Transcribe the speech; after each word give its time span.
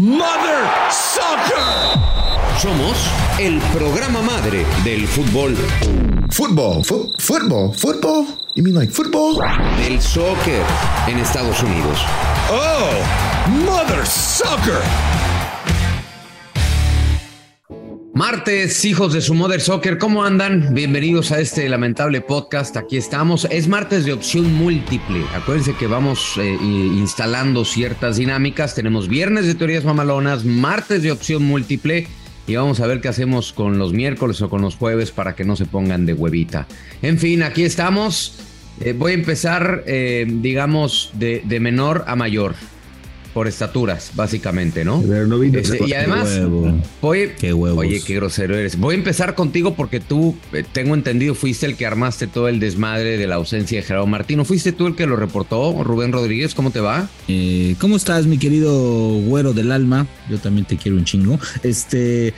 Mother 0.00 0.64
Soccer. 0.90 2.00
Somos 2.58 2.96
el 3.38 3.60
programa 3.70 4.22
madre 4.22 4.64
del 4.82 5.06
fútbol. 5.06 5.54
Fútbol, 6.30 6.82
fútbol, 7.18 7.74
fútbol. 7.74 8.24
You 8.54 8.62
mean 8.62 8.76
like 8.76 8.90
football? 8.90 9.36
Del 9.76 10.00
soccer 10.00 10.64
en 11.06 11.18
Estados 11.18 11.62
Unidos. 11.62 11.98
Oh, 12.50 13.50
Mother 13.66 14.06
Soccer. 14.06 14.80
Martes, 18.14 18.84
hijos 18.84 19.12
de 19.12 19.20
su 19.20 19.34
Mother 19.34 19.60
Soccer, 19.60 19.96
¿cómo 19.96 20.24
andan? 20.24 20.74
Bienvenidos 20.74 21.30
a 21.30 21.38
este 21.38 21.68
lamentable 21.68 22.20
podcast. 22.20 22.76
Aquí 22.76 22.96
estamos. 22.96 23.46
Es 23.50 23.68
martes 23.68 24.04
de 24.04 24.12
opción 24.12 24.52
múltiple. 24.52 25.24
Acuérdense 25.32 25.74
que 25.74 25.86
vamos 25.86 26.36
eh, 26.36 26.58
instalando 26.60 27.64
ciertas 27.64 28.16
dinámicas. 28.16 28.74
Tenemos 28.74 29.06
viernes 29.06 29.46
de 29.46 29.54
teorías 29.54 29.84
mamalonas, 29.84 30.44
martes 30.44 31.04
de 31.04 31.12
opción 31.12 31.44
múltiple. 31.44 32.08
Y 32.48 32.56
vamos 32.56 32.80
a 32.80 32.88
ver 32.88 33.00
qué 33.00 33.06
hacemos 33.06 33.52
con 33.52 33.78
los 33.78 33.92
miércoles 33.92 34.42
o 34.42 34.50
con 34.50 34.60
los 34.60 34.74
jueves 34.74 35.12
para 35.12 35.36
que 35.36 35.44
no 35.44 35.54
se 35.54 35.66
pongan 35.66 36.04
de 36.04 36.12
huevita. 36.12 36.66
En 37.02 37.16
fin, 37.16 37.44
aquí 37.44 37.62
estamos. 37.62 38.34
Eh, 38.80 38.92
voy 38.92 39.12
a 39.12 39.14
empezar, 39.14 39.84
eh, 39.86 40.26
digamos, 40.28 41.10
de, 41.14 41.42
de 41.44 41.60
menor 41.60 42.04
a 42.08 42.16
mayor. 42.16 42.56
Por 43.34 43.46
estaturas, 43.46 44.10
básicamente, 44.14 44.84
¿no? 44.84 45.02
Pero 45.06 45.26
no 45.26 45.38
vino 45.38 45.58
Este, 45.58 45.78
y 45.86 45.92
además, 45.92 46.28
Qué 46.28 46.40
huevo. 46.40 46.80
voy, 47.00 47.30
Qué. 47.38 47.52
Oye, 47.52 48.02
qué 48.04 48.14
grosero 48.16 48.56
eres. 48.56 48.76
Voy 48.78 48.94
a 48.96 48.98
empezar 48.98 49.34
contigo 49.36 49.74
porque 49.74 50.00
tú, 50.00 50.36
eh, 50.52 50.64
tengo 50.72 50.94
entendido, 50.94 51.34
fuiste 51.36 51.66
el 51.66 51.76
que 51.76 51.86
armaste 51.86 52.26
todo 52.26 52.48
el 52.48 52.58
desmadre 52.58 53.18
de 53.18 53.26
la 53.28 53.36
ausencia 53.36 53.78
de 53.78 53.86
Gerardo 53.86 54.06
Martino. 54.08 54.44
¿Fuiste 54.44 54.72
tú 54.72 54.88
el 54.88 54.96
que 54.96 55.06
lo 55.06 55.14
reportó, 55.16 55.82
Rubén 55.84 56.12
Rodríguez? 56.12 56.54
¿Cómo 56.54 56.70
te 56.72 56.80
va? 56.80 57.08
Eh, 57.28 57.76
¿Cómo 57.80 57.96
estás, 57.96 58.26
mi 58.26 58.36
querido 58.38 58.72
güero 59.20 59.52
del 59.52 59.70
alma? 59.70 60.06
Yo 60.28 60.38
también 60.38 60.66
te 60.66 60.76
quiero 60.76 60.96
un 60.98 61.04
chingo. 61.04 61.38
Este. 61.62 62.34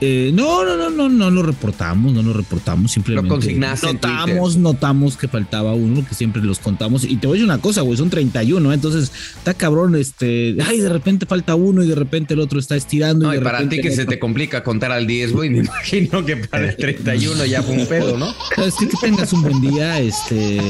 Eh, 0.00 0.32
no, 0.34 0.64
no, 0.64 0.76
no, 0.76 0.90
no, 0.90 1.08
no 1.08 1.30
lo 1.30 1.42
reportamos, 1.42 2.12
no 2.12 2.22
lo 2.22 2.32
reportamos, 2.32 2.92
simplemente. 2.92 3.28
Lo 3.28 3.34
consignaste 3.34 3.88
en 3.88 3.94
Notamos, 3.94 4.56
notamos 4.56 5.16
que 5.16 5.28
faltaba 5.28 5.72
uno, 5.74 6.04
que 6.06 6.14
siempre 6.14 6.42
los 6.42 6.58
contamos. 6.58 7.04
Y 7.04 7.16
te 7.16 7.26
voy 7.26 7.36
a 7.36 7.38
decir 7.38 7.44
una 7.44 7.58
cosa, 7.58 7.82
güey, 7.82 7.96
son 7.96 8.10
31, 8.10 8.70
¿eh? 8.70 8.74
entonces 8.74 9.12
está 9.36 9.54
cabrón, 9.54 9.94
este. 9.94 10.56
Ay, 10.66 10.80
de 10.80 10.88
repente 10.88 11.26
falta 11.26 11.54
uno 11.54 11.82
y 11.82 11.88
de 11.88 11.94
repente 11.94 12.34
el 12.34 12.40
otro 12.40 12.58
está 12.58 12.76
estirando. 12.76 13.26
No, 13.26 13.34
y 13.34 13.38
para 13.38 13.68
ti 13.68 13.80
que 13.80 13.92
se 13.92 14.04
te 14.04 14.18
complica 14.18 14.64
contar 14.64 14.90
al 14.90 15.06
10, 15.06 15.32
güey, 15.32 15.50
me 15.50 15.58
imagino 15.64 16.24
que 16.24 16.36
para 16.36 16.70
el 16.70 16.76
31 16.76 17.46
ya 17.46 17.62
fue 17.62 17.76
un 17.76 17.86
pedo, 17.86 18.18
¿no? 18.18 18.34
Es 18.64 18.74
que, 18.74 18.88
que 18.88 18.96
tengas 19.00 19.32
un 19.32 19.42
buen 19.42 19.60
día, 19.60 20.00
este, 20.00 20.60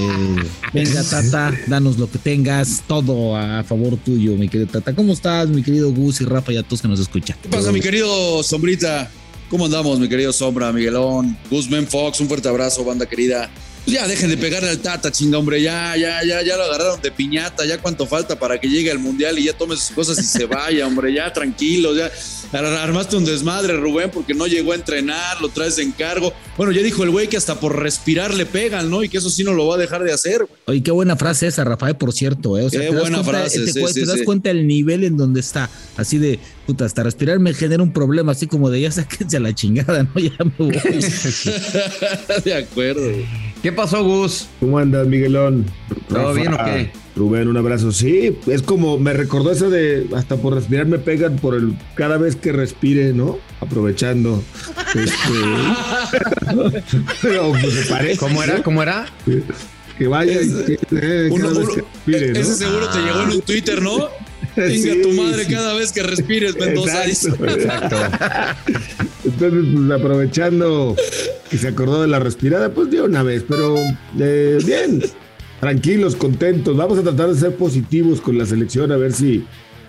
venga 0.73 1.03
Tata, 1.03 1.53
danos 1.67 1.99
lo 1.99 2.11
que 2.11 2.19
tengas, 2.19 2.85
todo 2.87 3.37
a 3.37 3.65
favor 3.65 3.97
tuyo, 3.97 4.37
mi 4.37 4.49
querido 4.49 4.71
Tata. 4.71 4.95
¿Cómo 4.95 5.15
estás, 5.15 5.49
mi 5.49 5.63
querido 5.63 5.91
Gus 5.93 6.21
y 6.21 6.25
Rafa 6.25 6.53
y 6.53 6.59
a 6.59 6.63
todos 6.63 6.83
que 6.83 6.89
nos 6.89 7.01
escuchan? 7.01 7.37
¿Qué 7.43 7.49
pasa, 7.49 7.73
mi 7.73 7.81
querido 7.81 8.43
Sombrita? 8.43 9.11
¿Cómo 9.51 9.67
andamos, 9.67 10.01
mi 10.01 10.09
querido 10.09 10.33
Sombra, 10.33 10.73
Miguelón? 10.73 11.37
Guzmán 11.51 11.87
Fox, 11.87 12.21
un 12.21 12.29
fuerte 12.29 12.49
abrazo, 12.49 12.85
banda 12.85 13.07
querida. 13.07 13.51
Pues 13.85 13.97
ya 13.99 14.07
dejen 14.09 14.31
de 14.31 14.39
pegarle 14.39 14.71
al 14.71 14.79
Tata, 14.79 15.13
chinga, 15.13 15.37
hombre. 15.37 15.61
Ya, 15.61 15.95
ya, 15.99 16.25
ya, 16.25 16.41
ya 16.43 16.57
lo 16.57 16.63
agarraron 16.65 17.03
de 17.03 17.13
piñata. 17.13 17.67
Ya 17.67 17.77
cuánto 17.79 18.07
falta 18.07 18.39
para 18.39 18.59
que 18.59 18.67
llegue 18.67 18.91
al 18.91 18.99
mundial 18.99 19.39
y 19.39 19.45
ya 19.45 19.53
tome 19.53 19.77
sus 19.77 19.91
cosas 19.91 20.19
y 20.19 20.23
se 20.25 20.47
vaya, 20.47 20.87
hombre. 20.87 21.13
Ya 21.13 21.31
tranquilo, 21.33 21.95
ya. 21.95 22.11
Ar- 22.53 22.65
Armaste 22.65 23.17
un 23.17 23.27
desmadre, 23.27 23.77
Rubén, 23.77 24.11
porque 24.11 24.33
no 24.33 24.47
llegó 24.47 24.73
a 24.73 24.77
entrenar, 24.77 25.39
lo 25.43 25.51
traes 25.51 25.77
de 25.77 25.83
encargo. 25.83 26.33
Bueno, 26.57 26.73
ya 26.73 26.81
dijo 26.83 27.05
el 27.05 27.11
güey 27.11 27.29
que 27.29 27.37
hasta 27.37 27.61
por 27.61 27.79
respirar 27.79 28.33
le 28.33 28.47
pegan, 28.47 28.89
¿no? 28.89 29.05
Y 29.05 29.11
que 29.11 29.19
eso 29.19 29.29
sí 29.29 29.45
no 29.45 29.53
lo 29.53 29.67
va 29.67 29.75
a 29.75 29.79
dejar 29.79 30.03
de 30.03 30.15
hacer. 30.15 30.47
Oye, 30.65 30.83
qué 30.83 30.91
buena 30.91 31.15
frase 31.17 31.47
esa, 31.49 31.63
Rafael, 31.65 31.97
por 31.97 32.15
cierto, 32.15 32.57
¿eh? 32.57 32.63
O 32.65 32.71
sea, 32.71 32.81
Qué 32.81 32.87
te 32.89 32.93
das 32.95 33.03
buena 33.03 33.19
cuenta, 33.23 33.41
frase, 33.43 33.61
te, 33.61 33.67
sí, 33.73 33.81
sí, 33.93 34.05
das 34.07 34.19
sí. 34.21 34.25
cuenta 34.25 34.51
el 34.51 34.67
nivel 34.67 35.05
en 35.05 35.19
donde 35.19 35.41
está, 35.41 35.69
así 35.99 36.17
de, 36.17 36.39
puta, 36.67 36.85
hasta 36.85 37.03
respirar 37.03 37.39
me 37.39 37.53
genera 37.55 37.83
un 37.83 37.93
problema, 37.93 38.33
así 38.33 38.47
como 38.47 38.71
de 38.71 38.81
ya 38.81 38.91
sáquense 38.91 39.37
a 39.37 39.41
la 39.41 39.55
chingada, 39.55 40.03
¿no? 40.03 40.11
Ya 40.21 40.33
me 40.45 40.53
voy. 40.59 40.81
de 42.45 42.55
acuerdo. 42.55 43.11
¿Qué 43.63 43.73
pasó, 43.73 44.05
Gus? 44.05 44.49
¿Cómo 44.61 44.79
andas, 44.79 45.07
Miguelón? 45.07 45.65
¿Todo 46.09 46.35
bien 46.35 46.53
o 46.53 46.59
qué? 46.59 46.91
Rubén, 47.17 47.49
un 47.49 47.57
abrazo. 47.57 47.93
Sí, 47.93 48.37
es 48.47 48.61
como 48.63 48.99
me 48.99 49.13
recordó 49.13 49.53
eso 49.53 49.71
de 49.71 50.07
hasta 50.17 50.37
por 50.37 50.55
respirar 50.55 50.87
me 50.87 50.99
pegan 50.99 51.37
por 51.37 51.55
el 51.55 51.75
cada 51.95 52.19
vez 52.19 52.35
que 52.37 52.53
respire, 52.53 53.13
¿no? 53.13 53.39
Aprovechando. 53.61 54.43
Este, 54.95 55.33
pero 57.23 57.51
pues 57.51 57.87
parece. 57.89 58.17
¿Cómo 58.19 58.43
era? 58.43 58.59
¿no? 58.59 58.63
¿Cómo 58.63 58.83
era? 58.83 59.07
Que 59.99 60.07
vaya 60.07 60.41
y 60.41 60.49
que, 60.65 60.73
eh, 60.93 61.29
Uno- 61.33 61.49
cada 61.49 61.59
vez 61.59 61.69
uno- 61.69 61.75
que 61.75 61.81
respire, 61.83 62.33
¿no? 62.33 62.39
Ese 62.41 62.55
seguro 62.55 62.89
te 62.91 62.99
llegó 63.01 63.23
en 63.23 63.31
un 63.31 63.41
Twitter, 63.43 63.83
¿no? 63.83 64.09
Venga 64.57 64.75
Sí, 64.95 65.01
tu 65.03 65.11
madre 65.13 65.45
sí. 65.45 65.53
cada 65.53 65.75
vez 65.75 65.93
que 65.93 66.03
respires, 66.03 66.57
Mendoza. 66.57 67.03
dice. 67.03 67.29
Exacto. 67.31 67.97
Entonces, 69.25 69.65
pues 69.75 69.91
aprovechando 69.91 70.97
que 71.51 71.59
se 71.59 71.69
acordó 71.69 72.03
de 72.03 72.09
la 72.09 72.19
respirada, 72.19 72.71
pues 72.73 72.91
de 72.91 73.01
una 73.03 73.23
vez, 73.23 73.45
pero 73.49 73.77
eh, 74.19 74.59
bien, 74.65 75.03
tranquilos, 75.61 76.17
contentos. 76.17 76.77
Vamos 76.77 76.99
a 76.99 77.03
tratar 77.03 77.29
de 77.33 77.39
ser 77.41 77.55
positivos 77.57 78.21
con 78.21 78.37
la 78.39 78.47
selección, 78.47 78.93
a 78.93 78.97
ver 78.97 79.13
si 79.13 79.45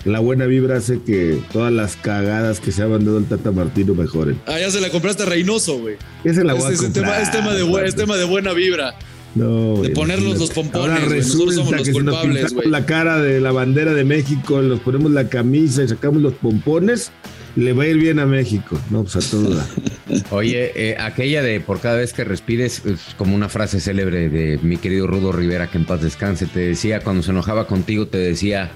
la 0.06 0.20
buena 0.20 0.46
vibra 0.46 0.78
hace 0.78 1.02
que 1.02 1.40
todas 1.52 1.74
las 1.74 1.96
cagadas 1.96 2.60
que 2.60 2.72
se 2.72 2.84
ha 2.84 2.88
mandado 2.88 3.18
el 3.18 3.26
Tata 3.26 3.52
Martino 3.52 3.96
mejoren. 3.96 4.40
Ah, 4.46 4.60
ya 4.60 4.70
se 4.70 4.80
la 4.80 4.90
compraste 4.90 5.24
a 5.24 5.26
Reynoso, 5.26 5.80
güey. 5.80 5.96
La 6.24 6.32
Es, 6.32 6.38
voy 6.44 6.50
a 6.50 6.54
es 6.56 6.66
el 6.80 6.86
comprar, 6.86 7.06
tema, 7.06 7.20
es, 7.20 7.32
tema 7.32 7.54
de, 7.54 7.64
bu- 7.64 7.80
es 7.84 7.92
Pato. 7.96 8.04
tema 8.04 8.16
de 8.18 8.24
buena 8.26 8.54
vibra. 8.54 8.96
No, 9.36 9.76
güey, 9.76 9.94
ponerlos 9.94 10.40
los 10.40 10.50
pompones, 10.52 10.90
Ahora 10.90 11.06
resulta 11.06 11.56
somos 11.56 11.72
los 11.74 11.82
que 11.82 11.94
si 11.94 12.00
nos 12.00 12.16
culpables, 12.16 12.46
pintamos 12.46 12.66
la 12.68 12.86
cara 12.86 13.22
de 13.22 13.42
la 13.42 13.52
bandera 13.52 13.94
de 13.94 14.06
México, 14.06 14.62
nos 14.62 14.80
ponemos 14.80 15.12
la 15.12 15.28
camisa 15.28 15.84
y 15.84 15.90
sacamos 15.90 16.22
los 16.22 16.34
pompones, 16.34 17.12
le 17.58 17.74
va 17.74 17.84
a 17.84 17.88
ir 17.88 17.98
bien 17.98 18.20
a 18.20 18.26
México. 18.26 18.80
No, 18.90 19.04
pues 19.04 19.18
a 19.18 19.32
todo. 19.32 19.56
dar. 19.56 19.68
Oye, 20.32 20.72
eh, 20.76 20.98
aquella 20.98 21.42
de 21.44 21.60
por 21.60 21.82
cada 21.82 21.98
vez 21.98 22.14
que 22.14 22.24
respires, 22.24 22.86
es 22.86 23.14
como 23.18 23.36
una 23.36 23.50
frase 23.50 23.82
célebre 23.82 24.30
de 24.30 24.58
mi 24.62 24.78
querido 24.78 25.06
Rudo 25.06 25.34
Rivera, 25.34 25.68
que 25.68 25.80
en 25.80 25.86
paz 25.86 26.02
descanse, 26.02 26.46
te 26.46 26.62
decía, 26.62 27.02
cuando 27.02 27.22
se 27.22 27.32
enojaba 27.32 27.68
contigo, 27.68 28.08
te 28.08 28.18
decía, 28.18 28.72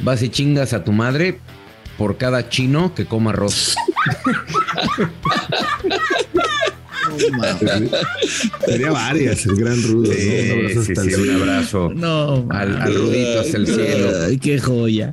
vas 0.00 0.20
y 0.22 0.30
chingas 0.30 0.72
a 0.72 0.82
tu 0.82 0.90
madre 0.90 1.38
por 1.96 2.16
cada 2.16 2.48
chino 2.48 2.92
que 2.94 3.04
coma 3.04 3.30
arroz. 3.30 3.76
Sería 8.66 8.90
varias, 8.90 9.46
el 9.46 9.56
gran 9.56 9.82
rudo. 9.82 10.10
¿no? 10.12 10.12
Un 10.12 10.58
abrazo 10.64 10.82
sí, 10.84 10.92
hasta 10.92 11.04
sí, 11.04 11.12
el 11.12 11.20
un 11.20 11.42
abrazo 11.42 11.92
No, 11.94 12.46
al, 12.50 12.80
al 12.82 12.94
Rudito 12.94 13.40
hasta 13.40 13.56
el 13.56 13.66
cielo. 13.66 14.10
Ay, 14.26 14.38
qué 14.38 14.58
joya. 14.58 15.12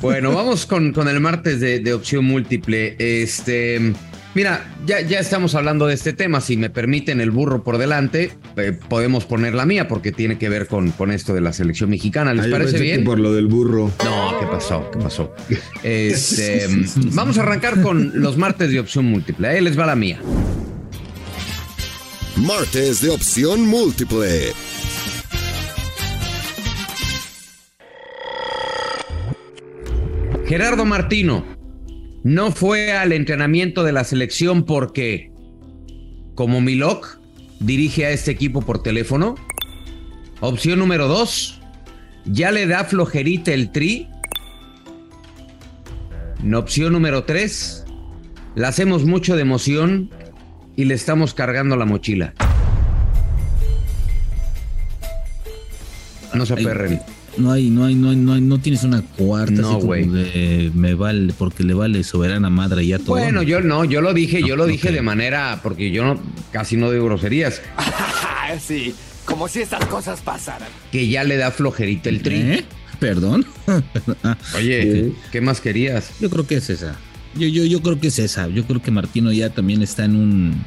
Bueno, 0.00 0.32
vamos 0.32 0.66
con, 0.66 0.92
con 0.92 1.08
el 1.08 1.20
martes 1.20 1.60
de, 1.60 1.80
de 1.80 1.94
opción 1.94 2.24
múltiple. 2.24 2.96
Este, 2.98 3.92
mira, 4.34 4.66
ya, 4.86 5.00
ya 5.00 5.18
estamos 5.18 5.54
hablando 5.54 5.86
de 5.86 5.94
este 5.94 6.12
tema. 6.12 6.40
Si 6.40 6.56
me 6.56 6.70
permiten 6.70 7.20
el 7.20 7.30
burro 7.30 7.62
por 7.64 7.78
delante, 7.78 8.32
eh, 8.56 8.72
podemos 8.88 9.24
poner 9.24 9.54
la 9.54 9.66
mía 9.66 9.88
porque 9.88 10.12
tiene 10.12 10.38
que 10.38 10.48
ver 10.48 10.66
con, 10.66 10.90
con 10.92 11.10
esto 11.10 11.34
de 11.34 11.40
la 11.40 11.52
selección 11.52 11.90
mexicana. 11.90 12.34
¿Les 12.34 12.44
Ah, 12.44 12.48
yo 12.48 12.52
parece 12.52 12.78
bien? 12.78 13.04
por 13.04 13.18
lo 13.18 13.32
del 13.32 13.46
burro. 13.46 13.90
No, 14.04 14.38
¿qué 14.40 14.46
pasó? 14.46 14.90
¿Qué 14.92 14.98
pasó? 14.98 15.32
Este, 15.82 16.66
vamos 17.12 17.38
a 17.38 17.42
arrancar 17.42 17.80
con 17.82 18.12
los 18.14 18.36
martes 18.36 18.70
de 18.70 18.80
opción 18.80 19.04
múltiple. 19.06 19.48
Ahí 19.48 19.60
les 19.60 19.78
va 19.78 19.86
la 19.86 19.96
mía. 19.96 20.20
Martes 22.46 23.00
de 23.00 23.10
opción 23.10 23.66
múltiple. 23.66 24.52
Gerardo 30.46 30.84
Martino 30.84 31.44
no 32.22 32.52
fue 32.52 32.92
al 32.92 33.12
entrenamiento 33.12 33.82
de 33.82 33.90
la 33.90 34.04
selección 34.04 34.64
porque, 34.64 35.32
como 36.36 36.60
Milok, 36.60 37.18
dirige 37.58 38.06
a 38.06 38.10
este 38.10 38.30
equipo 38.30 38.62
por 38.62 38.84
teléfono. 38.84 39.34
Opción 40.40 40.78
número 40.78 41.08
dos, 41.08 41.60
ya 42.24 42.52
le 42.52 42.68
da 42.68 42.84
flojerita 42.84 43.52
el 43.52 43.72
tri. 43.72 44.08
Opción 46.54 46.92
número 46.92 47.24
tres, 47.24 47.84
la 48.54 48.68
hacemos 48.68 49.04
mucho 49.04 49.34
de 49.34 49.42
emoción 49.42 50.10
y 50.78 50.84
le 50.84 50.94
estamos 50.94 51.34
cargando 51.34 51.74
la 51.74 51.84
mochila. 51.86 52.34
No 56.32 56.46
se 56.46 56.52
aperren. 56.52 57.00
No 57.36 57.50
hay, 57.50 57.68
no 57.68 57.84
hay, 57.84 57.96
no 57.96 58.10
hay, 58.10 58.16
no 58.16 58.32
hay, 58.34 58.40
no 58.40 58.60
tienes 58.60 58.84
una 58.84 59.02
cuarta 59.02 59.60
No, 59.60 59.80
güey. 59.80 60.06
me 60.06 60.94
vale, 60.94 61.32
porque 61.36 61.64
le 61.64 61.74
vale 61.74 62.04
soberana 62.04 62.48
madre 62.48 62.84
y 62.84 62.88
ya 62.88 63.00
todo. 63.00 63.16
Bueno, 63.16 63.42
yo 63.42 63.60
no, 63.60 63.84
yo 63.84 64.00
lo 64.00 64.14
dije, 64.14 64.40
yo 64.46 64.54
lo 64.54 64.66
dije 64.66 64.92
de 64.92 65.02
manera, 65.02 65.58
porque 65.64 65.90
yo 65.90 66.04
no, 66.04 66.20
casi 66.52 66.76
no 66.76 66.92
digo 66.92 67.06
groserías, 67.06 67.60
sí, 68.60 68.94
como 69.24 69.48
si 69.48 69.62
estas 69.62 69.84
cosas 69.86 70.20
pasaran. 70.20 70.68
que 70.92 71.08
ya 71.08 71.24
le 71.24 71.38
da 71.38 71.50
flojerita 71.50 72.08
el 72.08 72.22
tri. 72.22 72.36
¿Eh? 72.36 72.64
Perdón. 73.00 73.44
Oye, 74.56 75.12
¿qué 75.32 75.40
más 75.40 75.60
querías? 75.60 76.12
yo 76.20 76.30
creo 76.30 76.46
que 76.46 76.56
es 76.58 76.70
esa. 76.70 76.96
Yo, 77.34 77.46
yo, 77.46 77.64
yo 77.64 77.82
creo 77.82 78.00
que 78.00 78.08
es 78.08 78.18
esa. 78.18 78.48
Yo 78.48 78.64
creo 78.66 78.82
que 78.82 78.90
Martino 78.90 79.32
ya 79.32 79.50
también 79.50 79.82
está 79.82 80.04
en 80.04 80.16
un 80.16 80.64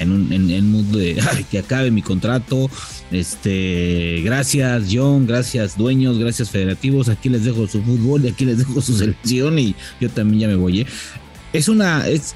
en 0.00 0.10
un 0.10 0.32
en, 0.32 0.50
en 0.50 0.70
mood 0.70 0.84
de 0.96 1.20
"Ay, 1.32 1.44
que 1.44 1.58
acabe 1.58 1.90
mi 1.90 2.02
contrato. 2.02 2.70
Este, 3.10 4.20
gracias 4.24 4.84
John, 4.90 5.26
gracias 5.26 5.76
dueños, 5.76 6.18
gracias 6.18 6.50
federativos. 6.50 7.08
Aquí 7.08 7.28
les 7.28 7.44
dejo 7.44 7.66
su 7.66 7.82
fútbol 7.82 8.24
y 8.24 8.28
aquí 8.28 8.44
les 8.44 8.58
dejo 8.58 8.80
su 8.80 8.94
selección 8.98 9.58
y 9.58 9.74
yo 10.00 10.10
también 10.10 10.40
ya 10.40 10.48
me 10.48 10.56
voy. 10.56 10.80
¿eh? 10.80 10.86
Es 11.52 11.68
una 11.68 12.08
es, 12.08 12.34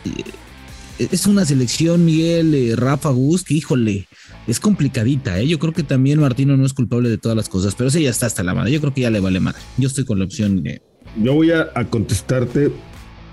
es 0.98 1.26
una 1.26 1.44
selección 1.44 2.04
Miguel 2.04 2.54
eh, 2.54 2.76
Rafa 2.76 3.10
Gus 3.10 3.44
que 3.44 3.54
híjole 3.54 4.06
es 4.46 4.60
complicadita. 4.60 5.38
¿eh? 5.40 5.46
Yo 5.48 5.58
creo 5.58 5.72
que 5.72 5.82
también 5.82 6.20
Martino 6.20 6.56
no 6.56 6.64
es 6.64 6.72
culpable 6.72 7.08
de 7.08 7.18
todas 7.18 7.36
las 7.36 7.48
cosas, 7.48 7.74
pero 7.74 7.90
sí 7.90 8.02
ya 8.02 8.10
está 8.10 8.26
hasta 8.26 8.42
la 8.42 8.54
madre. 8.54 8.72
Yo 8.72 8.80
creo 8.80 8.94
que 8.94 9.02
ya 9.02 9.10
le 9.10 9.20
vale 9.20 9.40
madre. 9.40 9.60
Yo 9.76 9.88
estoy 9.88 10.04
con 10.04 10.18
la 10.18 10.24
opción. 10.24 10.62
de 10.62 10.80
Yo 11.22 11.34
voy 11.34 11.50
a 11.50 11.72
contestarte. 11.90 12.70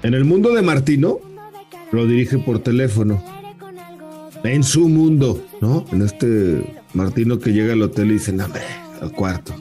En 0.03 0.13
el 0.13 0.25
mundo 0.25 0.53
de 0.53 0.62
Martino, 0.62 1.19
lo 1.92 2.06
dirige 2.06 2.38
por 2.38 2.59
teléfono. 2.59 3.24
En 4.44 4.63
su 4.63 4.88
mundo, 4.88 5.44
¿no? 5.62 5.86
En 5.92 6.01
este 6.01 6.81
Martino 6.94 7.39
que 7.39 7.51
llega 7.51 7.74
al 7.74 7.81
hotel 7.81 8.12
y 8.12 8.13
dice, 8.13 8.31
no, 8.31 8.45
hombre, 8.45 8.62
al 9.01 9.12
cuarto. 9.12 9.53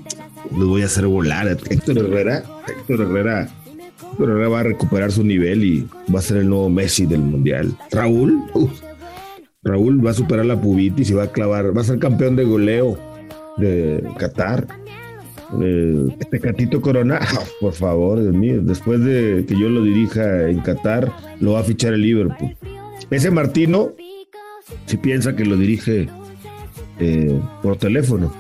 Los 0.57 0.69
voy 0.69 0.83
a 0.83 0.87
hacer 0.87 1.07
volar. 1.07 1.49
Héctor 1.49 1.99
Herrera, 1.99 2.45
Héctor 2.69 3.01
Herrera, 3.01 3.49
Héctor 4.13 4.31
Herrera 4.31 4.49
va 4.49 4.61
a 4.61 4.65
recuperar 4.65 5.11
su 5.11 5.25
nivel 5.25 5.65
y 5.65 5.89
va 6.15 6.19
a 6.19 6.23
ser 6.23 6.39
el 6.39 6.49
nuevo 6.49 6.69
Messi 6.69 7.07
del 7.07 7.21
Mundial. 7.21 7.75
Raúl, 7.91 8.43
Raúl 9.63 10.05
va 10.05 10.11
a 10.11 10.15
superar 10.15 10.45
la 10.45 10.61
pubitis 10.61 11.11
y 11.11 11.15
va 11.15 11.25
a 11.25 11.33
clavar, 11.33 11.77
va 11.77 11.81
a 11.81 11.85
ser 11.85 11.99
campeón 11.99 12.37
de 12.37 12.45
goleo 12.45 12.99
de 13.57 14.05
Qatar. 14.19 14.67
Eh, 15.63 16.17
este 16.21 16.41
Catito 16.41 16.81
Corona, 16.81 17.21
por 17.61 17.73
favor, 17.73 18.21
Dios 18.21 18.35
mío, 18.35 18.61
después 18.63 19.05
de 19.05 19.45
que 19.47 19.59
yo 19.59 19.69
lo 19.69 19.83
dirija 19.83 20.49
en 20.49 20.61
Qatar, 20.61 21.13
lo 21.41 21.53
va 21.53 21.61
a 21.61 21.65
fichar 21.65 21.93
el 21.95 22.03
Liverpool. 22.03 22.57
Ese 23.11 23.31
Martino, 23.31 23.93
si 24.87 24.97
piensa 24.97 25.37
que 25.37 25.45
lo 25.45 25.57
dirige 25.57 26.09
eh, 26.99 27.41
por 27.63 27.77
teléfono, 27.77 28.33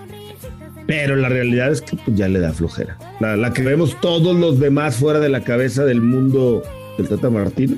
pero 0.86 1.16
la 1.16 1.28
realidad 1.28 1.70
es 1.70 1.80
que 1.80 1.96
pues, 1.96 2.16
ya 2.16 2.28
le 2.28 2.40
da 2.40 2.52
flojera. 2.52 2.98
La, 3.20 3.36
la 3.36 3.52
que 3.52 3.62
vemos 3.62 3.98
todos 4.00 4.36
los 4.36 4.58
demás 4.58 4.96
fuera 4.96 5.20
de 5.20 5.28
la 5.28 5.42
cabeza 5.42 5.84
del 5.84 6.00
mundo 6.00 6.62
del 6.98 7.08
Tata 7.08 7.30
Martino, 7.30 7.76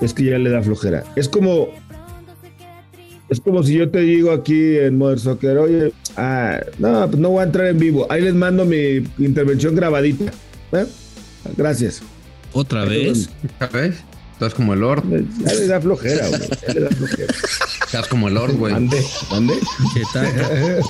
es 0.00 0.12
que 0.12 0.24
ya 0.24 0.38
le 0.38 0.50
da 0.50 0.62
flojera. 0.62 1.04
Es 1.16 1.28
como 1.28 1.68
es 3.28 3.40
como 3.40 3.62
si 3.62 3.74
yo 3.74 3.90
te 3.90 4.00
digo 4.00 4.32
aquí 4.32 4.76
en 4.76 4.98
Modern 4.98 5.20
Soccer, 5.20 5.58
oye, 5.58 5.92
ah, 6.16 6.60
no, 6.78 7.06
pues 7.08 7.18
no 7.18 7.30
voy 7.30 7.40
a 7.40 7.44
entrar 7.44 7.66
en 7.66 7.78
vivo. 7.78 8.06
Ahí 8.10 8.22
les 8.22 8.34
mando 8.34 8.64
mi 8.64 9.04
intervención 9.18 9.74
grabadita. 9.74 10.32
¿eh? 10.72 10.86
Gracias. 11.56 12.02
Otra 12.52 12.84
vez. 12.84 13.30
¿Sabes? 13.58 13.96
Estás 14.32 14.54
como 14.54 14.74
el 14.74 14.80
Lord. 14.80 15.04
Ya 15.44 15.54
le 15.54 15.66
da 15.66 15.80
flojera, 15.80 16.28
güey. 16.28 16.40
Ya 16.66 16.74
le 16.74 16.80
da 16.80 16.90
flojera. 16.90 17.34
Estás 17.86 18.08
como 18.08 18.28
el 18.28 18.34
Lord, 18.34 18.56
güey. 18.56 18.74
Ande, 18.74 19.02
ande. 19.30 19.54
¿Qué 19.94 20.02
tal? 20.12 20.82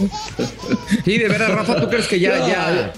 Sí, 1.04 1.18
de 1.18 1.28
veras, 1.28 1.50
Rafa, 1.50 1.80
¿tú 1.80 1.88
crees 1.88 2.06
que 2.06 2.18
ya, 2.18 2.38
ya, 2.48 2.92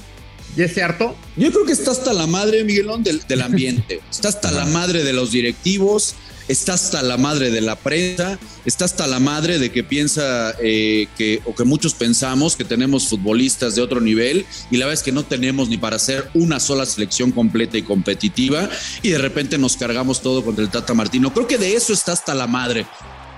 ya 0.57 0.65
esté 0.65 0.83
harto? 0.83 1.17
Yo 1.37 1.51
creo 1.51 1.67
que 1.67 1.73
está 1.73 1.91
hasta 1.91 2.13
la 2.13 2.27
madre, 2.29 2.63
Miguelón, 2.65 3.03
del, 3.03 3.21
del 3.27 3.43
ambiente. 3.43 4.01
Está 4.11 4.29
hasta 4.29 4.53
la 4.53 4.65
madre 4.67 5.03
de 5.03 5.13
los 5.13 5.33
directivos, 5.33 6.15
está 6.49 6.75
hasta 6.75 7.03
la 7.03 7.17
madre 7.17 7.51
de 7.51 7.61
la 7.61 7.77
prensa, 7.77 8.39
está 8.65 8.85
hasta 8.85 9.07
la 9.07 9.21
madre 9.21 9.59
de 9.59 9.71
que 9.71 9.85
piensa 9.85 10.55
eh, 10.63 11.09
que, 11.17 11.41
o 11.45 11.55
que 11.55 11.65
muchos 11.65 11.95
pensamos 11.95 12.57
que 12.57 12.65
tenemos 12.65 13.09
futbolistas 13.09 13.75
de 13.75 13.83
otro 13.83 14.01
nivel 14.01 14.47
y 14.71 14.77
la 14.77 14.87
verdad 14.87 15.01
es 15.01 15.03
que 15.03 15.13
no 15.13 15.25
tenemos 15.25 15.69
ni 15.69 15.77
para 15.77 15.97
hacer 15.97 16.31
una 16.35 16.61
sola 16.61 16.87
selección 16.87 17.33
completa 17.33 17.79
y 17.79 17.83
competitiva 17.83 18.69
y 19.03 19.11
de 19.11 19.19
repente 19.19 19.59
nos 19.59 19.77
cargamos 19.77 20.23
todo 20.23 20.45
contra 20.45 20.65
el 20.65 20.71
Tata 20.71 20.95
Martino. 20.95 21.33
Creo 21.33 21.47
que 21.47 21.59
de 21.59 21.75
eso 21.75 21.93
está 21.93 22.13
hasta 22.13 22.35
la 22.35 22.47
madre. 22.47 22.87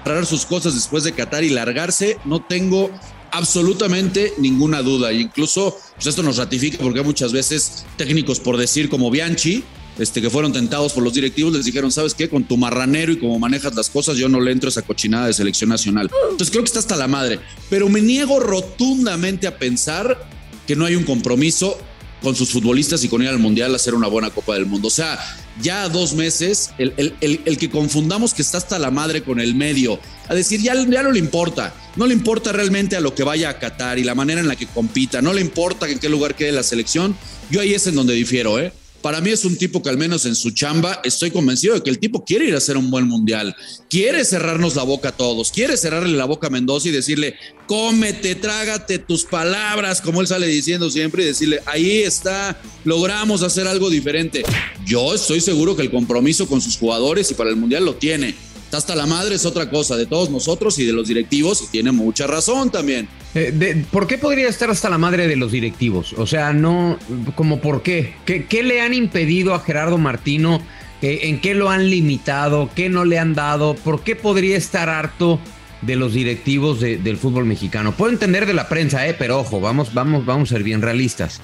Agarrar 0.04 0.26
sus 0.26 0.46
cosas 0.46 0.74
después 0.74 1.04
de 1.04 1.12
Qatar 1.12 1.44
y 1.44 1.50
largarse, 1.50 2.18
no 2.24 2.42
tengo 2.42 2.90
absolutamente 3.30 4.32
ninguna 4.38 4.82
duda. 4.82 5.10
E 5.10 5.20
incluso 5.20 5.76
pues 5.94 6.06
esto 6.06 6.22
nos 6.22 6.36
ratifica 6.36 6.78
porque 6.78 7.02
muchas 7.02 7.32
veces 7.32 7.84
técnicos 7.96 8.40
por 8.40 8.56
decir 8.56 8.88
como 8.88 9.10
Bianchi, 9.10 9.64
este, 9.98 10.22
que 10.22 10.30
fueron 10.30 10.52
tentados 10.52 10.92
por 10.92 11.02
los 11.02 11.12
directivos, 11.12 11.52
les 11.52 11.64
dijeron, 11.64 11.90
¿sabes 11.90 12.14
qué? 12.14 12.28
Con 12.28 12.44
tu 12.44 12.56
marranero 12.56 13.12
y 13.12 13.18
cómo 13.18 13.38
manejas 13.38 13.74
las 13.74 13.90
cosas, 13.90 14.16
yo 14.16 14.28
no 14.28 14.40
le 14.40 14.52
entro 14.52 14.68
a 14.68 14.70
esa 14.70 14.82
cochinada 14.82 15.26
de 15.26 15.32
selección 15.32 15.70
nacional. 15.70 16.10
Entonces 16.30 16.50
creo 16.50 16.62
que 16.62 16.68
está 16.68 16.78
hasta 16.78 16.96
la 16.96 17.08
madre. 17.08 17.40
Pero 17.68 17.88
me 17.88 18.00
niego 18.00 18.40
rotundamente 18.40 19.46
a 19.46 19.58
pensar 19.58 20.28
que 20.66 20.76
no 20.76 20.84
hay 20.84 20.94
un 20.94 21.04
compromiso 21.04 21.78
con 22.22 22.34
sus 22.34 22.50
futbolistas 22.50 23.04
y 23.04 23.08
con 23.08 23.22
ir 23.22 23.28
al 23.28 23.38
Mundial 23.38 23.72
a 23.72 23.76
hacer 23.76 23.94
una 23.94 24.08
buena 24.08 24.30
Copa 24.30 24.54
del 24.54 24.66
Mundo. 24.66 24.88
O 24.88 24.90
sea, 24.90 25.18
ya 25.60 25.88
dos 25.88 26.14
meses, 26.14 26.70
el, 26.78 26.92
el, 26.96 27.14
el, 27.20 27.40
el, 27.44 27.58
que 27.58 27.70
confundamos 27.70 28.34
que 28.34 28.42
está 28.42 28.58
hasta 28.58 28.78
la 28.78 28.90
madre 28.90 29.22
con 29.22 29.40
el 29.40 29.54
medio, 29.54 29.98
a 30.28 30.34
decir, 30.34 30.60
ya, 30.60 30.74
ya 30.74 31.02
no 31.02 31.12
le 31.12 31.18
importa, 31.18 31.74
no 31.96 32.06
le 32.06 32.14
importa 32.14 32.52
realmente 32.52 32.96
a 32.96 33.00
lo 33.00 33.14
que 33.14 33.24
vaya 33.24 33.48
a 33.48 33.58
Qatar 33.58 33.98
y 33.98 34.04
la 34.04 34.14
manera 34.14 34.40
en 34.40 34.48
la 34.48 34.56
que 34.56 34.66
compita, 34.66 35.22
no 35.22 35.32
le 35.32 35.40
importa 35.40 35.88
en 35.88 35.98
qué 35.98 36.08
lugar 36.08 36.34
quede 36.34 36.52
la 36.52 36.62
selección, 36.62 37.16
yo 37.50 37.60
ahí 37.60 37.74
es 37.74 37.86
en 37.86 37.94
donde 37.94 38.14
difiero, 38.14 38.58
¿eh? 38.58 38.72
Para 39.02 39.20
mí 39.20 39.30
es 39.30 39.44
un 39.44 39.56
tipo 39.56 39.82
que 39.82 39.90
al 39.90 39.96
menos 39.96 40.26
en 40.26 40.34
su 40.34 40.50
chamba 40.50 41.00
estoy 41.04 41.30
convencido 41.30 41.74
de 41.74 41.82
que 41.82 41.90
el 41.90 41.98
tipo 41.98 42.24
quiere 42.24 42.46
ir 42.46 42.54
a 42.54 42.58
hacer 42.58 42.76
un 42.76 42.90
buen 42.90 43.06
mundial, 43.06 43.54
quiere 43.88 44.24
cerrarnos 44.24 44.74
la 44.74 44.82
boca 44.82 45.10
a 45.10 45.16
todos, 45.16 45.52
quiere 45.52 45.76
cerrarle 45.76 46.16
la 46.16 46.24
boca 46.24 46.48
a 46.48 46.50
Mendoza 46.50 46.88
y 46.88 46.92
decirle, 46.92 47.36
cómete, 47.66 48.34
trágate 48.34 48.98
tus 48.98 49.24
palabras, 49.24 50.00
como 50.00 50.20
él 50.20 50.26
sale 50.26 50.48
diciendo 50.48 50.90
siempre, 50.90 51.22
y 51.22 51.26
decirle, 51.26 51.60
ahí 51.66 51.98
está, 51.98 52.60
logramos 52.84 53.42
hacer 53.42 53.68
algo 53.68 53.88
diferente. 53.88 54.42
Yo 54.84 55.14
estoy 55.14 55.40
seguro 55.40 55.76
que 55.76 55.82
el 55.82 55.90
compromiso 55.90 56.48
con 56.48 56.60
sus 56.60 56.76
jugadores 56.76 57.30
y 57.30 57.34
para 57.34 57.50
el 57.50 57.56
mundial 57.56 57.84
lo 57.84 57.94
tiene. 57.94 58.34
Hasta 58.72 58.94
la 58.94 59.06
madre 59.06 59.34
es 59.36 59.46
otra 59.46 59.70
cosa 59.70 59.96
de 59.96 60.06
todos 60.06 60.30
nosotros 60.30 60.78
y 60.78 60.84
de 60.84 60.92
los 60.92 61.08
directivos 61.08 61.62
y 61.62 61.66
tiene 61.68 61.90
mucha 61.90 62.26
razón 62.26 62.70
también. 62.70 63.08
Eh, 63.34 63.84
¿Por 63.90 64.06
qué 64.06 64.18
podría 64.18 64.48
estar 64.48 64.70
hasta 64.70 64.90
la 64.90 64.98
madre 64.98 65.26
de 65.26 65.36
los 65.36 65.52
directivos? 65.52 66.12
O 66.14 66.26
sea, 66.26 66.52
no, 66.52 66.98
como 67.34 67.60
por 67.60 67.82
qué. 67.82 68.14
¿Qué, 68.24 68.62
le 68.62 68.80
han 68.80 68.94
impedido 68.94 69.54
a 69.54 69.60
Gerardo 69.60 69.96
Martino? 69.98 70.60
Eh, 71.00 71.20
¿En 71.24 71.40
qué 71.40 71.54
lo 71.54 71.70
han 71.70 71.88
limitado? 71.88 72.70
¿Qué 72.74 72.88
no 72.88 73.04
le 73.04 73.18
han 73.18 73.34
dado? 73.34 73.74
¿Por 73.74 74.02
qué 74.02 74.16
podría 74.16 74.56
estar 74.56 74.88
harto 74.88 75.40
de 75.82 75.96
los 75.96 76.12
directivos 76.12 76.80
de, 76.80 76.98
del 76.98 77.16
fútbol 77.16 77.46
mexicano? 77.46 77.92
Puedo 77.92 78.12
entender 78.12 78.46
de 78.46 78.54
la 78.54 78.68
prensa, 78.68 79.06
eh, 79.08 79.14
pero 79.18 79.38
ojo, 79.40 79.60
vamos, 79.60 79.94
vamos, 79.94 80.26
vamos 80.26 80.50
a 80.50 80.56
ser 80.56 80.62
bien 80.62 80.82
realistas. 80.82 81.40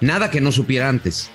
Nada 0.00 0.30
que 0.30 0.40
no 0.40 0.52
supiera 0.52 0.88
antes. 0.88 1.30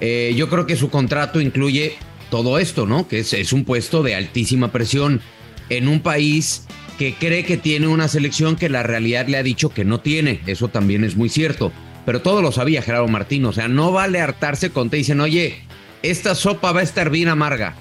Eh, 0.00 0.32
yo 0.36 0.48
creo 0.48 0.66
que 0.66 0.76
su 0.76 0.88
contrato 0.88 1.40
incluye 1.40 1.96
todo 2.30 2.58
esto, 2.58 2.86
¿no? 2.86 3.08
Que 3.08 3.18
es, 3.18 3.52
un 3.52 3.64
puesto 3.64 4.02
de 4.02 4.14
altísima 4.14 4.72
presión 4.72 5.20
en 5.68 5.88
un 5.88 6.00
país 6.00 6.64
que 6.98 7.14
cree 7.14 7.44
que 7.44 7.56
tiene 7.56 7.88
una 7.88 8.08
selección 8.08 8.56
que 8.56 8.68
la 8.68 8.82
realidad 8.82 9.26
le 9.26 9.36
ha 9.36 9.42
dicho 9.42 9.70
que 9.70 9.84
no 9.84 10.00
tiene. 10.00 10.40
Eso 10.46 10.68
también 10.68 11.04
es 11.04 11.16
muy 11.16 11.28
cierto. 11.28 11.72
Pero 12.06 12.22
todo 12.22 12.42
lo 12.42 12.52
sabía 12.52 12.82
Gerardo 12.82 13.08
Martín. 13.08 13.44
O 13.44 13.52
sea, 13.52 13.68
no 13.68 13.92
vale 13.92 14.20
hartarse 14.20 14.70
con 14.70 14.90
te 14.90 14.96
dicen, 14.96 15.20
oye, 15.20 15.62
esta 16.02 16.34
sopa 16.34 16.72
va 16.72 16.80
a 16.80 16.84
estar 16.84 17.10
bien 17.10 17.28
amarga. 17.28 17.74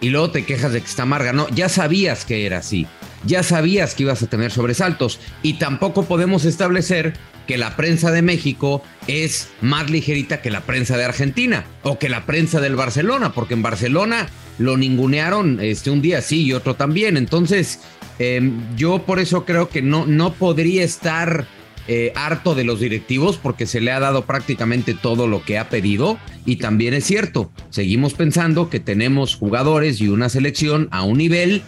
Y 0.00 0.10
luego 0.10 0.30
te 0.30 0.44
quejas 0.44 0.72
de 0.72 0.80
que 0.80 0.86
está 0.86 1.02
amarga. 1.02 1.32
No, 1.32 1.48
ya 1.50 1.68
sabías 1.68 2.24
que 2.24 2.46
era 2.46 2.58
así. 2.58 2.86
Ya 3.26 3.42
sabías 3.42 3.94
que 3.94 4.04
ibas 4.04 4.22
a 4.22 4.26
tener 4.26 4.50
sobresaltos. 4.50 5.20
Y 5.42 5.54
tampoco 5.54 6.04
podemos 6.04 6.44
establecer 6.44 7.14
que 7.46 7.58
la 7.58 7.76
prensa 7.76 8.10
de 8.10 8.22
México 8.22 8.82
es 9.06 9.48
más 9.60 9.90
ligerita 9.90 10.40
que 10.40 10.50
la 10.50 10.60
prensa 10.60 10.96
de 10.96 11.04
Argentina 11.04 11.64
o 11.82 11.98
que 11.98 12.08
la 12.08 12.24
prensa 12.24 12.60
del 12.60 12.76
Barcelona, 12.76 13.32
porque 13.32 13.54
en 13.54 13.62
Barcelona 13.62 14.28
lo 14.58 14.76
ningunearon 14.76 15.58
este, 15.60 15.90
un 15.90 16.02
día 16.02 16.22
sí 16.22 16.42
y 16.44 16.52
otro 16.52 16.76
también. 16.76 17.16
Entonces, 17.16 17.80
eh, 18.18 18.52
yo 18.76 19.02
por 19.02 19.18
eso 19.18 19.44
creo 19.44 19.68
que 19.68 19.82
no, 19.82 20.06
no 20.06 20.34
podría 20.34 20.84
estar 20.84 21.46
eh, 21.88 22.12
harto 22.14 22.54
de 22.54 22.62
los 22.62 22.78
directivos 22.78 23.36
porque 23.36 23.66
se 23.66 23.80
le 23.80 23.90
ha 23.90 23.98
dado 23.98 24.26
prácticamente 24.26 24.94
todo 24.94 25.26
lo 25.26 25.42
que 25.42 25.58
ha 25.58 25.70
pedido 25.70 26.18
y 26.46 26.56
también 26.56 26.94
es 26.94 27.04
cierto, 27.04 27.50
seguimos 27.70 28.14
pensando 28.14 28.70
que 28.70 28.78
tenemos 28.78 29.34
jugadores 29.34 30.00
y 30.00 30.08
una 30.08 30.28
selección 30.28 30.86
a 30.92 31.02
un 31.02 31.18
nivel 31.18 31.62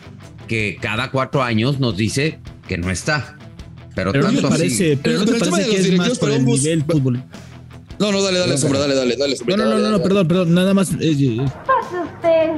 que 0.46 0.78
cada 0.80 1.10
cuatro 1.10 1.42
años 1.42 1.78
nos 1.80 1.96
dice 1.96 2.38
que 2.68 2.78
no 2.78 2.90
está. 2.90 3.36
Pero, 3.94 4.12
Pero 4.12 4.24
no 4.24 4.32
tanto 4.32 4.40
te 4.40 4.46
así. 4.54 4.56
parece, 4.62 4.98
pero 5.02 5.18
no 5.18 5.24
te 5.26 5.32
Pero 5.32 5.50
parece 5.50 5.68
de 5.68 5.76
que 5.76 5.76
los 5.78 5.86
es 5.86 5.98
más 5.98 6.06
directivos, 6.08 6.18
por 6.18 6.30
el 6.30 6.44
nivel 6.44 6.84
fútbol. 6.84 7.22
No, 7.98 8.10
no, 8.10 8.22
dale, 8.22 8.38
dale, 8.38 8.58
sombra, 8.58 8.80
dale, 8.80 8.94
dale, 8.94 9.16
dale. 9.16 9.32
No, 9.32 9.36
Sombrita, 9.36 9.56
no, 9.58 9.64
no, 9.64 9.70
dale, 9.70 9.82
no, 9.82 9.90
no, 9.90 9.98
dale. 9.98 10.02
perdón, 10.02 10.28
perdón, 10.28 10.54
nada 10.54 10.74
más. 10.74 10.92
eh, 10.92 11.14
eh, 12.24 12.56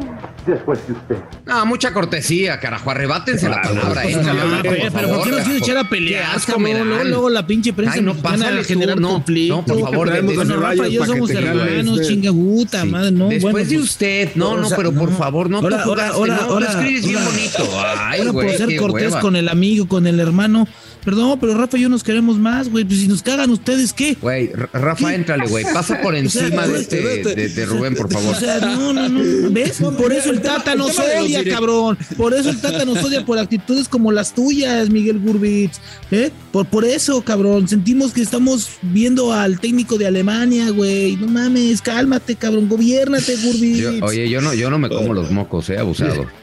No, 1.47 1.67
mucha 1.67 1.93
cortesía, 1.93 2.59
carajo. 2.61 2.91
Arrebátense 2.91 3.49
la 3.49 3.63
palabra. 3.63 4.05
eh, 4.05 4.17
no, 4.17 4.23
carajo, 4.23 4.63
pero, 4.63 4.75
por 4.77 4.93
pero 4.93 4.93
¿por 4.93 4.93
qué 4.93 5.09
favor, 5.09 5.29
nos 5.31 5.41
quieren 5.41 5.63
echar 5.63 5.77
a 5.79 5.89
pelear? 5.89 6.41
cabrón? 6.47 6.89
Luego, 6.89 7.05
luego 7.05 7.31
la 7.31 7.47
pinche 7.47 7.73
prensa 7.73 7.95
Ay, 7.97 8.03
no, 8.03 8.15
pásale 8.15 8.61
a 8.61 8.65
generar 8.65 9.01
no, 9.01 9.09
conflicto. 9.15 9.57
no, 9.57 9.65
por 9.65 9.81
favor, 9.81 10.11
de- 10.13 10.21
Bueno, 10.23 10.57
Rafa 10.57 10.89
y 10.89 10.93
yo 10.93 11.07
somos 11.07 11.31
te 11.31 11.39
hermanos, 11.39 12.01
chinga 12.03 12.33
puta, 12.33 12.83
Sí. 12.83 12.89
madre, 12.89 13.11
no. 13.13 13.29
Después 13.29 13.53
bueno, 13.53 13.69
de 13.69 13.75
pues, 13.77 13.85
usted, 13.91 14.31
no, 14.35 14.57
no, 14.57 14.69
pero 14.71 14.93
por 14.93 15.13
favor, 15.17 15.49
no 15.51 15.59
Ahora, 15.59 15.83
tú 15.83 15.91
ahora, 15.91 16.09
ahora, 16.09 16.37
ahora, 16.37 16.67
escribes 16.67 17.07
bien 17.07 17.25
bonito. 17.25 17.69
Ay, 17.99 18.23
por 18.31 18.51
ser 18.51 18.77
cortés 18.77 19.17
con 19.17 19.37
el 19.37 19.49
amigo, 19.49 19.87
con 19.89 20.07
el 20.07 20.21
hermano, 20.21 20.67
Perdón, 21.05 21.39
pero 21.41 21.55
Rafa 21.55 21.77
y 21.77 21.83
yo 21.83 21.89
nos 21.89 22.03
queremos 22.03 22.39
más, 22.39 22.69
güey. 22.71 22.85
Pues 22.85 23.01
si 23.01 23.09
nos 23.09 23.23
cagan 23.23 23.51
ustedes, 23.51 23.93
¿qué? 23.93 24.17
Güey, 24.21 24.51
Rafa, 24.73 25.15
éntrale, 25.15 25.47
güey. 25.47 25.65
Pasa 25.73 26.01
por 26.01 26.15
encima 26.17 26.67
de, 26.67 26.81
este, 26.81 27.03
de, 27.35 27.49
de 27.49 27.67
Rubén, 27.67 27.95
por 27.95 28.11
favor. 28.13 28.35
O 28.35 28.39
sea, 28.39 28.59
no, 28.61 28.93
no, 28.93 29.09
no. 29.09 29.51
¿Ves? 29.51 29.79
Por 29.99 30.13
eso 30.13 30.31
el 30.31 30.41
Tata 30.41 30.75
nos 30.75 30.99
odia, 30.99 31.45
cabrón. 31.45 31.99
Por 32.17 32.33
eso 32.35 32.51
el 32.51 32.61
Tata 32.61 32.85
nos 32.85 33.05
odia 33.05 33.25
por 33.25 33.39
actitudes 33.39 33.89
como 33.89 34.13
las 34.13 34.35
tuyas, 34.35 34.89
Miguel 34.91 35.19
Gurbitz. 35.21 35.79
¿Eh? 36.11 36.31
Por, 36.53 36.67
por 36.67 36.85
eso, 36.85 37.21
cabrón. 37.23 37.69
Sentimos 37.69 38.13
que 38.13 38.23
estamos 38.23 38.69
viendo 38.83 39.33
al 39.33 39.61
técnico 39.61 39.99
de 39.99 40.07
Alemania, 40.07 40.71
güey. 40.71 41.17
No 41.17 41.27
mames, 41.27 41.83
cálmate, 41.83 42.37
cabrón. 42.37 42.69
Gobiérnate, 42.69 43.37
Gurbitz. 43.37 43.79
Yo- 43.79 44.05
oye, 44.05 44.29
yo 44.31 44.41
no, 44.41 44.55
yo 44.55 44.71
no 44.71 44.79
me 44.79 44.89
como 44.89 45.13
los 45.13 45.31
mocos, 45.31 45.69
eh, 45.71 45.79
abusado. 45.79 46.27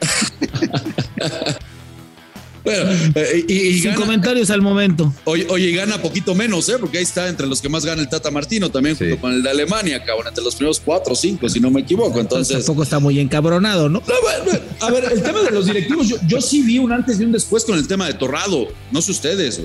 Bueno, 2.64 2.90
eh, 3.16 3.44
y, 3.48 3.52
y 3.52 3.72
Sin 3.80 3.90
gana, 3.90 3.96
comentarios 3.96 4.50
al 4.50 4.62
momento. 4.62 5.12
oye, 5.24 5.46
oye, 5.50 5.72
gana 5.72 6.00
poquito 6.00 6.34
menos, 6.34 6.68
¿eh? 6.68 6.74
Porque 6.78 6.98
ahí 6.98 7.02
está 7.04 7.28
entre 7.28 7.46
los 7.46 7.60
que 7.60 7.68
más 7.68 7.84
gana 7.84 8.00
el 8.02 8.08
Tata 8.08 8.30
Martino, 8.30 8.70
también 8.70 8.96
Sí. 8.96 9.04
junto 9.06 9.20
con 9.20 9.32
el 9.32 9.42
de 9.42 9.50
Alemania, 9.50 10.02
cabrón, 10.04 10.28
entre 10.28 10.44
los 10.44 10.54
primeros 10.54 10.80
cuatro 10.80 11.12
o 11.12 11.16
cinco, 11.16 11.48
si 11.48 11.58
no 11.60 11.70
me 11.70 11.80
equivoco. 11.80 12.20
Entonces, 12.20 12.58
tampoco 12.58 12.84
está 12.84 12.98
muy 13.00 13.18
encabronado, 13.18 13.88
¿no? 13.88 14.00
No, 14.06 14.14
bueno, 14.22 14.60
a 14.80 14.90
ver, 14.90 15.12
el 15.12 15.22
tema 15.22 15.42
de 15.42 15.50
los 15.50 15.66
directivos, 15.66 16.08
yo, 16.08 16.16
yo 16.28 16.40
sí 16.40 16.62
vi 16.62 16.78
un 16.78 16.92
antes 16.92 17.18
y 17.20 17.24
un 17.24 17.32
después 17.32 17.64
con 17.64 17.76
el 17.76 17.86
tema 17.88 18.06
de 18.06 18.14
Torrado. 18.14 18.68
No 18.92 19.02
sé 19.02 19.10
ustedes. 19.10 19.60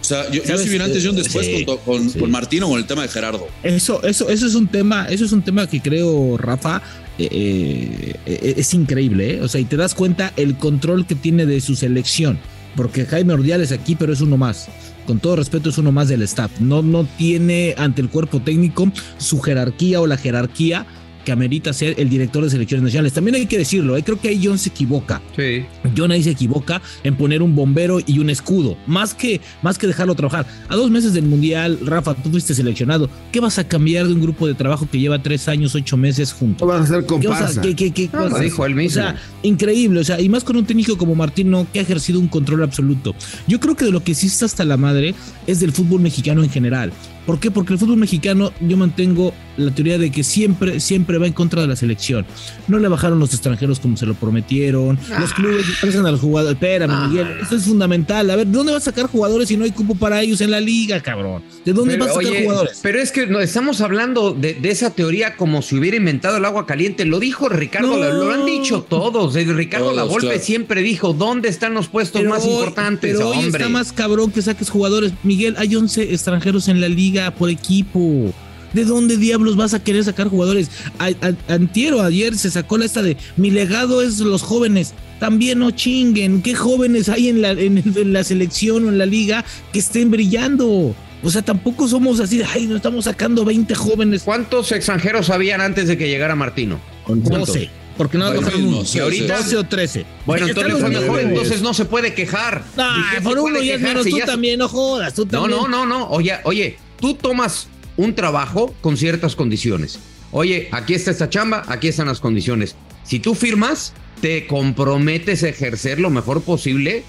O 0.00 0.04
sea, 0.06 0.30
yo, 0.30 0.42
sí 0.58 0.68
vi 0.68 0.76
un 0.76 0.82
antes 0.82 1.02
y 1.02 1.08
un 1.08 1.16
Eh, 1.16 1.22
después 1.22 1.46
sí, 1.46 1.64
con, 1.64 1.78
con, 1.78 2.10
sí. 2.10 2.18
con 2.18 2.30
Martino 2.30 2.68
con 2.68 2.78
el 2.78 2.84
tema 2.86 3.00
de 3.02 3.08
Gerardo. 3.08 3.48
Eso, 3.62 4.02
eso, 4.02 4.28
eso 4.28 4.46
es 4.46 4.54
un 4.54 4.66
tema, 4.68 5.06
eso 5.08 5.24
es 5.24 5.32
un 5.32 5.40
tema 5.42 5.66
que 5.66 5.80
creo, 5.80 6.36
Rafa, 6.36 6.82
eh, 7.18 7.28
eh, 7.28 8.16
eh, 8.26 8.54
es 8.56 8.74
increíble, 8.74 9.34
¿eh? 9.34 9.40
O 9.42 9.48
sea, 9.48 9.60
y 9.60 9.64
te 9.64 9.76
das 9.76 9.94
cuenta 9.94 10.32
el 10.36 10.56
control 10.56 11.06
que 11.06 11.14
tiene 11.14 11.46
de 11.46 11.60
su 11.60 11.76
selección. 11.76 12.38
Porque 12.76 13.06
Jaime 13.06 13.34
Ordiales 13.34 13.70
aquí, 13.70 13.94
pero 13.94 14.12
es 14.12 14.20
uno 14.20 14.36
más. 14.36 14.68
Con 15.06 15.20
todo 15.20 15.36
respeto, 15.36 15.68
es 15.68 15.78
uno 15.78 15.92
más 15.92 16.08
del 16.08 16.22
staff. 16.22 16.50
No, 16.60 16.82
no 16.82 17.06
tiene 17.16 17.74
ante 17.78 18.00
el 18.00 18.08
cuerpo 18.08 18.40
técnico 18.40 18.90
su 19.18 19.40
jerarquía 19.40 20.00
o 20.00 20.06
la 20.06 20.16
jerarquía 20.16 20.86
que 21.24 21.32
amerita 21.32 21.72
ser 21.72 21.94
el 21.98 22.08
director 22.08 22.44
de 22.44 22.50
selecciones 22.50 22.84
nacionales. 22.84 23.12
También 23.12 23.34
hay 23.36 23.46
que 23.46 23.58
decirlo, 23.58 23.96
¿eh? 23.96 24.02
creo 24.04 24.20
que 24.20 24.28
ahí 24.28 24.40
John 24.44 24.58
se 24.58 24.68
equivoca. 24.68 25.20
Sí. 25.36 25.64
John 25.96 26.10
ahí 26.12 26.22
se 26.22 26.30
equivoca 26.30 26.80
en 27.02 27.16
poner 27.16 27.42
un 27.42 27.54
bombero 27.54 27.98
y 28.04 28.18
un 28.18 28.30
escudo, 28.30 28.76
más 28.86 29.14
que, 29.14 29.40
más 29.62 29.78
que 29.78 29.86
dejarlo 29.86 30.14
trabajar. 30.14 30.46
A 30.68 30.76
dos 30.76 30.90
meses 30.90 31.14
del 31.14 31.24
Mundial, 31.24 31.78
Rafa, 31.84 32.14
tú 32.14 32.30
fuiste 32.30 32.54
seleccionado. 32.54 33.08
¿Qué 33.32 33.40
vas 33.40 33.58
a 33.58 33.66
cambiar 33.66 34.06
de 34.06 34.12
un 34.14 34.20
grupo 34.20 34.46
de 34.46 34.54
trabajo 34.54 34.88
que 34.90 34.98
lleva 35.00 35.22
tres 35.22 35.48
años, 35.48 35.74
ocho 35.74 35.96
meses 35.96 36.32
juntos? 36.32 36.66
vas 36.68 36.80
a 36.80 36.84
hacer 36.84 37.06
¿Qué, 37.06 37.26
vas 37.28 37.40
a- 37.40 37.46
comparsa. 37.46 37.62
qué- 37.62 37.74
qué- 37.74 37.90
qué 37.92 38.10
No, 38.12 38.20
lo 38.20 38.24
cosas? 38.30 38.40
dijo 38.42 38.66
él 38.66 38.74
mismo. 38.74 39.00
O 39.00 39.04
sea, 39.04 39.16
increíble, 39.42 40.00
o 40.00 40.04
sea, 40.04 40.20
y 40.20 40.28
más 40.28 40.44
con 40.44 40.56
un 40.56 40.64
técnico 40.66 40.96
como 40.98 41.14
Martino 41.14 41.66
que 41.72 41.78
ha 41.78 41.82
ejercido 41.82 42.18
un 42.20 42.28
control 42.28 42.62
absoluto. 42.62 43.14
Yo 43.46 43.60
creo 43.60 43.74
que 43.76 43.84
de 43.84 43.90
lo 43.92 44.02
que 44.04 44.14
sí 44.14 44.26
está 44.26 44.46
hasta 44.46 44.64
la 44.64 44.76
madre 44.76 45.14
es 45.46 45.60
del 45.60 45.72
fútbol 45.72 46.00
mexicano 46.00 46.42
en 46.42 46.50
general. 46.50 46.92
¿Por 47.26 47.40
qué? 47.40 47.50
Porque 47.50 47.72
el 47.72 47.78
fútbol 47.78 47.96
mexicano, 47.96 48.52
yo 48.60 48.76
mantengo 48.76 49.32
la 49.56 49.70
teoría 49.70 49.98
de 49.98 50.10
que 50.10 50.24
siempre, 50.24 50.80
siempre 50.80 51.16
va 51.16 51.26
en 51.26 51.32
contra 51.32 51.62
de 51.62 51.68
la 51.68 51.76
selección. 51.76 52.26
No 52.68 52.78
le 52.78 52.88
bajaron 52.88 53.18
los 53.20 53.32
extranjeros 53.32 53.78
como 53.80 53.96
se 53.96 54.04
lo 54.04 54.14
prometieron. 54.14 54.98
Los 55.20 55.32
clubes 55.32 55.68
expresan 55.68 56.04
a 56.06 56.10
los 56.10 56.20
jugadores. 56.20 56.54
Espérame, 56.56 57.08
Miguel, 57.08 57.28
esto 57.40 57.56
es 57.56 57.64
fundamental. 57.64 58.28
A 58.30 58.36
ver, 58.36 58.46
¿de 58.46 58.52
dónde 58.52 58.72
vas 58.72 58.82
a 58.82 58.90
sacar 58.90 59.06
jugadores 59.06 59.48
si 59.48 59.56
no 59.56 59.64
hay 59.64 59.70
cupo 59.70 59.94
para 59.94 60.20
ellos 60.22 60.40
en 60.40 60.50
la 60.50 60.60
liga, 60.60 61.00
cabrón? 61.00 61.42
¿De 61.64 61.72
dónde 61.72 61.94
Pero, 61.94 62.04
vas 62.06 62.12
a 62.16 62.20
sacar 62.20 62.30
oye, 62.32 62.42
jugadores? 62.44 62.80
pero 62.82 63.00
es 63.00 63.12
que 63.12 63.26
no, 63.26 63.40
estamos 63.40 63.80
hablando 63.80 64.32
de, 64.34 64.54
de 64.54 64.70
esa 64.70 64.90
teoría 64.90 65.36
como 65.36 65.62
si 65.62 65.76
hubiera 65.76 65.96
inventado 65.96 66.36
el 66.36 66.44
agua 66.44 66.66
caliente. 66.66 67.04
Lo 67.04 67.20
dijo 67.20 67.48
Ricardo, 67.48 67.92
No. 67.96 67.96
lo, 67.98 68.24
lo 68.24 68.32
han 68.32 68.44
dicho 68.44 68.82
todos. 68.82 69.36
Eh, 69.36 69.44
Ricardo 69.44 69.86
Todos, 69.86 69.96
Lavolpe 69.96 70.26
claro. 70.28 70.40
siempre 70.42 70.82
dijo, 70.82 71.12
¿dónde 71.14 71.48
están 71.48 71.74
los 71.74 71.86
puestos 71.88 72.20
Pero 72.22 72.30
más 72.30 72.44
hoy- 72.44 72.50
importantes, 72.54 73.14
Pero 73.16 73.28
hoy 73.30 73.38
hombre? 73.38 73.62
está 73.62 73.68
más 73.68 73.92
cabrón 73.92 74.32
que 74.32 74.42
saques 74.42 74.68
jugadores. 74.68 75.12
Miguel, 75.22 75.54
hay 75.58 75.74
11 75.76 76.12
extranjeros 76.12 76.66
en 76.68 76.80
la 76.80 76.88
liga 76.88 77.13
por 77.34 77.50
equipo. 77.50 78.32
¿De 78.72 78.84
dónde 78.84 79.16
diablos 79.16 79.54
vas 79.56 79.72
a 79.72 79.82
querer 79.82 80.02
sacar 80.04 80.28
jugadores? 80.28 80.68
A, 80.98 81.06
a- 81.06 81.54
antier 81.54 81.94
o 81.94 82.02
ayer 82.02 82.36
se 82.36 82.50
sacó 82.50 82.76
la 82.76 82.84
esta 82.86 83.02
de 83.02 83.16
mi 83.36 83.50
legado 83.50 84.02
es 84.02 84.18
los 84.18 84.42
jóvenes. 84.42 84.94
También 85.20 85.60
no 85.60 85.70
chinguen. 85.70 86.42
¿Qué 86.42 86.54
jóvenes 86.56 87.08
hay 87.08 87.28
en 87.28 87.40
la, 87.40 87.52
en, 87.52 87.78
en 87.96 88.12
la 88.12 88.24
selección 88.24 88.84
o 88.86 88.88
en 88.88 88.98
la 88.98 89.06
liga 89.06 89.44
que 89.72 89.78
estén 89.78 90.10
brillando? 90.10 90.94
O 91.22 91.30
sea, 91.30 91.40
tampoco 91.42 91.86
somos 91.88 92.18
así 92.20 92.38
de, 92.38 92.44
ay, 92.44 92.66
no 92.66 92.76
estamos 92.76 93.04
sacando 93.04 93.44
20 93.44 93.74
jóvenes. 93.76 94.22
¿Cuántos 94.24 94.72
extranjeros 94.72 95.30
habían 95.30 95.60
antes 95.60 95.86
de 95.88 95.96
que 95.96 96.08
llegara 96.08 96.34
Martino? 96.34 96.80
¿Cuántos? 97.04 97.30
12. 97.46 97.70
Porque 97.96 98.18
no 98.18 98.32
mismo, 98.32 98.78
uno. 98.78 98.84
sí, 98.84 98.98
ahorita- 98.98 99.36
12 99.38 99.56
o 99.56 99.64
13. 99.64 100.04
Bueno, 100.26 100.48
entonces 100.48 100.72
los 100.72 100.80
fue 100.80 100.90
mejor, 100.90 101.16
mismos. 101.18 101.32
entonces 101.32 101.62
no 101.62 101.72
se 101.74 101.84
puede 101.84 102.12
quejar. 102.12 102.64
Nah, 102.76 102.98
¿Y 102.98 103.10
qué 103.10 103.16
se 103.18 103.22
por 103.22 103.38
uno 103.38 103.62
ya 103.62 103.74
es 103.74 103.78
quejar 103.78 103.88
menos. 103.92 104.04
si 104.04 104.10
Tú 104.10 104.18
ya- 104.18 104.26
también, 104.26 104.58
no 104.58 104.68
jodas. 104.68 105.14
Tú 105.14 105.28
No, 105.30 105.46
no, 105.46 105.68
no, 105.68 105.86
no. 105.86 106.08
Oye, 106.10 106.34
oye, 106.42 106.76
tú 107.04 107.12
tomas 107.12 107.68
un 107.98 108.14
trabajo 108.14 108.74
con 108.80 108.96
ciertas 108.96 109.36
condiciones. 109.36 109.98
Oye, 110.32 110.68
aquí 110.72 110.94
está 110.94 111.10
esta 111.10 111.28
chamba, 111.28 111.62
aquí 111.68 111.88
están 111.88 112.06
las 112.06 112.18
condiciones. 112.18 112.76
Si 113.04 113.18
tú 113.20 113.34
firmas, 113.34 113.92
te 114.22 114.46
comprometes 114.46 115.42
a 115.42 115.50
ejercer 115.50 116.00
lo 116.00 116.08
mejor 116.08 116.40
posible 116.40 117.04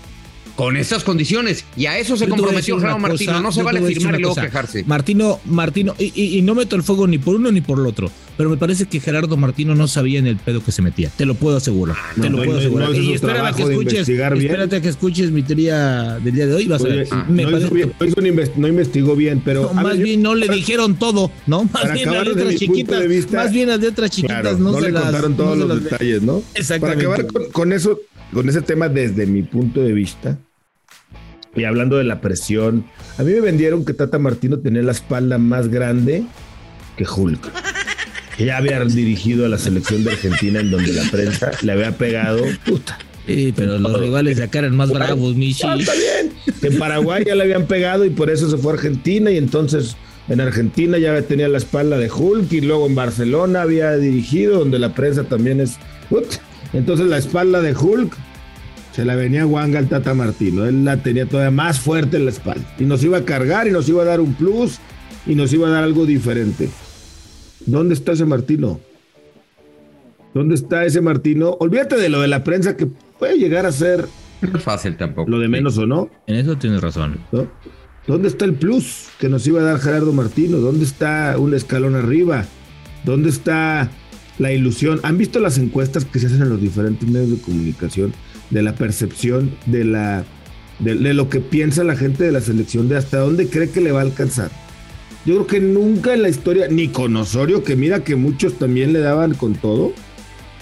con 0.58 0.76
estas 0.76 1.06
condiciones. 1.06 1.64
Y 1.78 1.86
a 1.86 1.98
eso 1.98 2.18
se 2.18 2.28
comprometió 2.28 2.78
Gerardo 2.78 3.00
Martino. 3.00 3.32
cosa, 3.32 3.42
No 3.42 3.52
se 3.54 3.64
vale 3.64 3.80
firmar 3.84 4.16
y 4.16 4.20
luego 4.20 4.36
cosa. 4.36 4.46
quejarse. 4.48 4.84
Martino, 4.84 5.40
Martino, 5.46 5.96
y, 5.98 6.12
y- 6.14 6.38
y 6.40 6.42
no 6.42 6.56
meto 6.56 6.76
el 6.76 6.84
fuego 6.84 7.08
ni 7.08 7.18
por 7.18 7.36
uno 7.36 7.50
ni 7.54 7.62
por 7.62 7.80
el 7.80 7.86
otro, 7.86 8.12
pero 8.38 8.50
me 8.50 8.58
parece 8.58 8.86
que 8.86 9.00
Gerardo 9.00 9.38
Martino 9.38 9.76
no 9.76 9.88
sabía 9.88 10.20
en 10.20 10.28
el 10.28 10.38
pedo 10.38 10.64
que 10.64 10.72
se 10.72 10.82
metía. 10.82 11.10
Te 11.10 11.26
lo 11.26 11.36
puedo 11.36 11.58
asegurar. 11.58 11.96
Ah, 12.00 12.12
te 12.16 12.30
no, 12.30 12.30
lo 12.30 12.38
no, 12.38 12.44
puedo 12.44 12.52
no, 12.54 12.58
asegurar. 12.60 12.90
no 12.90 12.94
es 12.96 13.02
y 13.02 13.14
espérate 13.14 13.48
a 13.48 13.54
que 13.54 13.64
escuches, 13.64 14.10
espérate 14.10 14.76
a 14.76 14.82
que 14.82 14.90
escuches 14.90 15.32
mi 15.32 15.44
teoría 15.44 16.20
del 16.20 16.34
día 16.36 16.48
de 16.48 16.54
hoy. 16.54 16.68
Vas 16.68 16.82
a 16.82 16.86
Oye, 16.86 16.96
ver. 16.98 17.08
ah, 17.12 17.26
me 17.30 17.44
no, 17.44 17.52
parece 17.52 17.74
bien- 17.74 17.94
no 18.00 18.06
inves- 18.28 18.56
no 18.56 18.68
investigó 18.68 19.16
bien, 19.16 19.42
pero. 19.44 19.64
no, 19.64 19.70
a 19.70 19.74
más 19.74 19.84
ver, 19.86 19.98
yo- 19.98 20.04
bien 20.04 20.22
no 20.22 20.36
le 20.36 20.48
dijeron 20.50 20.96
todo, 20.96 21.32
¿no? 21.48 21.64
Más 21.64 21.72
Para 21.72 21.94
bien 21.94 22.06
las 22.08 22.16
acabar 22.16 22.36
letras 22.36 22.56
chiquitas, 22.56 23.08
vista- 23.08 23.38
más 23.38 23.52
bien 23.52 23.70
las 23.70 23.80
letras 23.80 24.12
chiquitas 24.12 24.42
Claro, 24.42 24.58
no, 24.58 24.72
no, 24.72 24.80
se 24.80 24.86
le 24.86 24.92
las- 24.92 25.04
contaron 25.04 25.38
todos 25.38 25.58
no 25.58 25.66
los 25.66 25.84
detalles, 25.84 26.22
¿no? 26.22 26.40
Para 26.40 26.60
Exactamente. 26.60 27.06
acabar 27.06 27.28
con, 27.28 27.52
con 27.52 27.74
eso, 27.74 28.00
con 28.34 28.50
ese 28.50 28.62
tema 28.62 28.90
desde 28.90 29.26
mi 29.26 29.44
punto 29.44 29.82
de 29.82 29.94
vista, 29.94 30.38
y 31.56 31.64
hablando 31.64 31.96
de 31.98 32.04
la 32.04 32.20
presión, 32.20 32.86
a 33.18 33.24
mí 33.24 33.32
me 33.32 33.40
vendieron 33.42 33.86
que 33.86 33.94
Tata 33.94 34.20
Martino 34.20 34.60
tenía 34.60 34.82
la 34.82 34.92
espalda 34.92 35.38
más 35.38 35.70
grande 35.70 36.26
que 36.98 37.06
Hulk. 37.08 37.40
Que 38.38 38.46
ya 38.46 38.58
había 38.58 38.84
dirigido 38.84 39.46
a 39.46 39.50
la 39.50 39.58
selección 39.58 40.04
de 40.04 40.12
Argentina 40.12 40.60
en 40.60 40.72
donde 40.72 40.94
la 40.94 41.04
prensa 41.10 41.52
le 41.62 41.72
había 41.72 41.98
pegado. 41.98 42.44
Puta. 42.66 42.98
Sí, 43.26 43.54
pero 43.56 43.80
los 43.80 44.00
rivales 44.00 44.38
de 44.38 44.44
acá 44.44 44.60
eran 44.60 44.76
más 44.76 44.92
bravos, 44.92 45.36
Michi. 45.36 45.66
Ah, 45.66 45.76
está 45.80 45.94
bien. 45.94 46.34
En 46.62 46.78
Paraguay 46.78 47.24
ya 47.26 47.34
le 47.34 47.44
habían 47.44 47.66
pegado 47.66 48.06
y 48.06 48.10
por 48.10 48.30
eso 48.30 48.50
se 48.50 48.58
fue 48.58 48.74
a 48.74 48.76
Argentina 48.76 49.32
y 49.32 49.38
entonces 49.38 49.96
en 50.28 50.42
Argentina 50.42 50.98
ya 50.98 51.20
tenía 51.22 51.48
la 51.48 51.58
espalda 51.58 51.98
de 51.98 52.12
Hulk 52.12 52.52
y 52.52 52.62
luego 52.62 52.88
en 52.88 52.96
Barcelona 52.96 53.64
había 53.64 53.96
dirigido 53.98 54.60
donde 54.60 54.80
la 54.80 54.94
prensa 54.94 55.24
también 55.24 55.60
es... 55.60 55.78
Ut. 56.10 56.26
Entonces 56.74 57.08
la 57.08 57.18
espalda 57.18 57.62
de 57.62 57.76
Hulk 57.76 58.16
se 58.96 59.06
la 59.06 59.16
venía 59.16 59.46
Wanga 59.46 59.80
al 59.80 59.90
Tata 59.90 60.14
Martino. 60.14 60.66
Él 60.66 60.86
la 60.86 60.98
tenía 60.98 61.26
todavía 61.26 61.52
más 61.52 61.80
fuerte 61.80 62.18
en 62.18 62.26
la 62.26 62.32
espalda 62.32 62.66
y 62.80 62.84
nos 62.84 63.04
iba 63.04 63.18
a 63.18 63.26
cargar 63.26 63.68
y 63.68 63.72
nos 63.72 63.90
iba 63.90 64.04
a 64.04 64.06
dar 64.06 64.20
un 64.20 64.34
plus 64.34 64.80
y 65.26 65.36
nos 65.36 65.52
iba 65.52 65.68
a 65.68 65.72
dar 65.72 65.84
algo 65.84 66.06
diferente. 66.06 66.70
¿Dónde 67.66 67.94
está 67.94 68.12
ese 68.14 68.26
Martino? 68.26 68.80
¿Dónde 70.34 70.56
está 70.56 70.86
ese 70.86 71.02
Martino? 71.02 71.52
Olvídate 71.60 71.96
de 71.98 72.10
lo 72.10 72.22
de 72.22 72.28
la 72.28 72.44
prensa 72.44 72.76
que 72.76 72.88
puede 72.88 73.38
llegar 73.38 73.66
a 73.66 73.72
ser 73.72 74.06
No 74.42 74.58
es 74.58 74.64
fácil 74.64 74.98
tampoco. 74.98 75.30
lo 75.32 75.40
de 75.40 75.48
menos 75.48 75.78
o 75.78 75.86
no. 75.86 76.10
En 76.28 76.36
eso 76.36 76.58
tienes 76.58 76.82
razón. 76.82 77.18
¿no? 77.32 77.48
¿Dónde 78.08 78.28
está 78.28 78.46
el 78.46 78.54
plus 78.54 79.08
que 79.20 79.30
nos 79.30 79.48
iba 79.48 79.62
a 79.62 79.64
dar 79.64 79.80
Gerardo 79.80 80.14
Martino? 80.14 80.58
¿Dónde 80.58 80.84
está 80.86 81.36
un 81.40 81.54
escalón 81.54 81.96
arriba? 81.96 82.46
¿Dónde 83.06 83.30
está 83.30 83.90
la 84.38 84.52
ilusión? 84.52 85.00
¿Han 85.04 85.18
visto 85.18 85.40
las 85.40 85.58
encuestas 85.58 86.06
que 86.06 86.20
se 86.20 86.28
hacen 86.28 86.42
en 86.42 86.50
los 86.50 86.62
diferentes 86.62 87.08
medios 87.10 87.32
de 87.32 87.38
comunicación 87.38 88.14
de 88.50 88.62
la 88.62 88.76
percepción 88.76 89.52
de 89.66 89.86
la 89.86 90.24
de, 90.80 90.96
de 90.96 91.14
lo 91.14 91.30
que 91.30 91.40
piensa 91.40 91.84
la 91.86 91.96
gente 91.96 92.26
de 92.26 92.34
la 92.34 92.42
selección, 92.42 92.90
de 92.90 92.98
hasta 92.98 93.20
dónde 93.20 93.48
cree 93.48 93.70
que 93.70 93.80
le 93.80 93.94
va 93.94 94.00
a 94.00 94.04
alcanzar? 94.04 94.52
Yo 95.26 95.34
creo 95.34 95.48
que 95.48 95.60
nunca 95.60 96.14
en 96.14 96.22
la 96.22 96.30
historia, 96.30 96.68
ni 96.70 96.90
con 96.90 97.16
Osorio, 97.16 97.64
que 97.64 97.76
mira 97.76 98.04
que 98.04 98.16
muchos 98.16 98.60
también 98.60 98.94
le 98.94 99.00
daban 99.00 99.34
con 99.34 99.56
todo, 99.56 99.92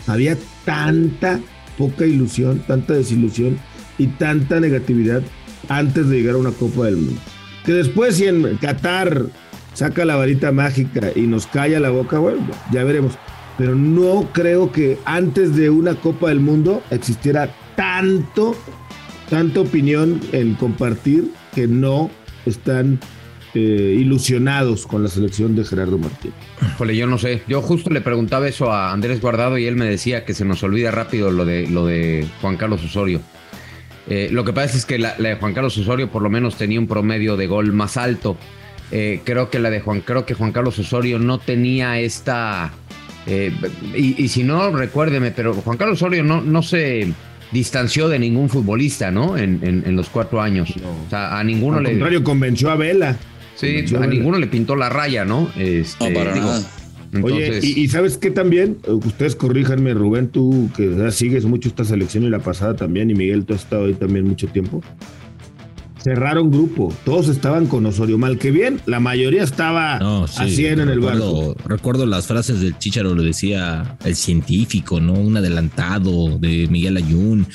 había 0.08 0.38
tanta 0.64 1.42
poca 1.78 2.06
ilusión, 2.06 2.64
tanta 2.66 2.94
desilusión 2.94 3.60
y 3.98 4.08
tanta 4.08 4.62
negatividad 4.62 5.22
antes 5.68 6.08
de 6.08 6.18
llegar 6.18 6.36
a 6.36 6.40
una 6.40 6.52
Copa 6.52 6.86
del 6.86 6.96
Mundo. 6.96 7.20
Que 7.66 7.74
después 7.74 8.16
si 8.16 8.26
en 8.26 8.58
Qatar 8.58 9.26
saca 9.74 10.06
la 10.06 10.16
varita 10.16 10.54
mágica 10.54 11.12
y 11.14 11.22
nos 11.22 11.46
calla 11.46 11.82
la 11.82 11.90
boca, 11.90 12.20
bueno, 12.20 12.48
ya 12.72 12.86
veremos. 12.86 13.14
Pero 13.58 13.76
no 13.76 14.30
creo 14.34 14.72
que 14.72 14.98
antes 15.04 15.56
de 15.58 15.70
una 15.70 15.96
Copa 15.96 16.30
del 16.30 16.40
Mundo 16.40 16.82
existiera 16.90 17.54
tanto, 17.76 18.56
tanta 19.30 19.60
opinión 19.60 20.22
en 20.32 20.56
compartir 20.56 21.32
que 21.54 21.68
no 21.68 22.10
están 22.46 23.00
eh, 23.56 23.96
ilusionados 24.00 24.88
con 24.88 25.04
la 25.04 25.10
selección 25.10 25.56
de 25.56 25.64
Gerardo 25.64 25.98
Martín. 25.98 26.32
Híjole, 26.62 26.96
yo 26.96 27.08
no 27.08 27.18
sé. 27.18 27.42
Yo 27.48 27.62
justo 27.62 27.90
le 27.90 28.02
preguntaba 28.02 28.48
eso 28.48 28.72
a 28.72 28.92
Andrés 28.92 29.22
Guardado 29.22 29.58
y 29.58 29.66
él 29.66 29.76
me 29.76 29.86
decía 29.86 30.26
que 30.26 30.34
se 30.34 30.46
nos 30.46 30.64
olvida 30.64 30.92
rápido 30.92 31.32
lo 31.32 31.46
de, 31.46 31.68
lo 31.68 31.86
de 31.86 32.26
Juan 32.42 32.58
Carlos 32.58 32.84
Osorio. 32.84 33.22
Eh, 34.10 34.30
lo 34.32 34.44
que 34.44 34.52
pasa 34.54 34.76
es 34.78 34.86
que 34.86 35.00
la, 35.00 35.16
la 35.18 35.30
de 35.30 35.36
Juan 35.36 35.54
Carlos 35.54 35.78
Osorio 35.78 36.10
por 36.10 36.22
lo 36.22 36.30
menos 36.30 36.56
tenía 36.58 36.80
un 36.80 36.88
promedio 36.88 37.38
de 37.38 37.48
gol 37.48 37.72
más 37.74 37.96
alto. 37.98 38.38
Eh, 38.92 39.22
creo 39.24 39.50
que 39.50 39.60
la 39.60 39.70
de 39.70 39.80
Juan, 39.80 40.02
creo 40.02 40.26
que 40.26 40.34
Juan 40.34 40.52
Carlos 40.52 40.78
Osorio 40.78 41.20
no 41.20 41.38
tenía 41.40 42.00
esta. 42.00 42.72
eh, 43.28 43.52
y, 43.96 44.22
y 44.22 44.28
si 44.28 44.44
no, 44.44 44.72
recuérdeme, 44.76 45.32
pero 45.32 45.54
Juan 45.54 45.78
Carlos 45.78 46.02
Osorio 46.02 46.24
no, 46.24 46.42
no 46.42 46.62
se 46.64 47.12
distanció 47.52 48.10
de 48.10 48.20
ningún 48.20 48.50
futbolista, 48.50 49.10
¿no? 49.12 49.38
En, 49.38 49.60
en- 49.64 49.84
en 49.86 49.96
los 49.96 50.10
cuatro 50.10 50.42
años. 50.42 50.74
O 51.06 51.10
sea, 51.10 51.40
a 51.40 51.44
ninguno 51.44 51.78
Al 51.78 51.84
le. 51.84 51.90
contrario, 51.92 52.24
convenció 52.24 52.72
a 52.72 52.76
Vela. 52.76 53.16
Sí, 53.56 53.68
convenció 53.68 54.02
a 54.02 54.08
ninguno 54.08 54.38
le 54.40 54.48
pintó 54.48 54.76
la 54.76 54.90
raya, 54.90 55.26
¿no? 55.26 55.50
Este, 55.58 56.10
No, 56.10 56.14
para 56.20 56.34
digo, 56.34 56.46
nada. 56.48 56.70
Oye, 57.22 57.60
y 57.62 57.88
sabes 57.90 58.18
qué 58.18 58.32
también, 58.32 58.78
Eh, 58.88 58.92
ustedes 58.92 59.36
corríjanme, 59.36 59.94
Rubén, 59.94 60.30
tú 60.30 60.70
que 60.76 60.96
ya 60.96 61.12
sigues 61.12 61.46
mucho 61.46 61.70
esta 61.70 61.84
selección 61.86 62.24
y 62.24 62.30
la 62.30 62.40
pasada 62.40 62.76
también, 62.76 63.12
y 63.12 63.14
Miguel, 63.14 63.46
tú 63.46 63.54
has 63.54 63.62
estado 63.62 63.86
ahí 63.86 63.94
también 63.94 64.28
mucho 64.28 64.48
tiempo. 64.48 64.82
Cerraron 66.04 66.52
grupo, 66.52 66.94
todos 67.06 67.30
estaban 67.30 67.68
con 67.68 67.86
Osorio, 67.86 68.18
mal 68.18 68.38
que 68.38 68.52
bien, 68.52 68.82
la 68.86 69.00
mayoría 69.00 69.42
estaba 69.42 70.00
No, 70.00 70.28
sí, 70.28 70.44
a 70.44 70.48
100 70.50 70.82
en 70.82 70.90
el 70.90 71.00
barco. 71.00 71.56
Recuerdo 71.66 72.06
las 72.06 72.28
frases 72.28 72.60
del 72.60 72.78
Chicharo, 72.78 73.16
lo 73.16 73.24
decía 73.24 73.96
el 74.04 74.18
científico, 74.18 75.00
¿no? 75.00 75.14
Un 75.14 75.38
adelantado 75.38 76.38
de 76.40 76.68
Miguel 76.70 76.98
Ayun. 76.98 77.48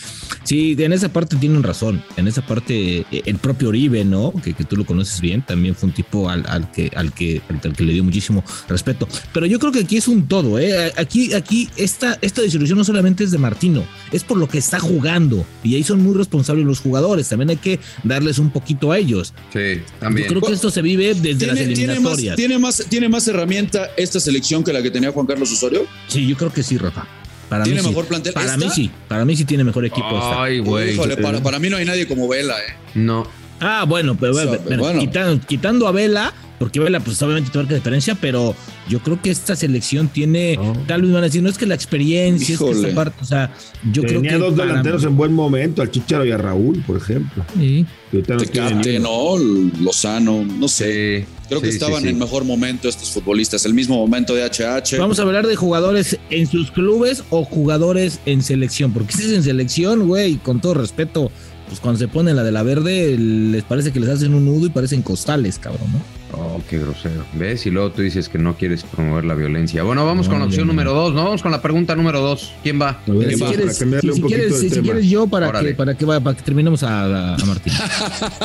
Sí, 0.44 0.74
en 0.78 0.94
esa 0.94 1.10
parte 1.10 1.36
tienen 1.36 1.62
razón. 1.62 2.02
En 2.16 2.26
esa 2.26 2.40
parte, 2.40 3.00
eh, 3.10 3.22
el 3.26 3.36
propio 3.36 3.68
Oribe, 3.68 4.02
¿no? 4.06 4.32
Que, 4.42 4.54
que 4.54 4.64
tú 4.64 4.76
lo 4.76 4.86
conoces 4.86 5.20
bien, 5.20 5.42
también 5.42 5.74
fue 5.74 5.90
un 5.90 5.94
tipo 5.94 6.30
al, 6.30 6.46
al 6.48 6.70
que, 6.72 6.90
al, 6.96 7.12
que, 7.12 7.42
al, 7.50 7.60
que 7.60 7.84
le 7.84 7.92
dio 7.92 8.02
muchísimo 8.02 8.42
respeto. 8.66 9.06
Pero 9.34 9.44
yo 9.44 9.58
creo 9.58 9.72
que 9.72 9.80
aquí 9.80 9.98
es 9.98 10.08
un 10.08 10.26
todo, 10.26 10.58
¿eh? 10.58 10.90
Aquí, 10.96 11.34
aquí 11.34 11.68
esta, 11.76 12.16
esta 12.22 12.40
disolución 12.40 12.78
no 12.78 12.84
solamente 12.84 13.24
es 13.24 13.30
de 13.30 13.36
Martino, 13.36 13.84
es 14.10 14.24
por 14.24 14.38
lo 14.38 14.48
que 14.48 14.56
está 14.56 14.80
jugando. 14.80 15.44
Y 15.62 15.74
ahí 15.74 15.82
son 15.82 16.02
muy 16.02 16.14
responsables 16.16 16.64
los 16.64 16.80
jugadores. 16.80 17.28
También 17.28 17.50
hay 17.50 17.58
que 17.58 17.78
darles 18.04 18.37
un 18.38 18.50
poquito 18.50 18.90
a 18.92 18.98
ellos. 18.98 19.32
sí, 19.52 19.82
también. 20.00 20.28
Yo 20.28 20.34
creo 20.34 20.42
que 20.48 20.54
esto 20.54 20.70
se 20.70 20.82
vive 20.82 21.14
desde 21.14 21.46
las 21.46 21.56
¿Tiene, 21.56 21.74
tiene 21.74 21.92
más, 22.00 22.18
eliminatorias. 22.18 22.36
tiene, 22.36 22.58
más, 22.58 22.84
¿Tiene 22.88 23.08
más 23.08 23.28
herramienta 23.28 23.90
esta 23.96 24.20
selección 24.20 24.62
que 24.64 24.72
la 24.72 24.82
que 24.82 24.90
tenía 24.90 25.12
Juan 25.12 25.26
Carlos 25.26 25.50
Osorio? 25.52 25.86
Sí, 26.08 26.26
yo 26.26 26.36
creo 26.36 26.52
que 26.52 26.62
sí, 26.62 26.76
Rafa. 26.78 27.06
Para 27.48 27.64
¿Tiene 27.64 27.78
mí 27.80 27.84
sí. 27.84 27.88
mejor 27.88 28.06
plantel 28.06 28.32
Para 28.34 28.46
esta? 28.54 28.58
mí 28.58 28.70
sí. 28.74 28.90
Para 29.08 29.24
mí 29.24 29.34
sí 29.36 29.44
tiene 29.46 29.64
mejor 29.64 29.84
equipo. 29.86 30.20
Ay, 30.36 30.58
güey. 30.58 30.92
Híjole, 30.94 31.16
para, 31.16 31.42
para 31.42 31.58
mí 31.58 31.70
no 31.70 31.78
hay 31.78 31.84
nadie 31.86 32.06
como 32.06 32.28
Vela, 32.28 32.54
¿eh? 32.58 32.74
No. 32.94 33.26
Ah, 33.60 33.84
bueno, 33.88 34.16
pero, 34.20 34.32
O 34.32 34.34
sea, 34.36 34.50
pero- 34.50 34.62
pero 34.68 34.82
bueno. 34.82 35.00
Quitando, 35.00 35.46
quitando 35.46 35.88
a 35.88 35.92
Vela, 35.92 36.34
porque 36.58 36.80
Vela, 36.80 37.00
pues 37.00 37.20
obviamente 37.22 37.50
te 37.50 37.58
marca 37.58 37.74
diferencia, 37.74 38.16
pero 38.20 38.54
yo 38.88 39.00
creo 39.00 39.20
que 39.22 39.30
esta 39.30 39.54
selección 39.56 40.08
tiene, 40.08 40.56
No. 40.56 40.72
tal 40.86 41.02
vez 41.02 41.10
van 41.12 41.22
a 41.22 41.26
decir, 41.26 41.42
no 41.42 41.48
es 41.48 41.58
que 41.58 41.66
la 41.66 41.74
experiencia, 41.74 42.54
es 42.54 42.60
que 42.60 42.70
esta 42.70 42.94
parte, 42.94 43.18
o 43.22 43.24
sea, 43.24 43.52
yo 43.92 44.02
creo 44.02 44.20
Tenía 44.20 44.32
que. 44.32 44.38
dos 44.38 44.54
para- 44.54 44.66
delanteros 44.68 45.04
en 45.04 45.16
buen 45.16 45.32
momento, 45.32 45.82
al 45.82 45.90
Chicharo 45.90 46.24
y 46.24 46.32
a 46.32 46.36
Raúl, 46.38 46.82
por 46.86 46.96
ejemplo. 46.96 47.44
Sí. 47.56 47.86
que 48.10 48.22
Tecate. 48.22 48.98
¿no? 48.98 49.36
Lozano, 49.80 50.44
no 50.44 50.66
sé. 50.68 51.26
Sí, 51.28 51.34
Creo 51.48 51.60
que 51.62 51.68
estaban 51.68 51.96
sí, 51.98 52.04
sí. 52.04 52.08
en 52.10 52.18
mejor 52.18 52.44
momento 52.44 52.88
estos 52.88 53.10
futbolistas, 53.10 53.64
el 53.64 53.72
mismo 53.74 53.96
momento 53.96 54.34
de 54.34 54.42
HH. 54.44 54.98
Vamos 54.98 55.18
a 55.18 55.22
hablar 55.22 55.46
de 55.46 55.56
jugadores 55.56 56.18
en 56.30 56.46
sus 56.46 56.70
clubes 56.70 57.22
o 57.30 57.44
jugadores 57.44 58.20
en 58.26 58.42
selección, 58.42 58.92
porque 58.92 59.14
si 59.14 59.22
es 59.24 59.32
en 59.32 59.42
selección, 59.42 60.06
güey, 60.06 60.36
con 60.36 60.60
todo 60.60 60.74
respeto, 60.74 61.30
pues 61.68 61.80
cuando 61.80 61.98
se 61.98 62.08
ponen 62.08 62.34
la 62.36 62.42
de 62.42 62.50
la 62.52 62.62
verde, 62.62 63.16
les 63.18 63.62
parece 63.64 63.92
que 63.92 64.00
les 64.00 64.08
hacen 64.08 64.34
un 64.34 64.44
nudo 64.46 64.66
y 64.66 64.70
parecen 64.70 65.02
costales, 65.02 65.58
cabrón, 65.58 65.92
¿no? 65.92 66.18
Oh, 66.38 66.60
qué 66.68 66.78
grosero. 66.78 67.24
¿Ves? 67.34 67.64
Y 67.66 67.70
luego 67.70 67.90
tú 67.92 68.02
dices 68.02 68.28
que 68.28 68.38
no 68.38 68.56
quieres 68.56 68.84
promover 68.84 69.24
la 69.24 69.34
violencia. 69.34 69.82
Bueno, 69.82 70.04
vamos 70.04 70.26
No, 70.26 70.32
con 70.32 70.40
la 70.40 70.46
opción 70.46 70.66
no. 70.66 70.72
número 70.72 70.92
dos, 70.92 71.14
¿no? 71.14 71.24
Vamos 71.24 71.42
con 71.42 71.50
la 71.52 71.62
pregunta 71.62 71.94
número 71.96 72.20
dos. 72.20 72.52
¿Quién 72.62 72.80
va? 72.80 73.00
Ver, 73.06 73.34
Si 73.34 73.40
va, 73.40 73.48
quieres, 73.48 73.78
para 73.78 74.00
si- 74.02 74.22
quieres- 74.22 74.50
de 74.52 74.56
si- 74.58 74.68
si 74.68 74.74
tema. 74.74 74.82
quieres 74.84 75.06
yo 75.08 75.26
para 75.26 75.48
Órale. 75.48 75.70
que, 75.70 75.74
para 75.74 75.94
que 75.96 76.04
vaya- 76.04 76.20
para 76.22 76.36
que 76.36 76.42
terminemos 76.42 76.82
a, 76.82 77.04
a- 77.04 77.34
a 77.42 77.44
Martín. 77.46 77.72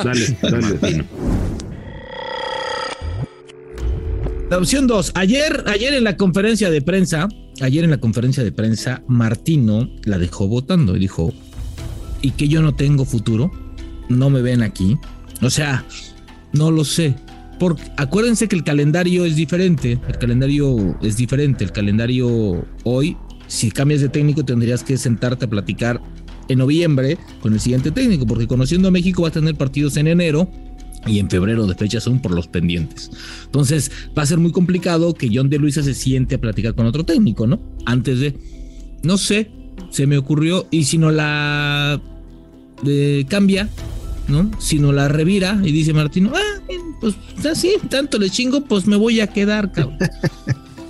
Dale, 0.03 0.37
dale. 0.41 0.61
Martino. 0.61 1.03
La 4.49 4.57
opción 4.59 4.87
2. 4.87 5.11
Ayer, 5.15 5.63
ayer 5.67 5.93
en 5.93 6.03
la 6.03 6.15
conferencia 6.15 6.69
de 6.69 6.81
prensa, 6.81 7.27
ayer 7.61 7.83
en 7.83 7.89
la 7.89 7.97
conferencia 7.97 8.43
de 8.43 8.51
prensa, 8.51 9.01
Martino 9.07 9.89
la 10.03 10.17
dejó 10.19 10.47
votando 10.47 10.95
y 10.95 10.99
dijo, 10.99 11.33
y 12.23 12.31
que 12.31 12.47
yo 12.47 12.63
no 12.63 12.73
tengo 12.73 13.05
futuro, 13.05 13.51
no 14.09 14.31
me 14.31 14.41
ven 14.41 14.63
aquí. 14.63 14.97
O 15.43 15.51
sea, 15.51 15.85
no 16.53 16.71
lo 16.71 16.85
sé. 16.85 17.15
Porque 17.59 17.83
acuérdense 17.97 18.47
que 18.47 18.55
el 18.55 18.63
calendario 18.63 19.25
es 19.25 19.35
diferente. 19.35 19.99
El 20.07 20.17
calendario 20.17 20.97
es 21.01 21.17
diferente. 21.17 21.63
El 21.63 21.71
calendario 21.71 22.65
hoy, 22.83 23.17
si 23.47 23.69
cambias 23.69 24.01
de 24.01 24.09
técnico, 24.09 24.43
tendrías 24.43 24.83
que 24.83 24.97
sentarte 24.97 25.45
a 25.45 25.49
platicar 25.49 26.01
en 26.47 26.59
noviembre 26.59 27.17
con 27.41 27.53
el 27.53 27.59
siguiente 27.59 27.91
técnico, 27.91 28.25
porque 28.25 28.47
conociendo 28.47 28.87
a 28.87 28.91
México 28.91 29.21
va 29.21 29.29
a 29.29 29.31
tener 29.31 29.55
partidos 29.55 29.97
en 29.97 30.07
enero 30.07 30.49
y 31.05 31.19
en 31.19 31.29
febrero 31.29 31.67
de 31.67 31.75
fecha 31.75 31.99
son 31.99 32.21
por 32.21 32.31
los 32.31 32.47
pendientes. 32.47 33.11
Entonces 33.45 33.91
va 34.17 34.23
a 34.23 34.25
ser 34.25 34.39
muy 34.39 34.51
complicado 34.51 35.13
que 35.13 35.29
John 35.33 35.49
de 35.49 35.59
Luisa 35.59 35.83
se 35.83 35.93
siente 35.93 36.35
a 36.35 36.41
platicar 36.41 36.75
con 36.75 36.85
otro 36.85 37.03
técnico, 37.03 37.47
¿no? 37.47 37.61
Antes 37.85 38.19
de, 38.19 38.35
no 39.03 39.17
sé, 39.17 39.51
se 39.89 40.07
me 40.07 40.17
ocurrió 40.17 40.67
y 40.71 40.85
si 40.85 40.97
no 40.97 41.11
la 41.11 42.01
eh, 42.85 43.25
cambia, 43.27 43.69
¿no? 44.27 44.51
Si 44.59 44.79
no 44.79 44.91
la 44.91 45.07
revira 45.07 45.59
y 45.63 45.71
dice 45.71 45.93
Martino, 45.93 46.31
ah, 46.35 46.61
pues 46.99 47.15
así, 47.45 47.73
tanto 47.89 48.17
le 48.17 48.29
chingo, 48.29 48.63
pues 48.65 48.87
me 48.87 48.95
voy 48.95 49.19
a 49.19 49.27
quedar, 49.27 49.71
cabrón. 49.71 49.97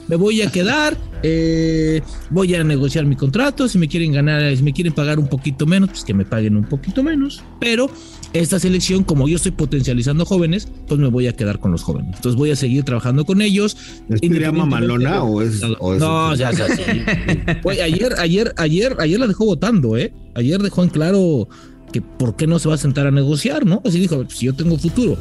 Me 0.08 0.18
voy 0.18 0.42
a 0.42 0.52
quedar, 0.52 0.98
eh, 1.24 2.02
voy 2.30 2.54
a 2.56 2.64
negociar 2.64 3.06
mi 3.06 3.16
contrato, 3.16 3.70
si 3.70 3.78
me 3.78 3.88
quieren 3.88 4.12
ganar, 4.12 4.56
si 4.56 4.62
me 4.62 4.74
quieren 4.74 4.92
pagar 4.92 5.18
un 5.18 5.28
poquito 5.28 5.66
menos, 5.66 5.90
pues 5.92 6.04
que 6.04 6.14
me 6.14 6.26
paguen 6.26 6.58
un 6.58 6.66
poquito 6.66 7.04
menos, 7.04 7.42
pero 7.60 7.90
esta 8.34 8.60
selección, 8.60 9.06
como 9.06 9.30
yo 9.30 9.38
estoy 9.38 9.54
potencializando 9.54 10.26
jóvenes, 10.26 10.68
pues 10.88 11.00
me 11.00 11.08
voy 11.08 11.28
a 11.28 11.34
quedar 11.34 11.60
con 11.60 11.72
los 11.72 11.84
jóvenes. 11.84 12.16
Entonces 12.18 12.36
voy 12.38 12.52
a 12.52 12.56
seguir 12.58 12.84
trabajando 12.84 13.26
con 13.26 13.42
ellos. 13.42 13.78
¿Es 14.10 14.52
mamalona 14.52 15.24
o 15.24 15.42
es.? 15.42 15.62
o 15.80 15.94
es- 15.94 16.00
no, 16.02 16.36
ya, 16.36 16.52
ya, 16.52 16.68
sí. 16.76 16.82
Ayer, 17.82 18.14
ayer, 18.20 18.54
ayer, 18.58 18.96
ayer 19.00 19.20
la 19.20 19.28
dejó 19.28 19.46
votando, 19.46 19.96
¿eh? 19.98 20.14
Ayer 20.36 20.62
dejó 20.62 20.84
en 20.84 20.90
claro 20.90 21.48
que 21.92 22.02
por 22.02 22.36
qué 22.36 22.48
no 22.48 22.60
se 22.60 22.70
va 22.70 22.76
a 22.76 22.78
sentar 22.78 23.08
a 23.08 23.12
negociar, 23.12 23.66
¿no? 23.66 23.82
Así 23.86 24.00
dijo, 24.00 24.24
si 24.30 24.46
yo 24.48 24.54
tengo 24.54 24.78
futuro. 24.78 25.18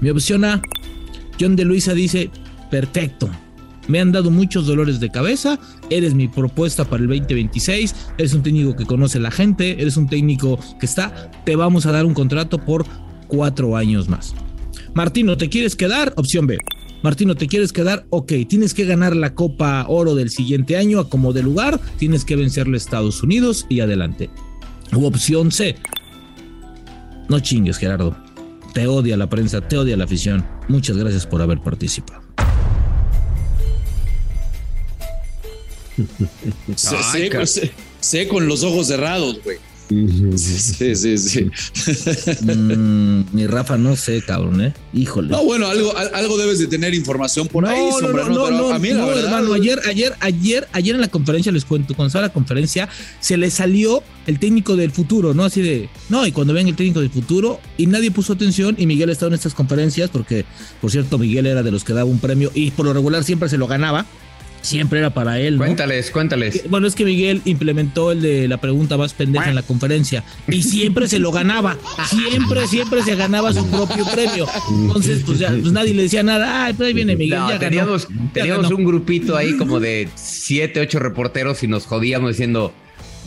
Mi 0.00 0.10
opción 0.10 0.44
A, 0.44 0.60
John 1.40 1.56
de 1.56 1.64
Luisa 1.64 1.94
dice, 1.94 2.30
perfecto. 2.70 3.28
Me 3.86 4.00
han 4.00 4.12
dado 4.12 4.30
muchos 4.30 4.66
dolores 4.66 5.00
de 5.00 5.08
cabeza. 5.08 5.58
Eres 5.88 6.14
mi 6.14 6.28
propuesta 6.28 6.84
para 6.84 7.02
el 7.02 7.08
2026. 7.08 7.94
Eres 8.18 8.34
un 8.34 8.42
técnico 8.42 8.76
que 8.76 8.84
conoce 8.84 9.18
la 9.18 9.30
gente. 9.30 9.80
Eres 9.80 9.96
un 9.96 10.08
técnico 10.08 10.58
que 10.78 10.84
está. 10.84 11.30
Te 11.46 11.56
vamos 11.56 11.86
a 11.86 11.92
dar 11.92 12.04
un 12.04 12.12
contrato 12.12 12.58
por 12.58 12.84
cuatro 13.28 13.76
años 13.76 14.08
más. 14.08 14.34
Martino, 14.92 15.38
¿te 15.38 15.48
quieres 15.48 15.74
quedar? 15.74 16.12
Opción 16.16 16.46
B. 16.46 16.58
Martino, 17.02 17.34
¿te 17.36 17.46
quieres 17.46 17.72
quedar? 17.72 18.06
Ok, 18.10 18.32
tienes 18.48 18.74
que 18.74 18.84
ganar 18.84 19.14
la 19.14 19.34
Copa 19.34 19.86
Oro 19.88 20.14
del 20.14 20.30
siguiente 20.30 20.76
año 20.76 20.98
a 20.98 21.08
como 21.08 21.32
de 21.32 21.44
lugar, 21.44 21.80
tienes 21.96 22.24
que 22.24 22.34
vencerle 22.34 22.74
a 22.74 22.78
Estados 22.78 23.22
Unidos 23.22 23.66
y 23.68 23.80
adelante. 23.80 24.30
U 24.94 25.04
opción 25.06 25.50
C. 25.52 25.76
No 27.28 27.40
chingues, 27.40 27.76
Gerardo. 27.78 28.16
Te 28.74 28.86
odia 28.86 29.16
la 29.16 29.28
prensa, 29.28 29.60
te 29.60 29.76
odia 29.76 29.96
la 29.96 30.04
afición. 30.04 30.46
Muchas 30.68 30.96
gracias 30.96 31.26
por 31.26 31.42
haber 31.42 31.60
participado. 31.60 32.22
sé, 36.76 36.96
Ay, 36.96 37.22
sé- 37.22 37.28
ca- 37.28 37.46
sé- 37.46 37.72
sé 38.00 38.28
con 38.28 38.46
los 38.46 38.62
ojos 38.62 38.86
cerrados, 38.86 39.40
güey. 39.42 39.58
Sí, 39.88 40.94
sí, 40.96 41.18
sí. 41.18 41.50
Mm, 42.42 43.24
mi 43.32 43.46
Rafa, 43.46 43.76
no 43.78 43.96
sé, 43.96 44.22
cabrón, 44.22 44.60
¿eh? 44.60 44.74
Híjole. 44.92 45.28
No, 45.30 45.44
bueno, 45.44 45.66
algo, 45.68 45.96
al- 45.96 46.14
algo 46.14 46.36
debes 46.36 46.58
de 46.58 46.66
tener 46.66 46.94
información 46.94 47.46
por 47.48 47.66
ahí, 47.66 47.78
no, 47.78 48.00
no, 48.00 48.06
no, 48.08 48.12
Pero 48.12 48.50
no, 48.50 48.70
a 48.70 48.78
mí, 48.78 48.90
la 48.90 48.98
no, 48.98 49.06
verdad, 49.06 49.24
hermano, 49.24 49.52
ayer, 49.54 49.80
ayer, 49.88 50.14
ayer, 50.20 50.68
ayer 50.72 50.94
en 50.94 51.00
la 51.00 51.08
conferencia, 51.08 51.50
les 51.52 51.64
cuento, 51.64 51.94
cuando 51.94 52.08
estaba 52.08 52.26
la 52.26 52.32
conferencia, 52.32 52.88
se 53.20 53.36
le 53.36 53.50
salió 53.50 54.02
el 54.26 54.38
técnico 54.38 54.76
del 54.76 54.90
futuro, 54.90 55.34
¿no? 55.34 55.44
Así 55.44 55.62
de, 55.62 55.88
no, 56.08 56.26
y 56.26 56.32
cuando 56.32 56.52
ven 56.52 56.68
el 56.68 56.76
técnico 56.76 57.00
del 57.00 57.10
futuro, 57.10 57.60
y 57.76 57.86
nadie 57.86 58.10
puso 58.10 58.34
atención, 58.34 58.74
y 58.78 58.86
Miguel 58.86 59.10
estaba 59.10 59.28
en 59.28 59.34
estas 59.34 59.54
conferencias, 59.54 60.10
porque, 60.10 60.44
por 60.80 60.90
cierto, 60.90 61.18
Miguel 61.18 61.46
era 61.46 61.62
de 61.62 61.70
los 61.70 61.84
que 61.84 61.92
daba 61.94 62.08
un 62.10 62.18
premio, 62.18 62.50
y 62.54 62.70
por 62.72 62.84
lo 62.86 62.92
regular 62.92 63.24
siempre 63.24 63.48
se 63.48 63.56
lo 63.58 63.66
ganaba, 63.66 64.06
siempre 64.60 64.98
era 64.98 65.10
para 65.10 65.40
él, 65.40 65.54
¿no? 65.56 65.64
Cuéntales, 65.64 66.10
cuéntales. 66.10 66.62
Bueno, 66.68 66.86
es 66.86 66.94
que 66.94 67.04
Miguel 67.04 67.42
implementó 67.44 68.12
el 68.12 68.22
de 68.22 68.48
la 68.48 68.58
pregunta 68.58 68.96
más 68.96 69.14
pendeja 69.14 69.48
en 69.48 69.54
la 69.54 69.62
conferencia 69.62 70.24
y 70.48 70.62
siempre 70.62 71.08
se 71.08 71.18
lo 71.18 71.32
ganaba. 71.32 71.76
Siempre, 72.08 72.66
siempre 72.66 73.02
se 73.02 73.14
ganaba 73.16 73.52
su 73.52 73.66
propio 73.70 74.04
premio. 74.06 74.46
Entonces, 74.70 75.22
pues 75.24 75.38
ya 75.38 75.48
pues 75.50 75.72
nadie 75.72 75.94
le 75.94 76.02
decía 76.02 76.22
nada. 76.22 76.64
Ay, 76.66 76.74
pues 76.74 76.88
ahí 76.88 76.94
viene 76.94 77.16
Miguel. 77.16 77.38
No, 77.38 77.48
ya 77.48 77.58
ganó. 77.58 77.60
teníamos, 77.70 78.08
Ya 78.08 78.32
teníamos 78.32 78.62
ganó. 78.64 78.76
un 78.76 78.84
grupito 78.84 79.36
ahí 79.36 79.56
como 79.56 79.80
de 79.80 80.08
siete, 80.14 80.80
ocho 80.80 80.98
reporteros 80.98 81.62
y 81.62 81.66
nos 81.68 81.86
jodíamos 81.86 82.30
diciendo, 82.30 82.72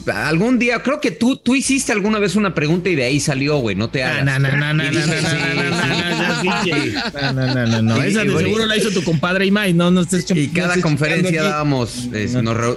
algún 0.07 0.59
día, 0.59 0.81
creo 0.83 0.99
que 0.99 1.11
tú, 1.11 1.37
tú 1.37 1.55
hiciste 1.55 1.91
alguna 1.91 2.19
vez 2.19 2.35
una 2.35 2.53
pregunta 2.53 2.89
y 2.89 2.95
de 2.95 3.03
ahí 3.03 3.19
salió, 3.19 3.57
güey, 3.57 3.75
no 3.75 3.89
te 3.89 4.03
hagas. 4.03 4.25
No, 4.25 4.39
no, 4.39 4.49
no, 4.57 4.73
no, 4.73 4.73
no, 4.73 4.83
no, 4.83 4.91
sí, 4.91 5.09
no, 5.09 5.15
no, 5.15 6.41
sí, 6.41 6.47
no, 6.47 6.63
sí. 6.63 6.93
no, 7.13 7.33
no, 7.33 7.53
no, 7.53 7.67
no, 7.67 7.81
no. 7.81 7.97
Y- 8.05 8.09
Esa 8.09 8.23
de 8.23 8.37
seguro 8.37 8.65
la 8.65 8.77
hizo 8.77 8.91
tu 8.91 9.03
compadre 9.03 9.45
Imai, 9.45 9.73
no, 9.73 9.91
no 9.91 10.01
estés 10.01 10.29
Y 10.31 10.47
no 10.47 10.53
cada 10.53 10.79
conferencia 10.81 11.43
dábamos, 11.43 12.09
eh, 12.13 12.27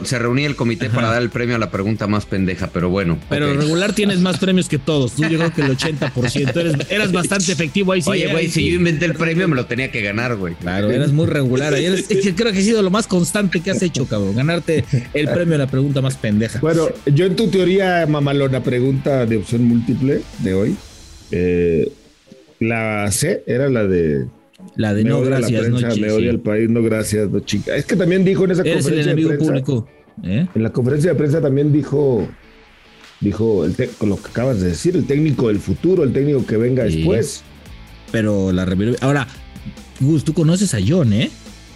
se 0.05 0.19
reunía 0.19 0.47
el 0.47 0.57
comité 0.57 0.91
para 0.91 1.09
dar 1.09 1.23
el 1.23 1.31
premio 1.31 1.57
a 1.57 1.59
la 1.59 1.71
pregunta 1.71 2.07
más 2.07 2.27
pendeja, 2.27 2.69
pero 2.73 2.89
bueno. 2.91 3.19
Pero 3.29 3.53
regular 3.55 3.93
tienes 3.93 4.21
más 4.21 4.39
premios 4.39 4.69
que 4.69 4.79
todos. 4.79 5.13
Tú 5.13 5.23
yo 5.23 5.39
creo 5.39 5.53
que 5.53 5.63
el 5.63 5.77
80%. 5.77 6.57
Eres, 6.57 6.75
eras 6.91 7.13
bastante 7.13 7.53
efectivo 7.53 7.93
ahí 7.93 8.03
sí. 8.03 8.11
Oye, 8.11 8.29
güey, 8.29 8.49
si 8.51 8.71
yo 8.71 8.77
inventé 8.77 9.07
el 9.07 9.15
premio, 9.15 9.49
me 9.49 9.57
lo 9.57 9.67
tenía 9.67 9.91
que 9.91 10.01
ganar, 10.01 10.37
güey. 10.37 10.55
Claro, 10.55 10.91
eres 10.91 11.13
muy 11.13 11.27
regular. 11.27 11.75
creo 11.75 12.53
que 12.53 12.59
ha 12.59 12.63
sido 12.63 12.83
lo 12.83 12.91
más 12.91 13.07
constante 13.07 13.61
que 13.61 13.71
has 13.71 13.83
hecho, 13.83 14.07
cabrón. 14.07 14.37
Ganarte 14.37 14.85
el 15.13 15.29
premio 15.29 15.55
a 15.55 15.59
la 15.59 15.67
pregunta 15.67 16.01
más 16.01 16.17
pendeja. 16.17 16.59
Bueno, 16.61 16.89
yo 17.15 17.27
en 17.27 17.37
tu 17.37 17.49
teoría, 17.49 18.07
mamalona, 18.07 18.63
pregunta 18.63 19.27
de 19.27 19.37
opción 19.37 19.65
múltiple 19.65 20.23
de 20.41 20.55
hoy. 20.55 20.77
eh, 21.31 21.91
la 22.61 23.11
C 23.11 23.43
era 23.47 23.69
la 23.69 23.87
de 23.87 24.27
La 24.77 24.95
de 24.95 25.05
no, 25.05 25.21
gracias, 25.21 25.51
la 25.63 25.69
no, 25.69 25.77
prensa, 25.79 25.95
chi- 25.95 26.01
me 26.01 26.11
odia 26.13 26.31
el 26.31 26.41
país, 26.41 26.69
no 26.71 26.83
gracias, 26.83 27.29
no 27.31 27.41
chica. 27.41 27.75
Es 27.77 27.85
que 27.85 27.97
también 27.97 28.25
dijo 28.25 28.45
en 28.45 28.53
esa 28.53 28.63
Eres 28.63 28.73
el 28.73 28.81
conferencia 28.83 29.13
enemigo 29.13 29.31
de 29.31 29.37
prensa, 29.37 29.53
público. 29.65 29.89
¿eh? 30.23 30.47
En 30.55 30.63
la 30.63 30.71
conferencia 30.71 31.11
de 31.13 31.17
prensa 31.19 31.41
también 31.41 31.73
dijo, 31.73 32.27
dijo 33.21 33.65
el 33.65 33.75
con 33.99 34.09
lo 34.11 34.17
que 34.17 34.29
acabas 34.29 34.61
de 34.61 34.69
decir, 34.69 34.95
el 34.97 35.07
técnico 35.07 35.49
del 35.49 35.59
futuro, 35.59 36.05
el 36.05 36.13
técnico 36.13 36.47
que 36.47 36.57
venga 36.57 36.89
Sí. 36.89 36.97
después. 36.99 37.43
Pero 38.13 38.53
la 38.53 38.65
Ahora, 39.01 39.27
Gus, 40.01 40.25
tú 40.25 40.33
conoces 40.35 40.73
a 40.75 40.79
John, 40.87 41.13
¿eh? 41.13 41.31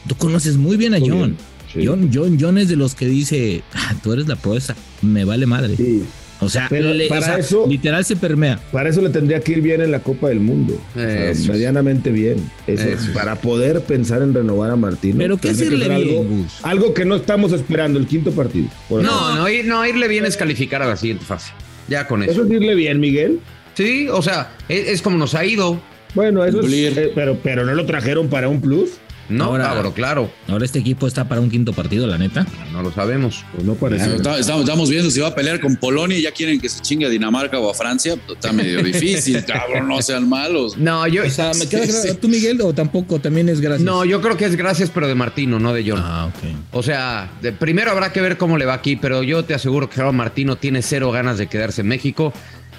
Tú 0.06 0.14
conoces 0.14 0.56
muy 0.56 0.76
bien 0.76 0.94
a 0.94 0.98
Muy 1.00 1.08
John. 1.08 1.18
bien, 1.18 1.36
sí. 1.72 1.84
John, 1.86 2.10
John, 2.12 2.36
John 2.40 2.58
es 2.58 2.68
de 2.68 2.76
los 2.76 2.94
que 2.94 3.06
dice, 3.06 3.62
"Ah, 3.74 3.94
tú 4.02 4.12
eres 4.12 4.26
la 4.28 4.36
proeza, 4.36 4.74
me 5.02 5.24
vale 5.24 5.46
madre. 5.46 5.76
Sí. 5.76 6.02
O 6.40 6.48
sea, 6.48 6.68
Pero 6.70 6.94
le- 6.94 7.08
para 7.08 7.20
o 7.20 7.24
sea, 7.24 7.38
eso- 7.38 7.66
literal 7.68 8.04
se 8.04 8.14
permea. 8.14 8.60
Para 8.70 8.90
eso 8.90 9.00
le 9.02 9.10
tendría 9.10 9.40
que 9.40 9.52
ir 9.52 9.60
bien 9.60 9.80
en 9.80 9.90
la 9.90 9.98
Copa 9.98 10.28
del 10.28 10.38
Mundo. 10.38 10.80
O 10.94 10.98
sea, 11.00 11.32
medianamente 11.52 12.12
bien. 12.12 12.36
Eso, 12.68 12.84
Eso 12.84 13.06
es. 13.06 13.08
para 13.08 13.34
poder 13.40 13.80
pensar 13.80 14.22
en 14.22 14.32
renovar 14.32 14.70
a 14.70 14.76
Martín. 14.76 15.16
Pero 15.18 15.36
¿qué 15.36 15.50
hacerle 15.50 15.88
bien, 15.88 16.46
algo, 16.62 16.94
que 16.94 17.04
no 17.04 17.16
estamos 17.16 17.52
esperando, 17.52 17.98
el 17.98 18.06
quinto 18.06 18.30
partido. 18.30 18.66
Ejemplo. 18.88 19.02
No, 19.02 19.34
no, 19.34 19.48
ir- 19.48 19.64
no, 19.64 19.84
irle 19.84 20.06
bien 20.06 20.26
es 20.26 20.36
calificar 20.36 20.80
a 20.80 20.86
la 20.86 20.96
siguiente 20.96 21.24
fase. 21.24 21.50
Ya 21.88 22.06
con 22.06 22.22
eso. 22.22 22.30
Eso 22.30 22.44
es 22.44 22.50
irle 22.52 22.76
bien, 22.76 23.00
Miguel. 23.00 23.40
Sí, 23.74 24.06
o 24.08 24.22
sea, 24.22 24.52
es, 24.68 24.86
es 24.88 25.02
como 25.02 25.18
nos 25.18 25.34
ha 25.34 25.44
ido. 25.44 25.80
Bueno, 26.14 26.44
eso 26.44 26.60
es, 26.60 26.72
eh, 26.96 27.10
pero, 27.16 27.36
pero 27.42 27.64
no 27.64 27.74
lo 27.74 27.84
trajeron 27.84 28.28
para 28.28 28.48
un 28.48 28.60
plus. 28.60 28.90
No, 29.28 29.44
Ahora- 29.44 29.64
cabrón, 29.64 29.92
claro. 29.92 30.30
Ahora 30.48 30.64
este 30.64 30.78
equipo 30.78 31.06
está 31.06 31.28
para 31.28 31.40
un 31.40 31.50
quinto 31.50 31.72
partido, 31.72 32.06
la 32.06 32.16
neta. 32.18 32.46
No 32.72 32.82
lo 32.82 32.90
sabemos. 32.92 33.44
Pues 33.52 33.64
no 33.64 33.74
parece. 33.74 34.16
Está- 34.16 34.38
Estamos, 34.38 34.62
estamos 34.62 34.88
viendo 34.90 35.10
si 35.10 35.20
va 35.20 35.28
a 35.28 35.34
pelear 35.34 35.60
con 35.60 35.76
Polonia 35.76 36.16
y 36.18 36.22
ya 36.22 36.32
quieren 36.32 36.60
que 36.60 36.68
se 36.68 36.80
chingue 36.80 37.06
a 37.06 37.08
Dinamarca 37.08 37.58
o 37.58 37.70
a 37.70 37.74
Francia. 37.74 38.14
Pues 38.16 38.38
Está 38.38 38.52
medio 38.52 38.82
difícil, 38.82 39.44
cabrón, 39.46 39.88
no 39.88 40.00
sean 40.02 40.28
malos. 40.28 40.76
No, 40.78 41.06
yo. 41.06 41.24
O 41.26 41.30
sea, 41.30 41.52
me 41.54 41.66
queda 41.68 41.82
Sí, 41.84 41.90
claro, 41.92 42.08
sí. 42.12 42.18
¿tú, 42.20 42.28
Miguel, 42.28 42.60
o 42.62 42.72
tampoco 42.72 43.18
también 43.20 43.48
es 43.48 43.60
gracias? 43.60 43.84
No, 43.84 44.04
yo 44.04 44.20
creo 44.20 44.36
que 44.36 44.46
es 44.46 44.56
gracias, 44.56 44.90
pero 44.92 45.06
de 45.08 45.14
Martino, 45.14 45.58
no 45.58 45.72
de 45.74 45.88
John. 45.90 46.00
Ah, 46.02 46.26
ok. 46.26 46.50
O 46.72 46.82
sea, 46.82 47.30
de- 47.42 47.52
primero 47.52 47.90
habrá 47.90 48.12
que 48.12 48.20
ver 48.20 48.38
cómo 48.38 48.56
le 48.58 48.64
va 48.64 48.74
aquí, 48.74 48.96
pero 48.96 49.22
yo 49.22 49.44
te 49.44 49.54
aseguro 49.54 49.88
que 49.88 49.96
Gerardo 49.96 50.12
Martino 50.14 50.56
tiene 50.56 50.80
cero 50.82 51.10
ganas 51.10 51.36
de 51.38 51.46
quedarse 51.48 51.82
en 51.82 51.88
México. 51.88 52.32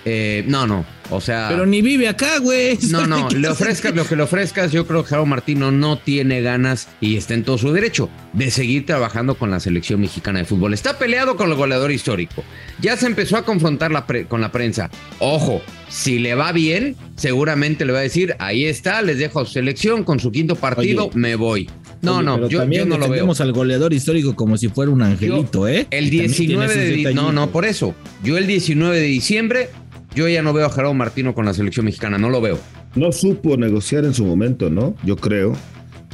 Eh, 0.06 0.44
no, 0.48 0.66
no. 0.66 0.86
O 1.12 1.20
sea. 1.22 1.48
Pero 1.50 1.66
ni 1.66 1.82
vive 1.82 2.08
acá, 2.08 2.40
güey. 2.40 2.78
No, 2.90 3.06
no, 3.08 3.30
le 3.30 3.48
ofrezcas 3.48 3.96
lo 3.96 4.06
que 4.06 4.16
le 4.16 4.24
ofrezcas. 4.24 4.72
Yo 4.72 4.86
creo 4.88 5.04
que 5.04 5.10
Gerardo 5.10 5.26
Martino 5.26 5.72
no 5.72 5.98
tiene 5.98 6.42
ganas 6.42 6.88
y 7.02 7.16
está 7.18 7.34
en 7.34 7.44
todo 7.44 7.58
su 7.58 7.72
derecho 7.72 8.10
de 8.34 8.52
seguir 8.52 8.86
trabajando 8.86 9.36
con 9.36 9.50
la 9.52 9.60
selección 9.60 10.02
mexicana 10.02 10.40
de 10.40 10.46
fútbol. 10.46 10.74
Está 10.74 10.98
peleado 10.98 11.36
con 11.36 11.50
el 11.50 11.56
goleador 11.56 11.92
histórico. 11.92 12.44
Ya 12.82 12.96
se 12.98 13.08
empezó 13.08 13.38
a 13.38 13.44
confrontar 13.46 13.92
la 13.92 14.06
pre- 14.08 14.26
con 14.26 14.42
la 14.42 14.52
prensa. 14.52 14.90
Ojo, 15.20 15.62
si 15.90 16.20
le 16.20 16.36
va 16.36 16.52
bien, 16.52 16.96
seguramente 17.16 17.86
le 17.86 17.94
va 17.94 18.00
a 18.00 18.04
decir: 18.04 18.36
ahí 18.40 18.66
está, 18.66 19.02
les 19.02 19.18
dejo 19.18 19.40
a 19.42 19.46
su 19.46 19.54
selección 19.54 20.04
con 20.04 20.20
su 20.20 20.32
quinto 20.32 20.56
partido, 20.56 21.08
Oye. 21.08 21.18
me 21.18 21.36
voy. 21.36 21.70
No, 22.02 22.18
Oye, 22.18 22.26
no, 22.26 22.36
pero 22.36 22.48
yo, 22.50 22.60
también 22.60 22.84
yo 22.84 22.90
no 22.90 22.98
lo 22.98 23.10
veo. 23.10 23.30
al 23.40 23.52
goleador 23.52 23.94
histórico 23.94 24.36
como 24.36 24.58
si 24.58 24.70
fuera 24.70 24.90
un 24.92 25.02
angelito, 25.02 25.68
¿eh? 25.68 25.86
El 25.92 26.06
Y 26.14 26.18
también 26.18 26.28
19 26.32 26.74
tiene 26.74 26.82
de 26.90 27.00
esos 27.02 27.10
di- 27.10 27.14
No, 27.16 27.32
no, 27.34 27.50
por 27.52 27.66
eso. 27.66 27.94
Yo 28.24 28.38
el 28.38 28.48
19 28.48 28.98
de 29.00 29.04
diciembre, 29.08 29.70
yo 30.16 30.28
ya 30.28 30.42
no 30.42 30.54
veo 30.54 30.66
a 30.66 30.70
Gerardo 30.70 30.94
Martino 30.94 31.34
con 31.34 31.46
la 31.46 31.54
selección 31.54 31.86
mexicana, 31.86 32.18
no 32.18 32.30
lo 32.30 32.42
veo. 32.42 32.60
No 32.96 33.12
supo 33.12 33.58
negociar 33.58 34.06
en 34.06 34.14
su 34.14 34.26
momento, 34.26 34.70
¿no? 34.70 34.96
Yo 35.04 35.16
creo. 35.16 35.54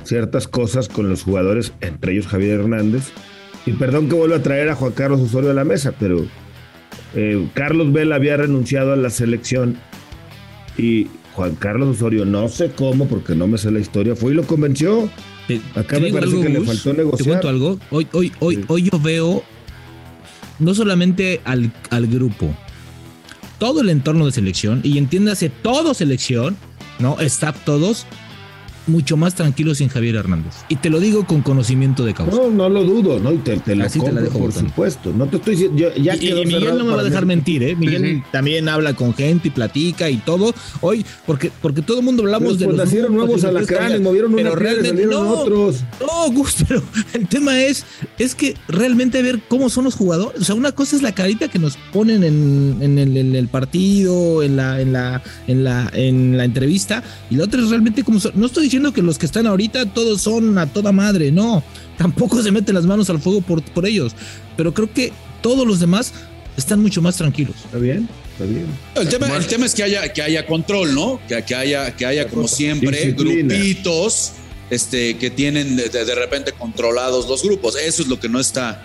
Ciertas 0.03 0.47
cosas 0.47 0.87
con 0.87 1.09
los 1.09 1.23
jugadores, 1.23 1.73
entre 1.81 2.11
ellos 2.13 2.27
Javier 2.27 2.59
Hernández. 2.59 3.09
Y 3.65 3.71
perdón 3.71 4.07
que 4.09 4.15
vuelva 4.15 4.35
a 4.37 4.43
traer 4.43 4.69
a 4.69 4.75
Juan 4.75 4.91
Carlos 4.91 5.19
Osorio 5.21 5.49
a 5.49 5.53
la 5.55 5.63
mesa, 5.63 5.93
pero 5.99 6.25
eh, 7.15 7.47
Carlos 7.55 7.91
Vela 7.91 8.15
había 8.17 8.37
renunciado 8.37 8.93
a 8.93 8.95
la 8.95 9.09
selección 9.09 9.77
y 10.77 11.07
Juan 11.33 11.55
Carlos 11.55 11.95
Osorio, 11.97 12.25
no 12.25 12.47
sé 12.49 12.71
cómo, 12.75 13.07
porque 13.07 13.33
no 13.35 13.47
me 13.47 13.57
sé 13.57 13.71
la 13.71 13.79
historia, 13.79 14.15
fue 14.15 14.33
y 14.33 14.35
lo 14.35 14.43
convenció. 14.43 15.09
Te- 15.47 15.61
Acá 15.75 15.97
te 15.97 16.01
me 16.01 16.11
parece 16.13 16.41
que 16.41 16.49
le 16.49 16.61
faltó 16.61 16.91
Te 16.91 16.97
negociar. 16.97 17.27
cuento 17.27 17.49
algo. 17.49 17.79
Hoy, 17.89 18.07
hoy, 18.13 18.31
hoy, 18.39 18.55
Sí. 18.57 18.61
hoy 18.67 18.83
yo 18.91 18.99
veo 18.99 19.43
no 20.59 20.73
solamente 20.75 21.41
al, 21.45 21.71
al 21.89 22.07
grupo, 22.07 22.55
todo 23.57 23.81
el 23.81 23.89
entorno 23.89 24.25
de 24.25 24.31
selección, 24.31 24.81
y 24.83 24.97
entiéndase 24.97 25.49
todo 25.49 25.93
selección, 25.93 26.57
¿no? 26.99 27.19
Staff 27.19 27.57
todos, 27.65 28.05
mucho 28.87 29.17
más 29.17 29.35
tranquilos 29.35 29.77
sin 29.79 29.89
Javier 29.89 30.15
Hernández. 30.15 30.53
Y 30.69 30.75
te 30.77 30.89
lo 30.89 30.99
digo 30.99 31.25
con 31.25 31.41
conocimiento 31.41 32.05
de 32.05 32.13
causa. 32.13 32.35
No, 32.35 32.49
no 32.49 32.69
lo 32.69 32.83
dudo, 32.83 33.19
¿no? 33.19 33.31
Y 33.33 33.37
te, 33.39 33.57
te 33.57 33.75
lo 33.75 33.85
Así 33.85 33.99
te 33.99 34.11
la 34.11 34.21
dejo, 34.21 34.39
por 34.39 34.51
supuesto. 34.53 35.11
No 35.13 35.25
te 35.27 35.37
estoy 35.37 35.55
diciendo, 35.55 35.77
yo- 35.77 35.95
ya 35.95 36.15
y, 36.15 36.17
y 36.17 36.19
quedó 36.29 36.43
Miguel 36.43 36.77
no 36.77 36.85
me 36.85 36.93
va 36.95 37.01
a 37.01 37.03
dejar 37.03 37.23
mí. 37.25 37.35
mentir, 37.35 37.63
¿eh? 37.63 37.75
Miguel 37.75 38.01
Sí, 38.03 38.15
sí. 38.17 38.23
también 38.31 38.67
habla 38.69 38.93
con 38.95 39.13
gente 39.13 39.47
y 39.47 39.51
platica 39.51 40.09
y 40.09 40.17
todo. 40.17 40.53
Hoy, 40.81 41.05
porque, 41.25 41.51
porque 41.61 41.81
todo 41.81 41.99
el 41.99 42.05
mundo 42.05 42.23
hablamos 42.23 42.47
Pues, 42.49 42.59
de 42.59 42.65
pues, 42.65 42.77
los 42.77 42.85
nacieron 42.85 43.15
nuevos 43.15 43.43
alacranes, 43.43 44.01
movieron 44.01 44.33
una 44.33 44.43
Pero 44.43 44.55
piedra 44.55 44.71
realmente 44.73 45.03
salieron 45.03 45.23
no. 45.25 45.31
otros. 45.39 45.75
No, 45.99 46.31
Gus, 46.31 46.55
pero 46.67 46.83
el 47.13 47.27
tema 47.27 47.59
es, 47.61 47.85
es 48.19 48.35
que 48.35 48.55
realmente 48.67 49.21
ver 49.21 49.39
cómo 49.47 49.69
son 49.69 49.85
los 49.85 49.95
jugadores. 49.95 50.41
O 50.41 50.43
sea, 50.43 50.55
una 50.55 50.71
cosa 50.73 50.95
es 50.95 51.01
la 51.01 51.13
carita 51.13 51.47
que 51.47 51.59
nos 51.59 51.77
ponen 51.93 52.23
en, 52.23 52.77
en 52.81 52.97
el, 52.99 53.17
en 53.17 53.35
el 53.35 53.47
partido, 53.47 54.43
en 54.43 54.57
la, 54.57 54.79
en 54.81 54.93
la, 54.93 55.23
en 55.47 55.63
la, 55.63 55.89
en 55.93 56.37
la 56.37 56.45
entrevista, 56.45 57.03
y 57.29 57.35
la 57.35 57.45
otra 57.45 57.61
es 57.61 57.69
realmente 57.69 58.03
cómo 58.03 58.19
son. 58.19 58.33
No 58.35 58.45
estoy 58.45 58.63
diciendo 58.65 58.74
que 58.93 59.01
los 59.01 59.17
que 59.17 59.25
están 59.25 59.47
ahorita 59.47 59.85
todos 59.87 60.21
son 60.21 60.57
a 60.57 60.67
toda 60.67 60.91
madre, 60.91 61.31
no. 61.31 61.63
Tampoco 61.97 62.41
se 62.43 62.51
meten 62.51 62.75
las 62.75 62.85
manos 62.85 63.09
al 63.09 63.19
fuego 63.19 63.41
por, 63.41 63.61
por 63.63 63.85
ellos. 63.85 64.13
Pero 64.57 64.73
creo 64.73 64.91
que 64.93 65.11
todos 65.41 65.65
los 65.67 65.79
demás 65.79 66.13
están 66.57 66.81
mucho 66.81 67.01
más 67.01 67.15
tranquilos. 67.17 67.55
Está 67.65 67.77
bien, 67.77 68.07
está 68.33 68.45
bien. 68.45 68.65
El 68.95 69.09
tema, 69.09 69.35
el 69.35 69.45
tema 69.47 69.65
es 69.65 69.73
que 69.75 69.83
haya, 69.83 70.11
que 70.13 70.21
haya 70.21 70.45
control, 70.45 70.93
¿no? 70.95 71.19
Que, 71.27 71.43
que 71.43 71.55
haya, 71.55 71.95
que 71.95 72.05
haya 72.05 72.27
como 72.27 72.47
siempre 72.47 72.91
Disciplina. 72.91 73.53
grupitos 73.55 74.31
este, 74.69 75.17
que 75.17 75.29
tienen 75.29 75.75
de, 75.75 75.89
de- 75.89 76.05
de 76.05 76.15
repente 76.15 76.51
controlados 76.53 77.27
los 77.29 77.43
grupos. 77.43 77.75
Eso 77.75 78.01
es 78.01 78.07
lo 78.07 78.19
que 78.19 78.27
no 78.29 78.39
está, 78.39 78.83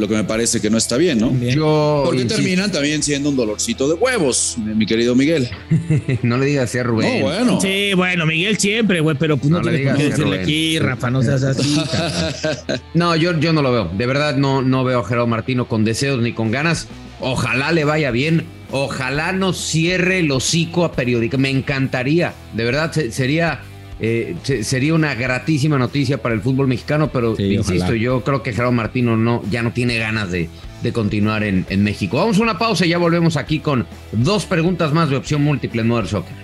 lo 0.00 0.08
que 0.08 0.14
me 0.14 0.24
parece 0.24 0.60
que 0.60 0.70
no 0.70 0.78
está 0.78 0.96
bien, 0.96 1.18
¿no? 1.18 1.30
Bien. 1.30 1.54
Yo. 1.54 2.02
Porque 2.04 2.22
insisto, 2.22 2.42
terminan 2.42 2.72
también 2.72 3.02
siendo 3.02 3.28
un 3.30 3.36
dolorcito 3.36 3.86
de 3.88 3.94
huevos, 3.94 4.56
mi 4.58 4.86
querido 4.86 5.14
Miguel. 5.14 5.48
No 6.22 6.38
le 6.38 6.46
digas 6.46 6.64
así 6.64 6.78
a 6.78 6.82
Rubén. 6.82 7.20
No, 7.20 7.26
bueno. 7.26 7.60
Sí, 7.60 7.92
bueno, 7.94 8.26
Miguel 8.26 8.58
siempre, 8.58 9.00
güey, 9.00 9.16
pero 9.18 9.36
pues 9.36 9.50
no, 9.50 9.58
No 9.60 9.70
le 9.70 9.78
digas, 9.78 9.96
decirle 9.98 10.24
Rubén. 10.24 10.40
aquí, 10.40 10.78
Rafa, 10.78 11.10
no 11.10 11.22
seas 11.22 11.42
así. 11.42 11.76
No, 12.94 13.14
yo, 13.16 13.38
yo 13.38 13.52
no 13.52 13.62
lo 13.62 13.72
veo. 13.72 13.90
De 13.96 14.06
verdad, 14.06 14.36
no, 14.36 14.62
no 14.62 14.84
veo 14.84 15.00
a 15.00 15.04
Gerardo 15.04 15.26
Martino 15.26 15.68
con 15.68 15.84
deseos 15.84 16.20
ni 16.20 16.32
con 16.32 16.50
ganas. 16.50 16.88
Ojalá 17.20 17.72
le 17.72 17.84
vaya 17.84 18.10
bien. 18.10 18.44
Ojalá 18.70 19.32
no 19.32 19.52
cierre 19.52 20.20
el 20.20 20.30
hocico 20.30 20.84
a 20.84 20.92
periódica. 20.92 21.36
Me 21.36 21.50
encantaría. 21.50 22.32
De 22.54 22.64
verdad, 22.64 22.92
se- 22.92 23.12
sería, 23.12 23.60
eh, 24.00 24.34
se- 24.42 24.64
sería 24.64 24.94
una 24.94 25.14
gratísima 25.14 25.78
noticia 25.78 26.22
para 26.22 26.34
el 26.34 26.40
fútbol 26.40 26.66
mexicano. 26.68 27.10
Pero 27.12 27.36
Sí, 27.36 27.54
insisto, 27.54 27.84
ojalá. 27.84 27.96
yo 27.98 28.22
creo 28.24 28.42
que 28.42 28.52
Gerardo 28.52 28.72
Martino 28.72 29.16
no, 29.16 29.42
ya 29.50 29.62
no 29.62 29.72
tiene 29.72 29.98
ganas 29.98 30.30
de, 30.30 30.48
de 30.82 30.92
continuar 30.92 31.42
en, 31.44 31.66
en 31.68 31.82
México. 31.82 32.16
Vamos 32.16 32.38
a 32.38 32.42
una 32.42 32.58
pausa 32.58 32.86
y 32.86 32.90
ya 32.90 32.98
volvemos 32.98 33.36
aquí 33.36 33.58
con 33.60 33.86
dos 34.12 34.46
preguntas 34.46 34.92
más 34.92 35.10
de 35.10 35.16
opción 35.16 35.42
múltiple 35.42 35.82
en 35.82 35.88
Modern 35.88 36.08
Soccer. 36.08 36.34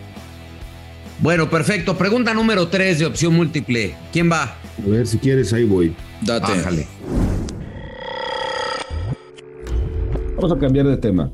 Bueno, 1.20 1.48
perfecto. 1.48 1.96
Pregunta 1.96 2.34
número 2.34 2.68
tres 2.68 2.98
de 2.98 3.06
opción 3.06 3.34
múltiple. 3.34 3.94
¿Quién 4.12 4.30
va? 4.30 4.42
A 4.84 4.86
ver, 4.88 5.06
si 5.06 5.16
quieres, 5.18 5.52
ahí 5.54 5.64
voy. 5.64 5.94
Date. 6.20 6.52
Bájale. 6.52 6.86
Vamos 10.36 10.52
a 10.52 10.58
cambiar 10.58 10.86
de 10.86 10.96
tema. 10.98 11.30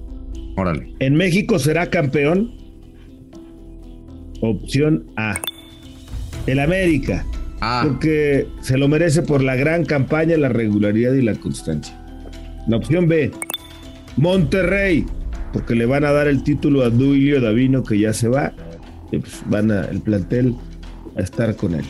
Órale. 0.56 0.94
¿En 1.00 1.14
México 1.16 1.58
será 1.58 1.90
campeón? 1.90 2.52
Opción 4.40 5.06
A. 5.16 5.40
El 6.46 6.58
América. 6.58 7.24
Ah, 7.60 7.84
Porque 7.86 8.48
se 8.60 8.76
lo 8.76 8.88
merece 8.88 9.22
por 9.22 9.42
la 9.42 9.54
gran 9.54 9.84
campaña, 9.84 10.36
la 10.36 10.48
regularidad 10.48 11.12
y 11.12 11.22
la 11.22 11.34
constancia. 11.34 11.96
La 12.66 12.76
opción 12.76 13.08
B. 13.08 13.30
Monterrey. 14.16 15.06
Porque 15.52 15.74
le 15.74 15.86
van 15.86 16.04
a 16.04 16.12
dar 16.12 16.28
el 16.28 16.42
título 16.42 16.82
a 16.82 16.90
Duilio 16.90 17.40
Davino 17.40 17.84
que 17.84 17.98
ya 17.98 18.12
se 18.12 18.28
va. 18.28 18.52
Y 19.12 19.18
pues 19.18 19.42
van 19.46 19.70
a, 19.70 19.84
el 19.84 20.00
plantel 20.00 20.56
a 21.16 21.20
estar 21.20 21.54
con 21.54 21.74
él. 21.74 21.84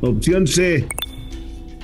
Opción 0.00 0.46
C. 0.46 0.86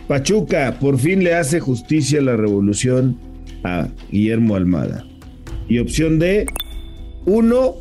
Pachuca 0.08 0.78
por 0.78 0.98
fin 0.98 1.24
le 1.24 1.34
hace 1.34 1.60
justicia 1.60 2.20
a 2.20 2.22
la 2.22 2.36
revolución 2.36 3.18
a 3.64 3.88
Guillermo 4.10 4.56
Almada. 4.56 5.04
Y 5.68 5.78
opción 5.78 6.18
D, 6.18 6.46
uno 7.24 7.74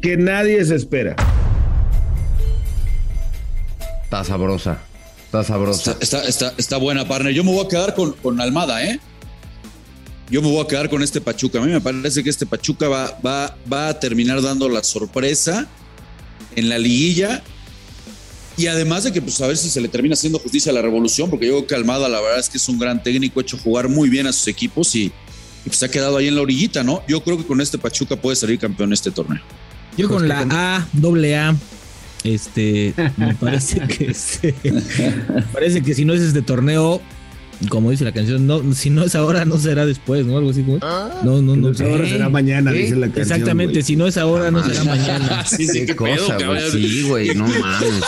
que 0.00 0.16
nadie 0.16 0.64
se 0.64 0.76
espera. 0.76 1.16
Está 4.12 4.24
sabrosa. 4.24 4.78
Está 5.24 5.42
sabrosa. 5.42 5.92
Está, 5.92 6.18
está, 6.18 6.28
está, 6.28 6.54
está 6.58 6.76
buena, 6.76 7.08
partner. 7.08 7.32
Yo 7.32 7.44
me 7.44 7.50
voy 7.50 7.64
a 7.64 7.68
quedar 7.68 7.94
con, 7.94 8.12
con 8.12 8.38
Almada, 8.42 8.84
¿eh? 8.84 9.00
Yo 10.28 10.42
me 10.42 10.50
voy 10.50 10.62
a 10.62 10.68
quedar 10.68 10.90
con 10.90 11.02
este 11.02 11.22
Pachuca. 11.22 11.60
A 11.60 11.62
mí 11.62 11.72
me 11.72 11.80
parece 11.80 12.22
que 12.22 12.28
este 12.28 12.44
Pachuca 12.44 12.88
va, 12.88 13.18
va, 13.24 13.56
va 13.72 13.88
a 13.88 13.98
terminar 13.98 14.42
dando 14.42 14.68
la 14.68 14.84
sorpresa 14.84 15.66
en 16.56 16.68
la 16.68 16.76
liguilla. 16.76 17.42
Y 18.58 18.66
además 18.66 19.04
de 19.04 19.14
que, 19.14 19.22
pues, 19.22 19.40
a 19.40 19.46
ver 19.46 19.56
si 19.56 19.70
se 19.70 19.80
le 19.80 19.88
termina 19.88 20.12
haciendo 20.12 20.38
justicia 20.38 20.72
a 20.72 20.74
la 20.74 20.82
revolución, 20.82 21.30
porque 21.30 21.46
yo 21.46 21.52
creo 21.52 21.66
que 21.68 21.74
Almada, 21.76 22.10
la 22.10 22.20
verdad 22.20 22.38
es 22.38 22.50
que 22.50 22.58
es 22.58 22.68
un 22.68 22.78
gran 22.78 23.02
técnico, 23.02 23.40
ha 23.40 23.42
hecho 23.42 23.56
jugar 23.56 23.88
muy 23.88 24.10
bien 24.10 24.26
a 24.26 24.32
sus 24.34 24.46
equipos 24.46 24.94
y, 24.94 25.04
y 25.04 25.12
pues 25.64 25.78
se 25.78 25.86
ha 25.86 25.90
quedado 25.90 26.18
ahí 26.18 26.28
en 26.28 26.34
la 26.34 26.42
orillita, 26.42 26.84
¿no? 26.84 27.02
Yo 27.08 27.24
creo 27.24 27.38
que 27.38 27.46
con 27.46 27.62
este 27.62 27.78
Pachuca 27.78 28.16
puede 28.16 28.36
salir 28.36 28.58
campeón 28.58 28.90
en 28.90 28.92
este 28.92 29.10
torneo. 29.10 29.40
Yo 29.96 30.06
con 30.10 30.28
la 30.28 30.46
A, 30.50 30.86
doble 30.92 31.34
A, 31.34 31.56
este, 32.24 32.94
me 33.16 33.34
parece 33.40 33.80
que 33.80 34.10
este, 34.10 34.54
parece 35.52 35.82
que 35.82 35.94
si 35.94 36.04
no 36.04 36.14
es 36.14 36.20
este 36.20 36.42
torneo, 36.42 37.00
como 37.68 37.90
dice 37.90 38.04
la 38.04 38.12
canción, 38.12 38.46
no, 38.46 38.74
si 38.74 38.90
no 38.90 39.04
es 39.04 39.14
ahora, 39.14 39.44
no 39.44 39.58
será 39.58 39.86
después, 39.86 40.26
¿no? 40.26 40.38
Algo 40.38 40.50
así 40.50 40.62
como. 40.62 40.78
No, 40.78 41.22
no, 41.22 41.42
no. 41.42 41.54
Entonces, 41.54 41.88
ahora 41.88 42.08
será 42.08 42.28
mañana, 42.28 42.72
dice 42.72 42.96
la 42.96 43.06
canción. 43.06 43.22
Exactamente, 43.22 43.74
güey. 43.74 43.82
si 43.82 43.96
no 43.96 44.06
es 44.06 44.16
ahora, 44.16 44.50
no 44.50 44.64
será 44.64 44.84
mañana. 44.84 45.44
Sí, 45.52 45.66
sí, 45.66 45.86
Qué 45.86 45.94
cosa, 45.94 46.36
güey. 46.44 46.70
Sí, 46.70 47.02
güey, 47.08 47.34
no 47.34 47.46
mames. 47.46 48.04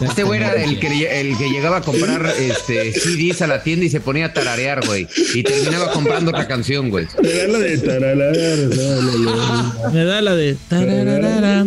Este 0.00 0.24
güey 0.24 0.40
era 0.40 0.52
el 0.54 0.78
que, 0.78 1.20
el 1.20 1.36
que 1.38 1.48
llegaba 1.48 1.78
a 1.78 1.80
comprar 1.80 2.26
este, 2.38 2.92
CDs 2.92 3.40
a 3.42 3.46
la 3.46 3.62
tienda 3.62 3.86
y 3.86 3.90
se 3.90 4.00
ponía 4.00 4.26
a 4.26 4.32
tararear, 4.32 4.84
güey. 4.86 5.06
Y 5.34 5.42
terminaba 5.42 5.90
comprando 5.92 6.30
otra 6.32 6.46
canción, 6.46 6.90
güey. 6.90 7.06
Era 7.22 7.48
la 7.52 7.58
de 7.58 7.78
taralar. 7.78 8.36
Me 9.92 10.04
da 10.04 10.20
la 10.22 10.34
de. 10.34 10.56
tararara. 10.68 11.66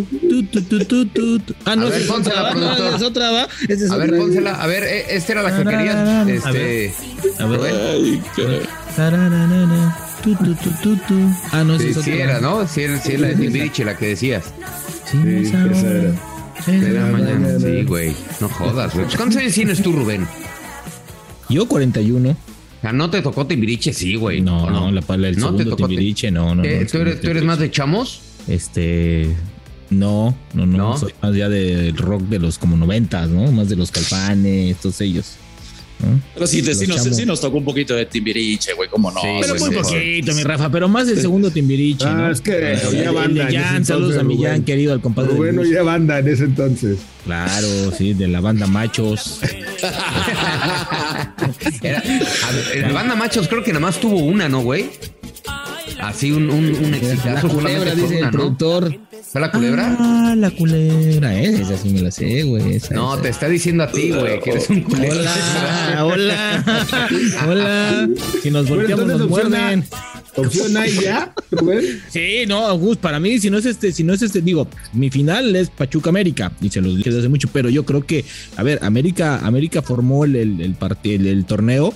Ah, 1.66 1.76
no, 1.76 1.88
A 1.88 1.90
ver, 1.90 1.94
esa 1.94 1.98
es 2.02 2.08
pónsela, 2.08 2.42
otra, 2.42 2.54
no, 2.54 2.60
productor. 2.76 2.96
es 2.96 3.02
otra, 3.02 3.32
va. 3.32 3.48
Esa 3.68 3.86
es 3.86 3.92
A 3.92 3.98
ver, 3.98 4.10
otra. 4.10 4.20
pónsela. 4.20 4.52
A 4.62 4.68
ver, 4.68 4.84
eh, 4.84 5.06
esta 5.10 5.32
era 5.34 5.44
la 5.44 5.58
que 5.58 5.64
querías. 5.70 5.96
A 5.96 6.24
ver. 6.24 6.36
Este. 6.36 6.94
A 7.40 7.46
ver. 7.48 7.60
Ay, 7.74 8.22
qué- 8.36 8.62
Tararara, 8.96 9.98
tu, 10.24 10.36
tu, 10.36 10.54
tu, 10.56 10.70
tu, 10.84 10.96
tu. 10.98 11.14
Ah, 11.52 11.64
no, 11.64 11.76
esa 11.76 11.84
Sí, 11.84 11.90
es 11.90 11.96
sí 12.04 12.12
otra. 12.12 12.24
era, 12.24 12.40
¿no? 12.42 12.68
Sí, 12.68 12.82
era, 12.82 13.00
sí 13.00 13.12
era 13.14 13.22
la 13.22 13.28
de 13.30 13.36
Timbiriche 13.36 13.86
la 13.86 13.98
que 13.98 14.08
decías. 14.08 14.46
Sí, 15.10 15.18
esa 15.48 15.58
era. 15.66 16.14
Sí, 16.66 16.72
De 16.74 16.92
la 16.92 17.06
no. 17.08 17.18
mañana. 17.18 17.60
Sí, 17.60 17.84
güey. 17.84 18.16
No 18.42 18.50
jodas, 18.50 18.94
güey. 18.94 19.06
Pues, 19.06 19.18
¿Cuántos 19.18 19.38
años 19.42 19.54
tienes 19.54 19.82
tú, 19.82 19.92
Rubén? 19.94 20.28
Yo 21.50 21.68
41. 21.68 22.30
O 22.32 22.82
sea, 22.82 22.94
¿no 22.94 23.10
te 23.10 23.22
tocó 23.22 23.46
Timbiriche? 23.46 23.94
Sí, 23.94 24.16
güey. 24.16 24.42
No, 24.42 24.64
¿o 24.64 24.70
no, 24.70 24.92
la 24.92 25.02
pala, 25.02 25.28
el 25.28 25.38
¿No 25.38 25.52
te 25.52 25.58
segundo 25.64 25.76
tocó 25.76 25.88
Timbiriche, 25.88 26.32
no, 26.32 26.56
no. 26.56 26.64
¿Qué? 26.64 26.82
no, 26.82 26.88
¿Tú, 26.88 26.98
eres, 27.00 27.22
tú 27.22 27.30
eres 27.30 27.44
más 27.44 27.60
de 27.60 27.72
chamos? 27.72 28.22
Este. 28.48 29.36
No, 29.90 30.38
no, 30.54 30.66
no, 30.66 30.78
¿No? 30.78 30.98
Soy 30.98 31.14
más 31.22 31.36
ya 31.36 31.50
del 31.50 31.98
rock 31.98 32.22
de 32.24 32.40
los 32.40 32.58
como 32.60 32.78
noventas, 32.78 33.28
¿no? 33.30 33.52
Más 33.52 33.70
de 33.70 33.76
los 33.76 33.92
calpanes, 33.92 34.78
todos 34.78 35.02
ellos. 35.02 35.36
¿No? 36.00 36.20
Pero 36.34 36.48
sí, 36.48 36.62
te- 36.62 36.74
sí, 36.76 36.88
nos, 36.88 37.02
sí 37.04 37.26
nos 37.26 37.42
tocó 37.42 37.58
un 37.58 37.66
poquito 37.66 37.94
de 37.96 38.06
Timbiriche, 38.06 38.74
güey, 38.74 38.88
cómo 38.90 39.12
no. 39.12 39.20
Sí, 39.22 39.28
Pero 39.42 39.56
muy 39.56 39.70
sí. 39.70 39.76
poquito, 39.76 40.34
mi 40.34 40.44
Rafa, 40.44 40.70
pero 40.72 40.88
más 40.88 41.08
del 41.08 41.20
segundo 41.20 41.52
Timbiriche, 41.52 42.06
Ah, 42.08 42.14
¿no? 42.14 42.32
es 42.32 42.42
que 42.42 42.74
el 42.74 43.12
banda 43.14 43.46
de 43.46 43.58
Jan, 43.58 43.86
saludos 43.86 44.18
a 44.18 44.24
mi 44.24 44.42
Jan, 44.42 44.64
querido, 44.64 44.94
al 44.94 45.02
compadre. 45.02 45.34
Bus. 45.34 45.68
oía 45.68 45.84
banda 45.84 46.20
en 46.20 46.28
ese 46.30 46.46
entonces. 46.46 47.00
Claro, 47.26 47.68
sí, 47.98 48.14
de 48.14 48.28
la 48.28 48.40
banda 48.40 48.66
Machos. 48.68 49.40
Era, 51.82 52.00
a 52.02 52.88
la 52.88 52.94
banda 52.94 53.16
machos 53.16 53.48
creo 53.48 53.64
que 53.64 53.72
nada 53.72 53.82
más 53.86 54.00
tuvo 54.00 54.18
una, 54.20 54.50
¿no, 54.50 54.62
güey? 54.62 54.90
Así 56.00 56.32
un, 56.32 56.50
un, 56.50 56.66
un 56.76 56.92
La 56.92 56.98
exitazo. 56.98 57.48
culebra, 57.50 57.70
solamente 57.92 57.92
fue 57.92 58.02
dice 58.04 58.16
el 58.20 58.26
¿no? 58.26 58.32
productor. 58.32 58.96
¿Fue 59.32 59.42
la 59.42 59.52
culebra? 59.52 59.96
Ah, 60.00 60.34
la 60.38 60.50
culebra, 60.52 61.36
¿eh? 61.40 61.62
Esa 61.62 61.78
sí 61.78 61.90
me 61.90 62.02
la 62.02 62.12
sé, 62.12 62.44
güey. 62.44 62.76
esa, 62.76 62.94
No, 62.96 63.14
esa. 63.14 63.22
te 63.24 63.30
está 63.30 63.48
diciendo 63.50 63.84
a 63.84 63.92
ti, 63.92 64.12
güey, 64.12 64.40
que 64.42 64.52
eres 64.52 64.70
un 64.70 64.82
culero. 64.82 65.14
Hola, 65.20 66.06
hola, 66.06 66.86
hola. 67.48 68.10
Si 68.42 68.50
nos 68.50 68.68
volteamos, 68.70 69.06
nos 69.08 69.30
muerden. 69.30 69.84
opción 70.36 70.78
A 70.78 70.86
ya, 70.88 71.34
Rubén. 71.52 72.02
Sí, 72.10 72.44
no, 72.48 72.76
Gus, 72.78 72.98
para 72.98 73.20
mí, 73.20 73.40
si 73.40 73.50
no 73.50 73.58
es 73.58 73.66
este, 73.66 73.92
si 73.92 74.04
no 74.04 74.14
es 74.14 74.22
este, 74.22 74.42
digo, 74.42 74.68
mi 74.94 75.10
final 75.10 75.56
es 75.56 75.70
Pachuca 75.70 76.10
América, 76.10 76.52
y 76.62 76.70
se 76.70 76.82
los 76.82 76.96
dije 76.96 77.10
desde 77.10 77.20
hace 77.22 77.30
mucho, 77.30 77.50
pero 77.52 77.70
yo 77.70 77.86
creo 77.86 78.06
que, 78.06 78.24
a 78.56 78.64
ver, 78.64 78.80
América, 78.82 79.40
América 79.46 79.82
formó 79.82 80.26
el, 80.26 80.36
el, 80.36 80.62
el- 81.04 81.28
el 81.28 81.46
torneo 81.46 81.94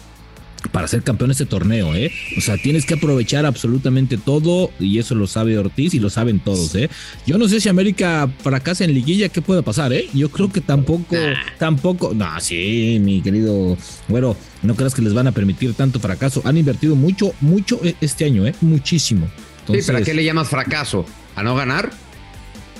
para 0.71 0.87
ser 0.87 1.03
campeón 1.03 1.29
de 1.29 1.33
este 1.33 1.45
torneo, 1.45 1.93
¿eh? 1.95 2.11
O 2.37 2.41
sea, 2.41 2.57
tienes 2.57 2.85
que 2.85 2.95
aprovechar 2.95 3.45
absolutamente 3.45 4.17
todo, 4.17 4.71
y 4.79 4.97
eso 4.99 5.15
lo 5.15 5.27
sabe 5.27 5.57
Ortiz 5.57 5.93
y 5.93 5.99
lo 5.99 6.09
saben 6.09 6.39
todos, 6.39 6.73
¿eh? 6.75 6.89
Yo 7.25 7.37
no 7.37 7.47
sé 7.47 7.59
si 7.61 7.69
América 7.69 8.29
fracasa 8.39 8.83
en 8.85 8.93
liguilla, 8.93 9.29
¿qué 9.29 9.41
puede 9.41 9.61
pasar, 9.63 9.93
eh? 9.93 10.07
Yo 10.13 10.29
creo 10.29 10.51
que 10.51 10.61
tampoco, 10.61 11.15
tampoco, 11.59 12.13
no, 12.13 12.27
sí, 12.39 12.97
mi 13.01 13.21
querido, 13.21 13.77
bueno, 14.07 14.35
no 14.61 14.75
creas 14.75 14.93
que 14.95 15.01
les 15.01 15.13
van 15.13 15.27
a 15.27 15.31
permitir 15.31 15.73
tanto 15.73 15.99
fracaso. 15.99 16.41
Han 16.45 16.57
invertido 16.57 16.95
mucho, 16.95 17.33
mucho 17.41 17.79
eh, 17.83 17.95
este 18.01 18.25
año, 18.25 18.47
¿eh? 18.47 18.55
Muchísimo. 18.61 19.27
Sí, 19.27 19.43
Entonces, 19.59 19.85
pero 19.85 19.97
¿a 19.99 20.01
qué 20.01 20.13
le 20.13 20.23
llamas 20.23 20.49
fracaso? 20.49 21.05
¿A 21.35 21.43
no 21.43 21.55
ganar? 21.55 21.91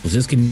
pues 0.02 0.15
es 0.15 0.28
que 0.28 0.36
no 0.36 0.46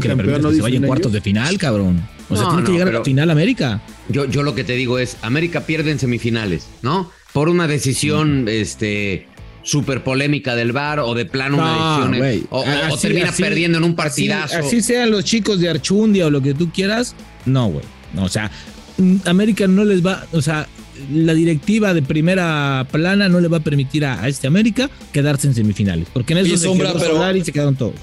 que 0.00 0.08
le 0.08 0.16
campeón, 0.16 0.40
¿no 0.42 0.48
que 0.48 0.56
se 0.56 0.62
vaya 0.62 0.76
en 0.78 0.86
cuartos 0.86 1.12
ellos? 1.12 1.12
de 1.12 1.20
final, 1.20 1.58
cabrón. 1.58 2.00
O 2.30 2.36
sea, 2.36 2.44
No, 2.44 2.50
tiene 2.50 2.62
que 2.64 2.68
no, 2.68 2.72
llegar 2.72 2.88
a 2.88 2.90
pero- 2.90 2.98
la 3.00 3.04
final 3.04 3.30
América. 3.30 3.82
Yo, 4.08 4.24
yo 4.26 4.42
lo 4.42 4.54
que 4.54 4.64
te 4.64 4.74
digo 4.74 4.98
es, 4.98 5.16
América 5.22 5.62
pierde 5.66 5.90
en 5.90 5.98
semifinales, 5.98 6.66
¿no? 6.82 7.10
Por 7.32 7.48
una 7.48 7.66
decisión, 7.68 8.46
este, 8.48 9.26
súper 9.62 10.02
polémica 10.02 10.56
del 10.56 10.72
VAR 10.72 11.00
o 11.00 11.14
de 11.14 11.26
plano 11.26 11.58
una 11.58 11.66
No, 11.76 11.98
decisión, 11.98 12.18
güey. 12.18 12.44
o, 12.50 12.60
o- 12.60 12.62
o 12.62 12.94
Así- 12.94 13.02
termina 13.02 13.28
así- 13.28 13.42
perdiendo 13.42 13.78
en 13.78 13.84
un 13.84 13.94
partidazo. 13.94 14.56
así 14.58 14.80
sean 14.80 15.10
los 15.10 15.24
chicos 15.24 15.60
de 15.60 15.68
Archundia 15.68 16.26
o 16.26 16.30
lo 16.30 16.40
que 16.40 16.54
tú 16.54 16.70
quieras, 16.72 17.14
no, 17.44 17.68
güey. 17.68 17.84
No, 18.14 18.24
o 18.24 18.28
sea, 18.30 18.50
mm, 18.96 19.16
América 19.26 19.66
no 19.66 19.84
les 19.84 20.04
va, 20.04 20.24
o 20.32 20.40
sea, 20.40 20.66
la 21.12 21.34
directiva 21.34 21.92
de 21.94 22.00
primera 22.02 22.86
plana 22.90 23.28
no 23.28 23.40
le 23.40 23.48
va 23.48 23.58
a 23.58 23.60
permitir 23.60 24.04
a, 24.06 24.22
a 24.22 24.28
este 24.28 24.46
América 24.46 24.88
quedarse 25.12 25.46
en 25.46 25.54
semifinales. 25.54 26.08
Porque 26.12 26.32
en 26.32 26.38
eso 26.40 26.56
se 26.56 26.64
Sombra, 26.64 26.92
quedó 26.92 27.00
pero- 27.20 27.36
y 27.36 27.44
se 27.44 27.52
quedaron 27.52 27.76
todos. 27.76 27.94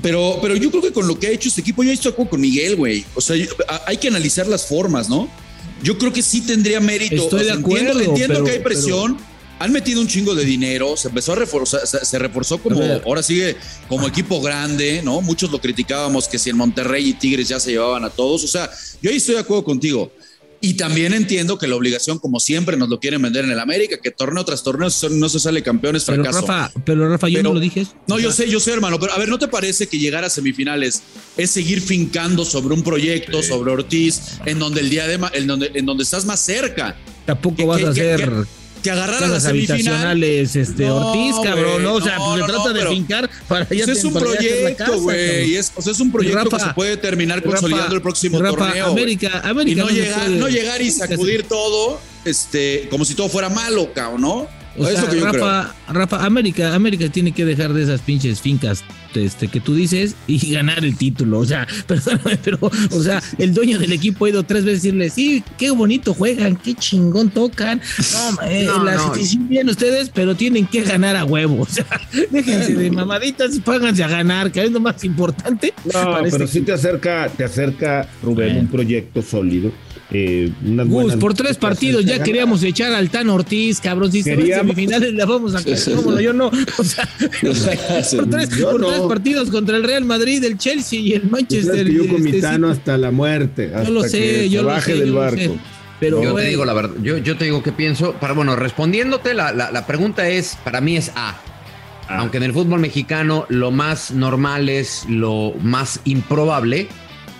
Pero, 0.00 0.38
pero 0.40 0.54
yo 0.54 0.70
creo 0.70 0.82
que 0.82 0.92
con 0.92 1.08
lo 1.08 1.18
que 1.18 1.26
ha 1.26 1.30
hecho 1.30 1.48
este 1.48 1.60
equipo, 1.62 1.82
yo 1.82 1.90
estoy 1.90 2.12
con 2.12 2.40
Miguel, 2.40 2.76
güey. 2.76 3.04
O 3.16 3.20
sea, 3.20 3.34
hay 3.86 3.96
que 3.96 4.06
analizar 4.08 4.46
las 4.46 4.66
formas, 4.66 5.08
¿no? 5.08 5.28
Yo 5.82 5.96
creo 5.98 6.12
que 6.12 6.22
sí 6.22 6.40
tendría 6.40 6.80
mérito. 6.80 7.14
Estoy 7.16 7.40
O 7.40 7.44
sea, 7.44 7.54
de 7.54 7.60
acuerdo, 7.60 7.86
Entiendo, 7.90 8.10
entiendo 8.10 8.34
pero- 8.34 8.44
que 8.44 8.50
hay 8.52 8.58
presión. 8.60 9.16
Han 9.60 9.72
metido 9.72 10.00
un 10.00 10.06
chingo 10.06 10.36
de 10.36 10.44
dinero, 10.44 10.96
se 10.96 11.08
empezó 11.08 11.32
a 11.32 11.34
reforzar, 11.34 11.84
se, 11.84 12.04
se 12.04 12.16
reforzó 12.20 12.58
como, 12.58 12.80
ahora 13.04 13.24
sigue 13.24 13.56
como 13.88 14.06
equipo 14.06 14.40
grande, 14.40 15.02
¿no? 15.02 15.20
Muchos 15.20 15.50
lo 15.50 15.60
criticábamos 15.60 16.28
que 16.28 16.38
si 16.38 16.50
en 16.50 16.56
Monterrey 16.56 17.08
y 17.08 17.14
Tigres 17.14 17.48
ya 17.48 17.58
se 17.58 17.72
llevaban 17.72 18.04
a 18.04 18.10
todos. 18.10 18.44
O 18.44 18.46
sea, 18.46 18.70
yo 19.02 19.10
ahí 19.10 19.16
estoy 19.16 19.34
de 19.34 19.40
acuerdo 19.40 19.64
contigo. 19.64 20.12
Y 20.60 20.74
también 20.74 21.14
entiendo 21.14 21.56
que 21.56 21.68
la 21.68 21.76
obligación, 21.76 22.18
como 22.18 22.40
siempre, 22.40 22.76
nos 22.76 22.88
lo 22.88 22.98
quieren 22.98 23.22
vender 23.22 23.44
en 23.44 23.52
el 23.52 23.60
América, 23.60 23.96
que 24.02 24.10
torneo 24.10 24.44
tras 24.44 24.64
torneo 24.64 24.88
no 25.10 25.28
se 25.28 25.38
sale 25.38 25.62
campeón, 25.62 25.94
es 25.94 26.04
Pero 26.04 26.24
fracaso. 26.24 26.46
Rafa, 26.46 26.72
pero 26.84 27.08
Rafa, 27.08 27.28
yo 27.28 27.38
Pero- 27.38 27.50
no 27.50 27.54
lo 27.54 27.60
dije. 27.60 27.86
No, 28.08 28.18
yo 28.18 28.32
sé, 28.32 28.50
yo 28.50 28.58
sé, 28.58 28.72
hermano, 28.72 28.98
pero 28.98 29.12
a 29.12 29.18
ver, 29.18 29.28
¿no 29.28 29.38
te 29.38 29.46
parece 29.46 29.86
que 29.86 29.98
llegar 29.98 30.24
a 30.24 30.30
semifinales 30.30 31.02
es 31.36 31.50
seguir 31.52 31.80
fincando 31.80 32.44
sobre 32.44 32.74
un 32.74 32.82
proyecto, 32.82 33.42
sobre 33.42 33.70
Ortiz, 33.70 34.20
en 34.46 34.58
donde 34.58 34.80
el 34.80 34.90
día 34.90 35.06
de 35.06 35.20
en 35.34 35.46
donde, 35.46 35.70
en 35.74 35.86
donde 35.86 36.02
estás 36.02 36.24
más 36.24 36.40
cerca? 36.40 36.96
Tampoco 37.24 37.56
que- 37.56 37.64
vas 37.64 37.78
que- 37.80 37.86
a 37.86 37.90
hacer 37.90 38.32
Que 38.88 38.92
agarrar 38.92 39.24
a 39.24 39.28
la 39.28 39.48
habitacionales, 39.48 40.56
este, 40.56 40.86
No, 40.86 40.96
Ortiz, 41.10 41.34
cabrón, 41.44 41.82
¿no? 41.82 41.94
O 41.94 42.00
sea, 42.00 42.16
no, 42.18 42.24
pues 42.34 42.40
se 42.40 42.52
trata 42.52 42.72
de 42.72 42.86
fincar 42.86 43.30
para 43.46 43.64
Pues 43.66 43.84
ya 43.86 43.92
es 43.92 44.00
te- 44.00 44.06
un 44.06 44.14
proyecto, 44.14 45.00
güey. 45.00 45.56
Es, 45.56 45.72
o 45.74 45.82
sea, 45.82 45.92
es 45.92 46.00
un 46.00 46.10
proyecto 46.10 46.44
Rafa, 46.44 46.56
que 46.56 46.64
se 46.64 46.74
puede 46.74 46.96
terminar 46.96 47.38
Rafa, 47.38 47.50
consolidando 47.50 47.94
el 47.94 48.02
próximo 48.02 48.40
Rafa, 48.40 48.56
torneo. 48.56 48.86
América, 48.86 49.40
América 49.44 49.72
y 49.72 49.74
no, 49.84 49.88
llegar, 49.90 50.30
no 50.30 50.48
llegar 50.48 50.80
y 50.80 50.90
sacudir 50.90 51.42
todo, 51.42 52.00
este, 52.24 52.88
como 52.90 53.04
si 53.04 53.14
todo 53.14 53.28
fuera 53.28 53.48
malo, 53.50 53.92
cabrón, 53.92 54.20
¿no? 54.22 54.57
O 54.78 54.86
es 54.88 54.94
sea, 54.94 55.02
lo 55.04 55.10
que 55.10 55.18
yo 55.20 55.24
Rafa, 55.26 55.74
Rafa, 55.88 56.24
América, 56.24 56.74
América 56.74 57.08
tiene 57.08 57.32
que 57.32 57.44
dejar 57.44 57.72
de 57.72 57.82
esas 57.82 58.00
pinches 58.00 58.40
fincas 58.40 58.84
este, 59.14 59.48
que 59.48 59.60
tú 59.60 59.74
dices 59.74 60.14
y 60.26 60.52
ganar 60.52 60.84
el 60.84 60.96
título. 60.96 61.38
O 61.40 61.44
sea, 61.44 61.66
perdóname, 61.86 62.38
pero, 62.42 62.58
o 62.60 63.02
sea, 63.02 63.22
el 63.38 63.54
dueño 63.54 63.78
del 63.78 63.92
equipo 63.92 64.24
ha 64.24 64.30
ido 64.30 64.42
tres 64.42 64.64
veces 64.64 64.78
a 64.80 64.82
decirle, 64.84 65.10
sí, 65.10 65.42
qué 65.56 65.70
bonito 65.70 66.14
juegan, 66.14 66.56
qué 66.56 66.74
chingón 66.74 67.30
tocan. 67.30 67.80
No, 68.12 68.42
eh, 68.46 68.64
No, 68.66 68.84
la 68.84 68.94
no. 68.94 69.04
situación 69.04 69.48
bien 69.48 69.68
ustedes, 69.68 70.10
pero 70.12 70.34
tienen 70.36 70.66
que 70.66 70.82
ganar 70.82 71.16
a 71.16 71.24
huevo. 71.24 71.62
O 71.62 71.66
sea, 71.66 71.86
déjense 72.30 72.74
de 72.74 72.90
mamaditas 72.90 73.54
y 73.56 73.60
pónganse 73.60 74.04
a 74.04 74.08
ganar, 74.08 74.52
que 74.52 74.62
es 74.64 74.70
lo 74.72 74.80
más 74.80 75.02
importante. 75.04 75.74
No, 75.84 75.92
para 75.92 76.22
pero 76.22 76.44
este 76.44 76.46
sí 76.46 76.60
te 76.62 76.72
acerca, 76.72 77.28
te 77.36 77.44
acerca, 77.44 78.08
Rubén, 78.22 78.48
Bueno. 78.48 78.60
un 78.60 78.66
proyecto 78.68 79.22
sólido. 79.22 79.72
Eh, 80.10 80.50
unas 80.64 80.86
Gus, 80.86 80.94
buenas- 81.02 81.16
por 81.18 81.34
tres 81.34 81.58
partidos 81.58 82.02
acerca 82.04 82.18
ya 82.18 82.24
queríamos 82.24 82.62
echar 82.62 82.92
al 82.94 83.10
Tan 83.10 83.28
Ortiz, 83.28 83.78
cabrón. 83.80 84.10
Si 84.10 84.22
semifinales 84.22 85.12
la 85.12 85.26
vamos 85.26 85.54
a 85.54 85.60
¿Cómo 85.96 86.12
no? 86.12 86.20
Yo 86.20 86.32
no. 86.32 86.50
O 86.78 86.84
sea, 86.84 87.06
por, 88.16 88.30
tres, 88.30 88.50
Yo 88.56 88.70
por 88.70 88.80
no. 88.80 88.88
tres 88.88 89.00
partidos 89.02 89.50
contra 89.50 89.76
el 89.76 89.84
Real 89.84 90.04
Madrid, 90.06 90.42
el 90.44 90.56
Chelsea 90.56 90.98
y 90.98 91.12
el 91.12 91.28
Manchester. 91.28 91.86
que 91.86 91.92
yo 91.92 92.02
este, 92.02 92.12
con 92.14 92.22
mi 92.22 92.32
sí. 92.32 92.40
Tano 92.40 92.68
hasta 92.70 92.96
la 92.96 93.10
muerte. 93.10 93.66
Hasta 93.74 93.84
Yo 93.84 93.90
lo 93.92 94.02
que 94.02 94.08
sé, 94.08 94.18
se 94.38 94.50
yo 94.50 94.62
lo 94.62 94.68
baje 94.68 94.92
sé, 94.92 94.98
del 94.98 95.08
yo 95.08 95.14
lo 95.14 95.20
barco. 95.20 95.36
sé. 95.36 95.50
Pero, 96.00 96.22
yo 96.22 96.30
güey, 96.32 96.44
te 96.44 96.50
digo 96.50 96.64
la 96.64 96.72
verdad, 96.74 96.94
yo, 97.02 97.18
yo 97.18 97.36
te 97.36 97.44
digo 97.46 97.60
que 97.62 97.72
pienso, 97.72 98.12
para 98.14 98.32
bueno, 98.32 98.54
respondiéndote, 98.54 99.34
la, 99.34 99.52
la, 99.52 99.72
la 99.72 99.84
pregunta 99.84 100.28
es, 100.28 100.56
para 100.62 100.80
mí 100.80 100.96
es 100.96 101.10
A. 101.16 101.30
Ah. 102.08 102.18
Aunque 102.20 102.36
en 102.36 102.44
el 102.44 102.52
fútbol 102.52 102.78
mexicano 102.80 103.46
lo 103.48 103.72
más 103.72 104.12
normal 104.12 104.68
es 104.68 105.04
lo 105.08 105.54
más 105.60 106.00
improbable, 106.04 106.86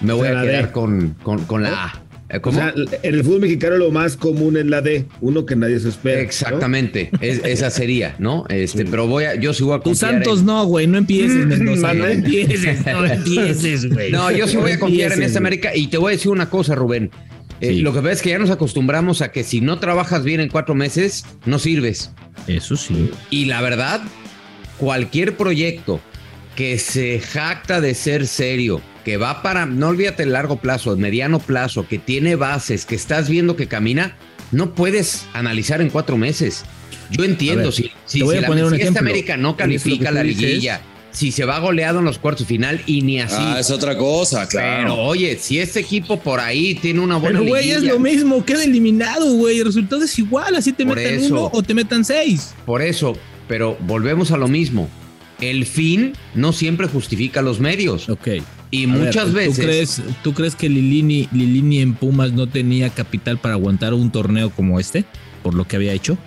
me 0.02 0.12
voy 0.12 0.26
a 0.28 0.42
quedar 0.42 0.72
con, 0.72 1.14
con, 1.22 1.44
con 1.44 1.62
la 1.62 1.84
A. 1.84 2.02
Eh, 2.30 2.40
O 2.42 2.52
sea, 2.52 2.74
en 3.02 3.14
el 3.14 3.24
fútbol 3.24 3.40
mexicano 3.40 3.76
lo 3.78 3.90
más 3.90 4.16
común 4.16 4.56
es 4.58 4.66
la 4.66 4.82
D, 4.82 5.06
uno 5.22 5.46
que 5.46 5.56
nadie 5.56 5.80
se 5.80 5.88
espera. 5.88 6.16
¿no? 6.18 6.22
Exactamente, 6.22 7.10
es- 7.22 7.40
esa 7.44 7.70
sería, 7.70 8.14
¿no? 8.18 8.44
Este, 8.50 8.84
pero 8.84 9.06
voy 9.06 9.24
a, 9.24 9.34
yo 9.36 9.54
sí 9.54 9.64
voy 9.64 9.74
a 9.76 9.80
Tus 9.80 9.98
confiar 9.98 10.12
Santos 10.24 10.40
en- 10.40 10.46
no, 10.46 10.66
güey, 10.66 10.86
no 10.86 10.98
empieces, 10.98 11.46
Mendoza. 11.46 11.94
No 11.94 12.06
empieces, 12.06 12.84
no 12.86 13.04
empieces, 13.06 13.92
güey. 13.92 14.12
No, 14.12 14.30
yo 14.30 14.46
sí 14.46 14.56
voy 14.58 14.72
a 14.72 14.78
confiar 14.78 15.12
en 15.12 15.22
esta. 15.22 15.38
América 15.38 15.74
y 15.74 15.86
te 15.86 15.96
voy 15.96 16.12
a 16.12 16.16
decir 16.16 16.30
una 16.30 16.50
cosa, 16.50 16.74
Rubén. 16.74 17.10
Eh, 17.60 17.70
Sí. 17.70 17.80
Lo 17.80 17.92
que 17.92 18.00
pasa 18.00 18.12
es 18.12 18.22
que 18.22 18.28
ya 18.30 18.38
nos 18.38 18.50
acostumbramos 18.50 19.20
a 19.22 19.32
que 19.32 19.42
si 19.42 19.60
no 19.60 19.78
trabajas 19.80 20.22
bien 20.22 20.40
en 20.40 20.48
cuatro 20.48 20.74
meses, 20.76 21.24
no 21.46 21.58
sirves. 21.58 22.12
Eso 22.46 22.76
sí. 22.76 23.10
Y 23.30 23.46
la 23.46 23.60
verdad, 23.62 24.00
cualquier 24.76 25.36
proyecto 25.36 26.00
que 26.56 26.78
se 26.78 27.20
jacta 27.20 27.80
de 27.80 27.94
ser 27.94 28.26
serio, 28.26 28.80
que 29.04 29.16
va 29.16 29.42
para, 29.42 29.66
no 29.66 29.88
olvídate 29.88 30.22
el 30.24 30.32
largo 30.32 30.56
plazo, 30.56 30.92
el 30.92 30.98
mediano 30.98 31.38
plazo, 31.38 31.86
que 31.88 31.98
tiene 31.98 32.36
bases, 32.36 32.84
que 32.86 32.94
estás 32.94 33.28
viendo 33.28 33.56
que 33.56 33.66
camina, 33.68 34.16
no 34.52 34.74
puedes 34.74 35.26
analizar 35.32 35.80
en 35.80 35.90
cuatro 35.90 36.16
meses. 36.16 36.64
Yo 37.10 37.24
entiendo, 37.24 37.64
ver, 37.64 37.72
si, 37.72 37.90
si, 38.04 38.18
te 38.18 38.24
voy 38.24 38.34
si 38.34 38.38
a 38.38 38.40
la- 38.42 38.46
poner 38.48 38.64
un 38.64 38.74
si 38.74 38.82
esta. 38.82 39.00
América 39.00 39.36
no 39.36 39.56
califica 39.56 40.10
la 40.10 40.22
dices. 40.22 40.42
liguilla, 40.42 40.80
si 41.10 41.32
se 41.32 41.44
va 41.46 41.58
goleado 41.58 42.00
en 42.00 42.04
los 42.04 42.18
cuartos 42.18 42.46
final 42.46 42.82
y 42.84 43.00
ni 43.00 43.18
así. 43.20 43.34
Ah, 43.38 43.56
es 43.60 43.70
otra 43.70 43.96
cosa, 43.96 44.46
Pero 44.50 44.50
claro. 44.62 44.94
oye, 44.96 45.38
si 45.40 45.58
este 45.58 45.80
equipo 45.80 46.20
por 46.20 46.38
ahí 46.38 46.74
tiene 46.74 47.00
una 47.00 47.16
buena 47.16 47.38
Pero, 47.38 47.50
güey, 47.50 47.70
es 47.70 47.82
lo 47.82 47.98
mismo, 47.98 48.44
queda 48.44 48.62
eliminado, 48.62 49.32
güey. 49.34 49.58
El 49.60 49.64
resultado 49.66 50.04
es 50.04 50.18
igual, 50.18 50.54
así 50.54 50.72
te 50.72 50.84
Por 50.84 50.96
metan 50.96 51.14
eso. 51.14 51.32
uno 51.34 51.50
o 51.52 51.62
te 51.62 51.72
metan 51.72 52.04
seis. 52.04 52.54
Por 52.66 52.82
eso, 52.82 53.16
pero 53.48 53.76
volvemos 53.80 54.30
a 54.32 54.36
lo 54.36 54.48
mismo. 54.48 54.88
El 55.40 55.64
fin 55.66 56.12
no 56.34 56.52
siempre 56.52 56.88
justifica 56.88 57.40
los 57.42 57.58
medios. 57.60 58.08
Ok. 58.10 58.28
Y 58.70 58.84
A 58.84 58.92
ver, 58.92 59.06
muchas 59.06 59.26
¿tú 59.28 59.32
veces. 59.32 59.64
crees, 59.64 60.02
¿Tú 60.22 60.34
crees 60.34 60.54
que 60.54 60.68
Lilini, 60.68 61.28
Lilini 61.32 61.78
en 61.80 61.94
Pumas 61.94 62.32
no 62.32 62.46
tenía 62.46 62.90
capital 62.90 63.38
para 63.38 63.54
aguantar 63.54 63.94
un 63.94 64.10
torneo 64.12 64.50
como 64.50 64.78
este? 64.78 65.04
Por 65.42 65.54
lo 65.54 65.66
que 65.66 65.76
había 65.76 65.92
hecho. 65.92 66.18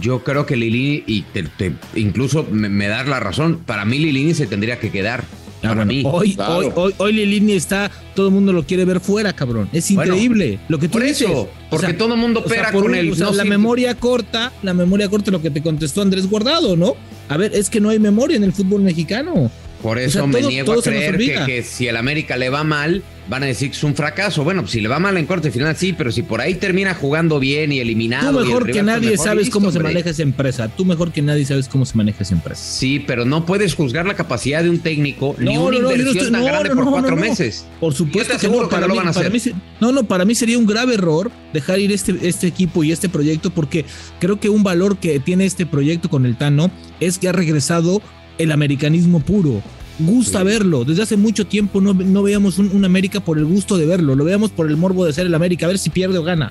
Yo 0.00 0.24
creo 0.24 0.46
que 0.46 0.56
Lilini, 0.56 1.04
y 1.06 1.22
te- 1.22 1.42
te- 1.44 1.74
incluso 1.94 2.46
me, 2.50 2.68
me 2.68 2.88
das 2.88 3.06
la 3.06 3.20
razón, 3.20 3.60
para 3.66 3.84
mí 3.84 3.98
Lilini 3.98 4.34
se 4.34 4.46
tendría 4.46 4.78
que 4.80 4.90
quedar. 4.90 5.22
Ah, 5.64 5.68
para 5.68 5.74
bueno, 5.84 5.92
mí. 5.92 6.02
hoy, 6.04 6.34
Claro. 6.34 6.56
hoy, 6.56 6.72
hoy, 6.74 6.94
hoy 6.98 7.12
Lilini 7.12 7.52
está, 7.52 7.88
todo 8.16 8.26
el 8.28 8.32
mundo 8.34 8.52
lo 8.52 8.64
quiere 8.66 8.84
ver 8.84 8.98
fuera, 8.98 9.32
cabrón. 9.32 9.68
Es 9.72 9.94
Bueno, 9.94 10.14
increíble 10.14 10.58
lo 10.68 10.78
que 10.80 10.88
tú 10.88 10.94
por 10.94 11.02
dices. 11.04 11.22
eso, 11.30 11.48
porque 11.70 11.92
todo 11.92 12.14
el 12.14 12.20
mundo 12.20 12.40
o 12.44 12.48
sea, 12.48 12.52
opera 12.62 12.72
por 12.72 12.82
con 12.82 12.90
un- 12.92 12.96
el. 12.98 13.12
o 13.12 13.14
sea, 13.14 13.26
no 13.26 13.32
la 13.34 13.44
memoria 13.44 13.94
corta, 13.94 14.50
la 14.64 14.74
memoria 14.74 15.08
corta, 15.08 15.30
lo 15.30 15.40
que 15.40 15.50
te 15.50 15.62
contestó 15.62 16.02
Andrés 16.02 16.28
Guardado, 16.28 16.76
¿no? 16.76 16.96
A 17.28 17.36
ver, 17.36 17.54
es 17.54 17.70
que 17.70 17.78
no 17.80 17.90
hay 17.90 18.00
memoria 18.00 18.36
en 18.36 18.42
el 18.42 18.52
fútbol 18.52 18.82
mexicano. 18.82 19.52
Por 19.82 19.96
o 19.98 20.00
eso 20.00 20.18
sea, 20.20 20.26
me 20.26 20.40
todo- 20.40 20.48
niego 20.50 20.72
todo 20.72 20.80
a 20.80 20.82
creer 20.84 21.18
que, 21.46 21.62
si 21.62 21.88
el 21.88 21.96
América 21.96 22.36
le 22.36 22.48
va 22.50 22.62
mal, 22.62 23.02
van 23.28 23.42
a 23.42 23.46
decir 23.46 23.70
que 23.70 23.76
es 23.76 23.82
un 23.84 23.94
fracaso. 23.94 24.44
Bueno, 24.44 24.62
pues 24.62 24.72
si 24.72 24.80
le 24.80 24.88
va 24.88 24.98
mal 25.00 25.16
en 25.16 25.26
corte 25.26 25.50
final, 25.50 25.76
sí, 25.76 25.92
pero 25.92 26.10
si 26.12 26.22
por 26.22 26.40
ahí 26.40 26.54
termina 26.54 26.94
jugando 26.94 27.38
bien 27.40 27.72
y 27.72 27.80
eliminado. 27.80 28.38
Tú 28.38 28.44
y 28.44 28.48
mejor 28.48 28.70
que 28.70 28.82
nadie 28.82 29.10
mejor, 29.10 29.24
sabes 29.26 29.44
listo, 29.46 29.52
cómo 29.58 29.72
se 29.72 29.80
maneja 29.80 30.10
esa 30.10 30.22
empresa. 30.22 30.68
Tú 30.68 30.84
mejor 30.84 31.10
que 31.12 31.20
nadie 31.22 31.44
sabes 31.44 31.68
cómo 31.68 31.84
se 31.84 31.96
maneja 31.96 32.22
esa 32.22 32.34
empresa. 32.34 32.62
Sí, 32.62 33.02
pero 33.04 33.24
no 33.24 33.44
puedes 33.46 33.74
juzgar 33.74 34.06
la 34.06 34.14
capacidad 34.14 34.62
de 34.62 34.70
un 34.70 34.78
técnico 34.80 35.34
ni 35.38 35.54
No, 35.54 35.64
una 35.64 35.78
no, 35.78 35.82
no, 35.82 35.90
yo 35.90 35.96
no 35.96 36.02
inversión 36.02 36.16
estoy- 36.16 36.32
tan 36.32 36.40
no, 36.40 36.46
grande 36.46 36.68
no, 36.70 36.74
por 36.76 36.84
cuatro 36.92 37.10
no, 37.10 37.16
no. 37.16 37.22
meses. 37.22 37.66
Por 37.80 37.92
supuesto 37.94 38.38
que 38.38 38.48
no, 38.48 38.60
que 38.62 38.66
para 38.68 38.82
no 38.82 38.88
lo 38.88 38.94
mí, 38.94 38.98
van 38.98 39.08
a 39.08 39.12
para 39.12 39.28
hacer. 39.28 39.52
mí 39.54 39.60
no, 39.80 39.92
no, 39.92 40.04
para 40.04 40.24
mí 40.24 40.34
sería 40.34 40.58
un 40.58 40.66
grave 40.66 40.94
error 40.94 41.30
dejar 41.52 41.78
ir 41.80 41.90
este, 41.92 42.14
este 42.22 42.46
equipo 42.46 42.84
y 42.84 42.92
este 42.92 43.08
proyecto 43.08 43.50
porque 43.50 43.84
creo 44.20 44.38
que 44.38 44.48
un 44.48 44.62
valor 44.62 44.98
que 44.98 45.18
tiene 45.20 45.44
este 45.44 45.66
proyecto 45.66 46.08
con 46.08 46.24
el 46.26 46.36
Tano 46.36 46.70
es 47.00 47.18
que 47.18 47.28
ha 47.28 47.32
regresado 47.32 48.00
el 48.42 48.52
americanismo 48.52 49.20
puro. 49.20 49.62
Gusta 49.98 50.42
verlo. 50.42 50.84
Desde 50.84 51.02
hace 51.02 51.16
mucho 51.16 51.46
tiempo 51.46 51.80
no, 51.80 51.92
no 51.94 52.22
veíamos 52.22 52.58
un, 52.58 52.70
un 52.74 52.84
América 52.84 53.20
por 53.20 53.38
el 53.38 53.44
gusto 53.44 53.76
de 53.76 53.86
verlo. 53.86 54.14
Lo 54.16 54.24
veíamos 54.24 54.50
por 54.50 54.66
el 54.68 54.76
morbo 54.76 55.04
de 55.04 55.12
ser 55.12 55.26
el 55.26 55.34
América, 55.34 55.66
a 55.66 55.68
ver 55.68 55.78
si 55.78 55.90
pierde 55.90 56.18
o 56.18 56.22
gana. 56.22 56.50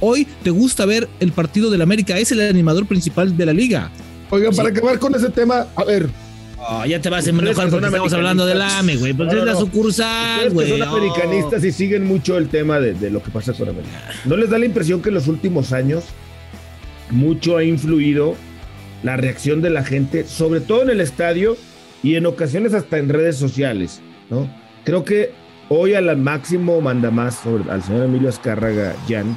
Hoy 0.00 0.26
te 0.42 0.50
gusta 0.50 0.84
ver 0.86 1.08
el 1.20 1.32
partido 1.32 1.70
del 1.70 1.82
América. 1.82 2.18
Es 2.18 2.32
el 2.32 2.40
animador 2.40 2.86
principal 2.86 3.36
de 3.36 3.46
la 3.46 3.52
liga. 3.52 3.90
Oigan, 4.30 4.54
para 4.54 4.68
acabar 4.70 4.98
con 4.98 5.14
ese 5.14 5.30
tema, 5.30 5.66
a 5.76 5.84
ver, 5.84 6.08
Oh, 6.64 6.84
ya 6.84 7.00
te 7.00 7.10
vas 7.10 7.26
a 7.26 7.30
enojar 7.30 7.64
que 7.64 7.70
porque 7.72 7.86
estamos 7.86 8.12
hablando 8.12 8.46
del. 8.46 8.62
AME, 8.62 8.96
güey. 8.96 9.12
Pues 9.14 9.26
No, 9.26 9.34
no, 9.34 9.40
es 9.40 9.46
la 9.46 9.56
sucursal, 9.56 10.50
güey. 10.50 10.68
son 10.70 10.82
Oh. 10.82 10.96
americanistas 10.96 11.64
y 11.64 11.72
siguen 11.72 12.04
mucho 12.06 12.38
el 12.38 12.48
tema 12.48 12.78
de, 12.78 12.94
de 12.94 13.10
lo 13.10 13.20
que 13.20 13.32
pasa 13.32 13.52
con 13.52 13.68
América. 13.70 13.90
¿No 14.26 14.36
les 14.36 14.48
da 14.48 14.58
la 14.60 14.66
impresión 14.66 15.02
que 15.02 15.08
en 15.08 15.16
los 15.16 15.26
últimos 15.26 15.72
años 15.72 16.04
mucho 17.10 17.56
ha 17.56 17.64
influido 17.64 18.36
la 19.02 19.16
reacción 19.16 19.62
de 19.62 19.70
la 19.70 19.84
gente, 19.84 20.24
sobre 20.24 20.60
todo 20.60 20.82
en 20.82 20.90
el 20.90 21.00
estadio 21.00 21.56
y 22.02 22.16
en 22.16 22.26
ocasiones 22.26 22.74
hasta 22.74 22.98
en 22.98 23.08
redes 23.08 23.36
sociales? 23.36 24.00
¿no? 24.30 24.48
Creo 24.84 25.04
que 25.04 25.30
hoy 25.68 25.94
al 25.94 26.16
máximo 26.16 26.80
manda 26.80 27.10
más 27.10 27.36
sobre, 27.36 27.70
al 27.70 27.82
señor 27.82 28.04
Emilio 28.04 28.28
Azcárraga 28.28 28.94
Jan 29.08 29.36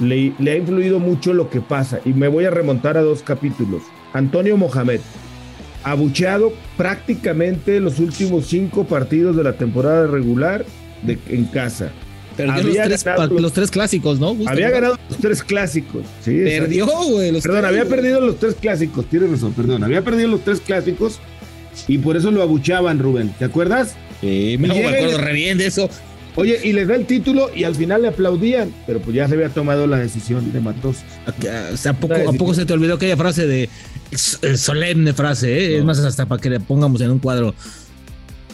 le, 0.00 0.32
le 0.38 0.52
ha 0.52 0.56
influido 0.56 0.98
mucho 0.98 1.32
lo 1.32 1.50
que 1.50 1.60
pasa 1.60 2.00
y 2.04 2.12
me 2.12 2.28
voy 2.28 2.44
a 2.44 2.50
remontar 2.50 2.96
a 2.96 3.02
dos 3.02 3.22
capítulos. 3.22 3.82
Antonio 4.12 4.56
Mohamed, 4.56 5.00
abucheado 5.84 6.52
prácticamente 6.76 7.80
los 7.80 7.98
últimos 7.98 8.46
cinco 8.46 8.84
partidos 8.84 9.36
de 9.36 9.44
la 9.44 9.54
temporada 9.54 10.06
regular 10.06 10.64
de, 11.02 11.18
en 11.28 11.44
casa. 11.46 11.90
Perdió 12.38 12.62
los 12.62 12.72
tres, 12.86 13.04
ganado 13.04 13.28
pa- 13.28 13.32
los- 13.34 13.42
los 13.42 13.52
tres 13.52 13.70
clásicos, 13.70 14.18
¿no? 14.18 14.36
Había 14.46 14.68
¿no? 14.68 14.72
ganado 14.74 14.98
los 15.10 15.18
tres 15.18 15.42
clásicos. 15.42 16.02
Sí, 16.24 16.40
Perdió, 16.44 16.86
güey. 16.86 17.32
Perdón, 17.40 17.42
tres, 17.60 17.64
había 17.64 17.84
perdido 17.84 18.20
los 18.20 18.38
tres 18.38 18.54
clásicos, 18.54 19.04
tienes 19.10 19.30
razón, 19.30 19.52
perdón. 19.52 19.84
Había 19.84 20.02
perdido 20.02 20.28
los 20.28 20.42
tres 20.44 20.60
clásicos 20.60 21.18
y 21.86 21.98
por 21.98 22.16
eso 22.16 22.30
lo 22.30 22.42
abuchaban, 22.42 22.98
Rubén. 22.98 23.34
¿Te 23.38 23.44
acuerdas? 23.44 23.94
Sí, 24.20 24.56
me, 24.58 24.68
me 24.68 24.78
acuerdo 24.86 25.18
re 25.18 25.32
bien 25.34 25.58
de 25.58 25.66
eso. 25.66 25.90
Oye, 26.36 26.60
y 26.62 26.72
les 26.72 26.86
da 26.86 26.94
el 26.94 27.04
título 27.06 27.50
y 27.52 27.64
al 27.64 27.74
final 27.74 28.02
le 28.02 28.08
aplaudían, 28.08 28.72
pero 28.86 29.00
pues 29.00 29.16
ya 29.16 29.26
se 29.26 29.34
había 29.34 29.48
tomado 29.48 29.88
la 29.88 29.98
decisión 29.98 30.52
de 30.52 30.60
Matos. 30.60 30.98
¿A, 31.26 31.30
a 31.88 31.92
poco, 31.94 32.14
Una 32.14 32.22
¿A 32.22 32.26
poco 32.26 32.32
decisión. 32.32 32.54
se 32.54 32.64
te 32.66 32.72
olvidó 32.74 32.94
aquella 32.94 33.16
frase 33.16 33.46
de 33.48 33.68
solemne 34.56 35.12
frase? 35.14 35.52
¿eh? 35.52 35.74
Es 35.74 35.80
No. 35.80 35.86
más, 35.86 35.98
hasta 35.98 36.26
para 36.26 36.40
que 36.40 36.48
le 36.50 36.60
pongamos 36.60 37.00
en 37.00 37.10
un 37.10 37.18
cuadro. 37.18 37.54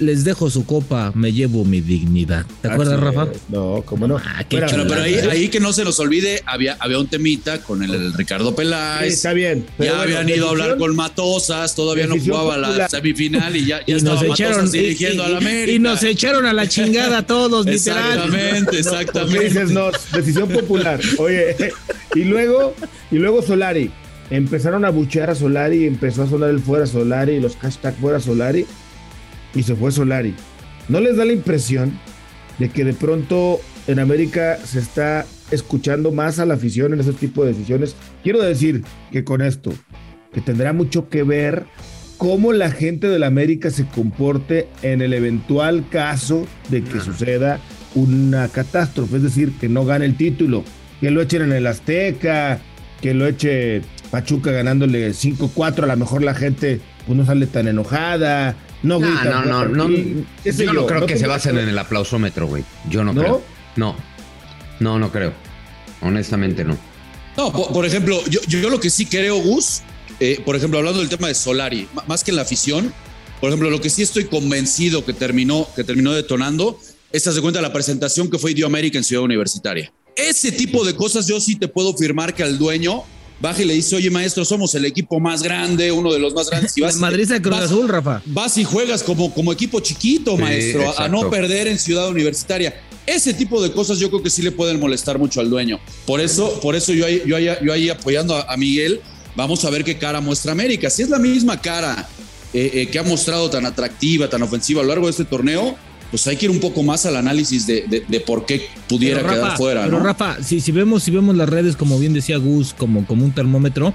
Les 0.01 0.25
dejo 0.25 0.51
su 0.51 0.67
copa, 0.67 1.13
me 1.15 1.33
llevo 1.33 1.65
mi 1.65 1.81
dignidad. 1.81 2.45
¿Te 2.63 2.69
acuerdas, 2.69 2.95
Así 3.01 3.05
Rafa? 3.05 3.29
No, 3.49 3.83
cómo 3.87 4.09
no. 4.09 4.17
Ah, 4.17 4.43
qué 4.49 4.57
Bueno, 4.57 4.69
Pero, 4.73 4.89
pero 4.89 5.03
ahí, 5.03 5.15
ahí 5.31 5.49
que 5.49 5.61
no 5.61 5.73
se 5.73 5.85
nos 5.85 6.01
olvide, 6.01 6.43
había, 6.47 6.77
había 6.81 6.99
un 6.99 7.07
temita 7.07 7.63
con 7.63 7.83
el, 7.83 7.95
el 7.95 8.13
Ricardo 8.13 8.49
Sí, 8.51 8.55
Peláez. 8.57 9.15
está 9.15 9.33
bien. 9.33 9.65
ya 9.79 9.95
bueno, 9.95 10.03
habían 10.03 10.29
ido 10.29 10.49
a 10.49 10.51
hablar 10.51 10.79
con 10.79 10.97
Matosas, 10.97 11.77
todavía 11.77 12.09
no 12.09 12.17
jugaba 12.19 12.57
la 12.57 12.89
semifinal 12.89 13.55
y 13.55 13.67
ya, 13.67 13.79
ya 13.79 13.85
Y 13.87 13.93
estaba 13.93 14.15
nos, 14.23 14.25
echaron, 14.25 14.53
Matosas 14.57 14.73
dirigiendo 14.73 15.23
y- 15.23 15.27
a 15.27 15.29
la 15.29 15.39
América. 15.39 15.73
y 15.73 15.79
nos 15.79 16.03
echaron 16.03 16.47
a 16.47 16.53
la 16.53 16.69
chingada 16.69 17.19
a 17.19 17.27
todos, 17.27 17.65
literal. 17.67 18.13
Exactamente, 18.19 18.65
¿Por 18.65 18.75
exactamente. 18.75 19.39
qué 19.39 19.45
dices 19.45 19.71
no? 19.71 19.91
Decisión 20.13 20.49
popular. 20.49 21.01
Oye, 21.19 21.57
y 22.17 22.25
luego, 22.25 22.75
y 23.13 23.17
luego 23.19 23.43
Solari. 23.43 23.91
Empezaron 24.31 24.85
a 24.87 24.91
buchear 24.91 25.31
a 25.31 25.35
Solari, 25.35 25.85
empezó 25.87 26.23
a 26.23 26.29
sonar 26.29 26.49
el 26.51 26.59
fuera 26.59 26.87
Solari, 26.87 27.39
los 27.41 27.57
hashtag 27.57 27.95
fuera 28.01 28.19
Solari, 28.21 28.65
y 29.55 29.63
se 29.63 29.75
fue 29.75 29.93
Solari. 29.93 30.35
¿No 30.89 31.01
les 31.01 31.17
da 31.17 31.25
la 31.25 31.33
impresión 31.33 31.99
de 32.59 32.69
que 32.69 32.85
de 32.85 32.93
pronto 32.93 33.61
en 33.87 33.99
América 33.99 34.59
se 34.65 34.79
está 34.79 35.27
escuchando 35.51 36.13
más 36.13 36.39
a 36.39 36.47
la 36.47 36.55
afición 36.55 36.93
en 36.93 37.01
ese 37.01 37.13
tipo 37.13 37.45
de 37.45 37.53
decisiones? 37.53 37.97
Quiero 38.23 38.43
decir 38.43 38.83
que 39.11 39.25
con 39.25 39.43
esto, 39.43 39.73
que 40.33 40.41
tendrá 40.41 40.73
mucho 40.73 41.09
que 41.09 41.23
ver 41.23 41.65
cómo 42.17 42.53
la 42.53 42.71
gente 42.71 43.09
de 43.09 43.19
la 43.19 43.27
América 43.27 43.71
se 43.71 43.87
comporte 43.87 44.69
en 44.83 45.03
el 45.03 45.13
eventual 45.13 45.85
caso 45.89 46.47
de 46.71 46.83
que 46.83 47.01
suceda 47.01 47.61
una 47.95 48.49
catástrofe, 48.49 49.17
es 49.17 49.23
decir, 49.23 49.53
que 49.61 49.69
no 49.69 49.85
gane 49.85 50.05
el 50.05 50.17
título, 50.17 50.65
que 51.01 51.11
lo 51.11 51.23
echen 51.23 51.43
en 51.43 51.53
el 51.53 51.67
Azteca, 51.67 52.59
que 53.01 53.15
lo 53.15 53.27
eche 53.27 53.83
Pachuca 54.11 54.51
ganándole 54.51 55.11
5-4, 55.11 55.85
a 55.85 55.87
lo 55.87 55.97
mejor 55.97 56.23
la 56.23 56.35
gente 56.35 56.81
pues, 57.07 57.17
no 57.17 57.25
sale 57.25 57.47
tan 57.47 57.69
enojada, 57.69 58.57
no 58.85 58.99
No, 59.01 59.07
grita. 59.07 59.45
no, 59.45 59.65
no, 59.67 59.89
no. 59.89 60.15
Yo 60.45 60.73
no 60.73 60.87
creo 60.87 61.07
que 61.07 61.17
se 61.19 61.27
basen 61.27 61.59
en 61.59 61.69
el 61.69 61.79
aplausómetro, 61.79 62.47
güey. 62.47 62.65
Yo 62.89 63.03
no, 63.03 63.13
¿No? 63.13 63.21
creo. 63.21 63.43
No. 63.77 63.97
No, 64.79 64.99
no 64.99 65.11
creo. 65.11 65.33
Honestamente 66.01 66.65
no. 66.65 66.77
No, 67.37 67.51
por, 67.51 67.73
por 67.73 67.85
ejemplo, 67.87 68.23
yo, 68.29 68.41
yo 68.47 68.71
lo 68.71 68.79
que 68.79 68.91
sí 68.91 69.07
creo, 69.07 69.37
Gus, 69.39 69.81
eh, 70.21 70.41
por 70.45 70.55
ejemplo, 70.55 70.79
hablando 70.79 71.01
del 71.01 71.09
tema 71.09 71.27
de 71.29 71.35
Solari, 71.35 71.89
más 72.07 72.23
que 72.23 72.31
en 72.31 72.37
la 72.37 72.43
afición, 72.43 72.93
por 73.41 73.49
ejemplo, 73.49 73.71
lo 73.71 73.81
que 73.81 73.91
sí 73.91 74.03
estoy 74.03 74.25
convencido 74.27 75.05
que 75.05 75.13
terminó, 75.13 75.67
que 75.75 75.83
terminó 75.83 76.13
detonando, 76.13 76.79
es 77.13 77.25
de 77.25 77.41
cuenta 77.41 77.61
la 77.61 77.73
presentación 77.73 78.31
que 78.31 78.39
fue 78.39 78.53
Idio 78.53 78.67
América 78.67 78.99
en 78.99 79.05
Ciudad 79.05 79.25
Universitaria. 79.25 79.93
Ese 80.17 80.53
tipo 80.53 80.85
de 80.85 80.95
cosas 80.95 81.27
yo 81.27 81.41
sí 81.41 81.57
te 81.57 81.67
puedo 81.69 81.97
firmar 81.97 82.35
que 82.35 82.43
al 82.43 82.59
dueño 82.59 83.03
baja 83.45 83.63
y 83.63 83.67
le 83.67 83.75
dice, 83.75 83.95
oye 83.95 84.11
maestro, 84.11 84.45
somos 84.45 84.75
el 84.75 84.85
equipo 84.87 85.21
más 85.21 85.43
grande, 85.43 85.93
uno 85.93 86.13
de 86.13 86.19
los 86.19 86.33
más 86.35 86.49
grandes. 86.51 86.77
Y 86.77 86.81
vas, 86.81 86.97
Madrid 86.97 87.31
a 87.31 87.41
Cruz 87.41 87.55
vas- 87.57 87.65
Azul, 87.67 87.89
Rafa. 87.89 88.23
vas 88.27 88.57
y 88.59 88.65
juegas 88.65 89.03
como, 89.03 89.33
como 89.33 89.53
equipo 89.53 89.81
chiquito, 89.81 90.37
Sí, 90.37 90.43
maestro, 90.43 90.91
a- 90.99 91.05
a 91.05 91.09
no 91.09 91.29
perder 91.31 91.69
en 91.69 91.79
Ciudad 91.79 92.09
Universitaria. 92.09 92.75
Ese 93.07 93.35
tipo 93.35 93.63
de 93.63 93.71
cosas 93.71 93.99
yo 93.99 94.09
creo 94.09 94.23
que 94.23 94.31
sí 94.31 94.41
le 94.43 94.51
pueden 94.51 94.81
molestar 94.81 95.19
mucho 95.19 95.41
al 95.41 95.51
dueño. 95.51 95.79
Por 96.07 96.21
eso, 96.21 96.59
por 96.61 96.75
eso 96.75 96.93
yo 96.95 97.05
ahí, 97.05 97.21
yo 97.27 97.37
ahí, 97.37 97.49
yo 97.63 97.73
ahí 97.73 97.91
apoyando 97.91 98.35
a, 98.35 98.51
a 98.53 98.57
Miguel, 98.57 99.01
vamos 99.37 99.63
a 99.67 99.71
ver 99.71 99.85
qué 99.85 99.99
cara 99.99 100.21
muestra 100.23 100.53
América. 100.53 100.89
Si 100.89 101.03
es 101.03 101.11
la 101.11 101.19
misma 101.19 101.61
cara 101.61 102.09
eh, 102.55 102.71
eh, 102.73 102.87
que 102.87 102.99
ha 102.99 103.03
mostrado 103.03 103.51
tan 103.51 103.67
atractiva, 103.67 104.31
tan 104.31 104.43
ofensiva 104.43 104.81
a 104.81 104.85
lo 104.85 104.89
largo 104.89 105.07
de 105.07 105.11
este 105.11 105.25
torneo, 105.27 105.77
pues 106.11 106.27
hay 106.27 106.37
que 106.37 106.47
ir 106.47 106.51
un 106.51 106.61
poco 106.61 106.83
más 106.83 107.07
al 107.07 107.17
análisis 107.17 107.67
de, 107.67 107.85
de- 107.89 108.05
de 108.07 108.21
por 108.21 108.47
qué 108.47 108.69
pudiera 108.89 109.17
Pero, 109.17 109.29
Rafa, 109.29 109.41
quedar 109.43 109.57
fuera. 109.57 109.85
Pero 109.85 109.99
¿no? 109.99 110.05
Rafa, 110.05 110.43
si, 110.43 110.61
si 110.61 110.73
vemos, 110.73 111.03
si 111.03 111.11
vemos 111.11 111.35
las 111.37 111.49
redes, 111.49 111.77
como 111.77 111.99
bien 111.99 112.13
decía 112.15 112.37
Gus, 112.39 112.75
como, 112.75 113.05
como 113.07 113.25
un 113.25 113.33
termómetro, 113.33 113.93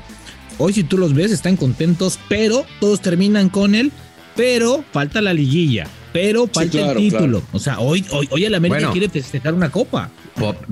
hoy 0.57 0.73
si 0.73 0.83
tú 0.83 0.97
los 0.97 1.13
ves, 1.13 1.31
están 1.31 1.55
contentos, 1.55 2.19
pero 2.27 2.65
todos 2.79 3.01
terminan 3.01 3.49
con 3.49 3.73
él, 3.75 3.91
pero 4.35 4.83
falta 4.91 5.21
la 5.21 5.33
liguilla, 5.33 5.87
pero 6.11 6.47
falta 6.47 6.71
claro, 6.79 6.99
el 6.99 7.09
título. 7.09 7.39
claro. 7.39 7.45
O 7.53 7.59
sea, 7.59 7.79
hoy, 7.79 8.05
hoy, 8.11 8.27
hoy 8.31 8.45
el 8.45 8.53
América 8.55 8.79
Bueno. 8.87 8.91
quiere 8.91 9.09
festejar 9.09 9.53
una 9.53 9.69
copa. 9.69 10.09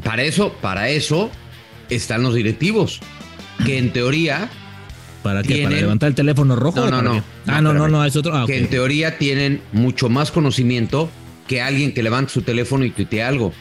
Para 0.04 0.24
eso, 0.24 0.54
para 0.62 0.90
eso 0.90 1.30
están 1.90 2.24
los 2.24 2.34
directivos, 2.36 3.00
que 3.66 3.78
en 3.78 3.92
teoría, 3.94 4.50
¿Para 5.24 5.44
qué? 5.44 5.64
¿Para 5.64 5.76
levantar 5.76 6.10
el 6.10 6.16
teléfono 6.16 6.56
rojo? 6.56 6.80
No, 6.80 6.90
no, 6.90 7.02
no. 7.02 7.14
qué? 7.14 7.24
Ah, 7.48 7.60
No, 7.62 7.74
no, 7.74 7.80
no, 7.80 7.88
no, 7.90 8.06
es 8.06 8.16
otro. 8.16 8.34
Ah, 8.34 8.46
que 8.48 8.58
en 8.60 8.68
teoría 8.70 9.18
tienen 9.18 9.62
mucho 9.74 10.08
más 10.08 10.32
conocimiento 10.32 11.10
que 11.48 11.62
alguien 11.62 11.94
que 11.94 12.04
levante 12.04 12.34
su 12.34 12.42
teléfono 12.42 12.86
y 12.86 12.92
tuitee 12.92 13.24
algo. 13.24 13.54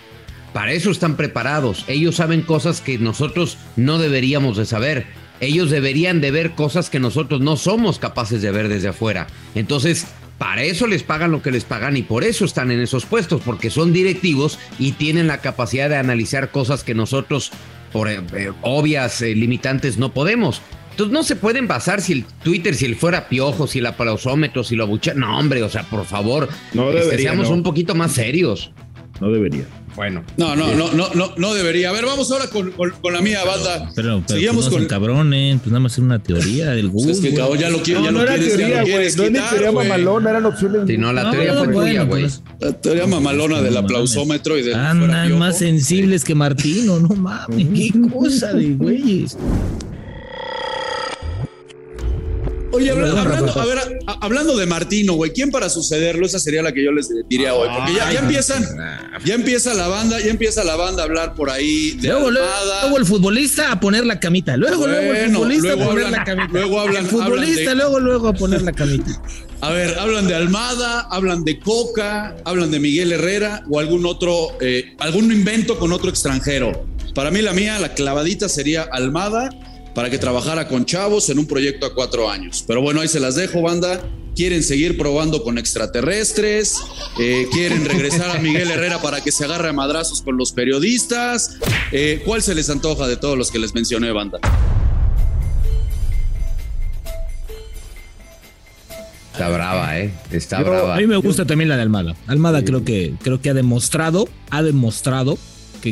Para 0.53 0.73
eso 0.73 0.91
están 0.91 1.17
preparados. 1.17 1.85
Ellos 1.87 2.17
saben 2.17 2.43
cosas 2.43 2.81
que 2.81 2.99
nosotros 2.99 3.59
no 3.77 3.99
deberíamos 3.99 4.57
de 4.57 4.67
saber. 4.67 5.07
Ellos 5.41 5.71
deberían 5.71 6.21
de 6.21 6.31
ver 6.31 6.53
cosas 6.53 6.89
que 6.89 6.99
nosotros 6.99 7.41
no 7.41 7.57
somos 7.57 7.99
capaces 7.99 8.41
de 8.43 8.51
ver 8.51 8.69
desde 8.69 8.89
afuera. 8.89 9.27
Entonces, 9.55 10.07
para 10.39 10.63
eso 10.65 10.87
les 10.87 11.03
pagan 11.03 11.31
lo 11.31 11.43
que 11.43 11.51
les 11.51 11.65
pagan 11.65 11.97
y 11.97 12.03
por 12.03 12.25
eso 12.25 12.45
están 12.45 12.71
en 12.71 12.81
esos 12.81 13.07
puestos, 13.07 13.43
porque 13.45 13.71
son 13.71 13.93
directivos 13.93 14.59
y 14.79 14.93
tienen 14.93 15.27
la 15.27 15.39
capacidad 15.39 15.89
de 15.89 15.97
analizar 15.97 16.51
cosas 16.51 16.85
que 16.85 16.95
nosotros, 16.95 17.53
por 17.93 18.09
eh, 18.09 18.21
eh, 18.35 18.53
obvias 18.63 19.23
eh, 19.23 19.35
limitantes, 19.35 19.97
no 19.99 20.13
podemos. 20.13 20.61
Entonces 20.97 21.13
no 21.13 21.23
se 21.25 21.37
pueden 21.37 21.69
basar 21.69 22.01
si 22.01 22.15
el 22.15 22.25
Twitter, 22.43 22.75
si 22.75 22.87
él 22.87 22.97
fuera 22.97 23.29
piojo, 23.29 23.67
si 23.67 23.81
el 23.81 23.87
aplausómetro, 23.87 24.65
si 24.65 24.77
lo 24.77 24.85
abuchea. 24.85 25.13
No, 25.13 25.39
hombre, 25.39 25.63
o 25.63 25.69
sea, 25.69 25.83
por 25.83 26.07
favor, 26.07 26.49
No 26.73 26.89
este, 26.89 27.01
debería, 27.05 27.31
seamos 27.33 27.51
no. 27.51 27.57
un 27.57 27.63
poquito 27.63 27.95
más 27.95 28.13
serios. 28.13 28.71
No 29.21 29.31
debería. 29.31 29.65
Bueno. 29.95 30.23
No, 30.39 30.57
no, 30.57 30.75
no, 30.75 30.93
no, 30.93 31.09
no, 31.15 31.33
no 31.37 31.55
debería. 31.55 31.89
A 31.91 31.93
ver, 31.93 32.05
vamos 32.07 32.31
ahora 32.31 32.49
con, 32.49 32.71
con- 32.73 32.91
con 33.01 33.13
la 33.15 33.21
mía, 33.23 33.41
banda. 33.45 33.91
Pero, 33.95 34.23
pero 34.27 34.39
Seguimos 34.41 34.65
pues 34.67 34.73
no 34.73 34.79
con. 34.79 34.87
cabrones, 34.89 35.57
pues 35.61 35.67
nada 35.69 35.81
más 35.81 35.93
es 35.93 35.99
una 35.99 36.19
teoría 36.23 36.71
del. 36.71 36.91
Pues 36.91 37.07
es 37.07 37.21
que 37.21 37.33
cabrón, 37.35 37.59
ya 37.59 37.71
lo 37.71 37.83
quiero, 37.83 38.01
No, 38.01 38.07
ya 38.07 38.13
no 38.13 38.19
lo 38.19 38.25
era 38.25 38.35
quieres, 38.35 38.51
ya 38.53 38.57
teoría, 38.59 38.77
lo 38.77 38.83
güey. 38.83 38.93
quieres 38.95 39.17
No 39.17 39.25
quitar, 39.25 39.49
teoría 39.51 39.73
mamalona, 39.73 40.31
eran 40.31 40.47
opciones. 40.47 40.83
Si 40.87 40.97
no, 40.99 41.13
la 41.15 41.23
No, 41.25 41.31
teoría 41.31 41.53
no, 41.55 41.65
fue 41.65 41.73
tuya, 41.75 42.03
güey. 42.05 42.23
pues, 42.23 42.43
La 42.61 42.73
teoría 42.73 43.07
mamalona 43.07 43.61
del 43.63 43.77
aplausómetro 43.77 44.59
y 44.59 44.63
del. 44.63 44.75
Andan 44.75 45.39
más 45.39 45.59
sensibles 45.59 46.25
que 46.25 46.35
Martino, 46.35 47.01
no 47.01 47.09
mames, 47.09 47.67
qué 47.75 47.93
cosa 48.11 48.53
de 48.53 48.75
güeyes. 48.75 49.37
Oye, 52.77 52.91
hablando, 52.91 53.61
a 53.61 53.65
ver, 53.67 53.79
a- 54.07 54.19
hablando 54.25 54.57
de 54.57 54.67
Martino, 54.67 55.15
güey, 55.15 55.33
¿quién 55.33 55.51
para 55.51 55.69
sucederlo? 55.69 56.27
Esa 56.27 56.39
sería 56.39 56.63
la 56.63 56.73
que 56.73 56.85
yo 56.85 56.93
les 56.93 57.09
diría 57.29 57.55
hoy. 57.55 57.69
Porque 57.75 57.95
ya, 57.95 58.13
ya 58.13 58.21
empiezan, 58.21 58.65
ya 59.25 59.35
empieza 59.35 59.75
la 59.75 59.89
banda, 59.89 60.21
ya 60.21 60.31
empieza 60.31 60.65
la 60.65 60.77
banda 60.77 61.03
a 61.03 61.07
hablar 61.07 61.35
por 61.35 61.51
ahí 61.51 61.93
de 61.93 62.09
Luego, 62.09 62.31
luego, 62.31 62.97
el 62.99 63.05
futbolista 63.07 63.73
a 63.73 63.81
poner 63.81 64.05
la 64.07 64.21
camita. 64.21 64.57
Luego, 64.57 64.87
luego 64.87 65.13
el 65.15 65.31
futbolista 65.33 65.67
luego 65.75 65.83
a 65.83 65.87
poner 65.87 66.05
hablan- 66.07 66.13
la 66.13 66.25
camita. 66.25 66.49
luego 66.53 66.81
hablan- 66.81 67.05
el 67.05 67.11
futbolista, 67.11 67.61
hablan 67.61 67.65
de- 67.67 67.75
luego, 67.75 68.01
luego 68.01 68.29
a 68.29 68.33
poner 68.35 68.63
la 68.63 68.73
camita. 68.73 69.23
A 69.63 69.71
ver, 69.71 69.99
hablan 69.99 70.27
de 70.29 70.35
Almada, 70.35 71.01
hablan 71.11 71.43
de 71.45 71.59
Coca, 71.59 72.37
hablan 72.45 72.71
de 72.71 72.79
Miguel 72.79 73.13
Herrera 73.13 73.63
o 73.71 73.81
algún 73.81 74.05
otro, 74.07 74.49
eh, 74.61 74.95
algún 74.99 75.33
invento 75.33 75.79
con 75.79 75.93
otro 75.93 76.11
extranjero. 76.11 76.87
Para 77.15 77.31
mí 77.31 77.41
la 77.41 77.55
mía, 77.55 77.79
la 77.79 77.95
clavadita 77.95 78.49
sería 78.51 78.83
Almada 78.83 79.49
para 79.97 80.11
que 80.11 80.19
trabajara 80.19 80.69
con 80.69 80.85
chavos 80.85 81.31
en 81.31 81.39
un 81.39 81.47
proyecto 81.47 81.87
a 81.87 81.95
cuatro 81.95 82.29
años. 82.31 82.63
Pero 82.69 82.83
bueno, 82.83 83.01
ahí 83.01 83.09
se 83.09 83.19
las 83.19 83.35
dejo, 83.35 83.63
banda. 83.63 83.99
Quieren 84.37 84.63
seguir 84.63 84.99
probando 84.99 85.43
con 85.43 85.57
extraterrestres, 85.57 86.77
eh, 87.19 87.47
quieren 87.51 87.83
regresar 87.87 88.37
a 88.37 88.39
Miguel 88.39 88.71
Herrera 88.71 89.01
para 89.01 89.23
que 89.23 89.33
se 89.33 89.47
agarre 89.47 89.71
a 89.71 89.73
madrazos 89.73 90.21
con 90.21 90.37
los 90.37 90.53
periodistas. 90.53 91.57
Eh, 91.93 92.21
¿Cuál 92.27 92.43
se 92.43 92.55
les 92.55 92.69
antoja 92.69 93.09
de 93.09 93.17
todos 93.17 93.39
los 93.39 93.51
que 93.51 93.59
les 93.59 93.73
mencioné, 93.75 94.13
banda? 94.13 94.39
Está 99.33 99.49
brava, 99.49 99.99
¿eh? 99.99 100.13
Está 100.31 100.59
Yo- 100.59 100.65
brava. 100.67 100.95
A 100.95 100.99
mí 100.99 101.07
me 101.07 101.17
gusta 101.17 101.47
también 101.47 101.71
la 101.71 101.77
de 101.77 101.83
Almada. 101.83 102.15
Almada 102.27 102.63
creo 102.63 102.85
que 102.85 103.15
creo 103.23 103.41
que 103.41 103.49
ha 103.49 103.55
demostrado, 103.55 104.29
ha 104.51 104.63
demostrado 104.63 105.39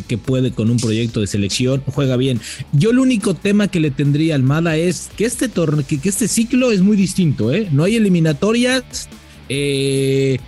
que, 0.03 0.19
puede 0.19 0.53
con 0.53 0.71
un 0.71 0.79
proyecto 0.79 1.21
de 1.21 1.27
selección, 1.27 1.83
juega 1.87 2.17
bien. 2.17 2.41
Yo 2.73 2.91
el 2.91 2.99
único 2.99 3.35
tema 3.35 3.69
que 3.69 3.81
le 3.81 3.91
tendría 3.91 4.35
a 4.35 4.37
Almada 4.37 4.77
es 4.77 5.11
que 5.17 5.25
este 5.25 5.49
torneo, 5.49 5.85
que, 5.87 6.01
que 6.01 6.09
este 6.09 6.29
ciclo 6.29 6.71
es 6.71 6.81
muy 6.81 6.97
distinto, 6.97 7.53
¿eh? 7.53 7.69
No 7.71 7.85
hay 7.85 7.97
eliminatorias, 7.97 9.09
eh, 9.49 10.39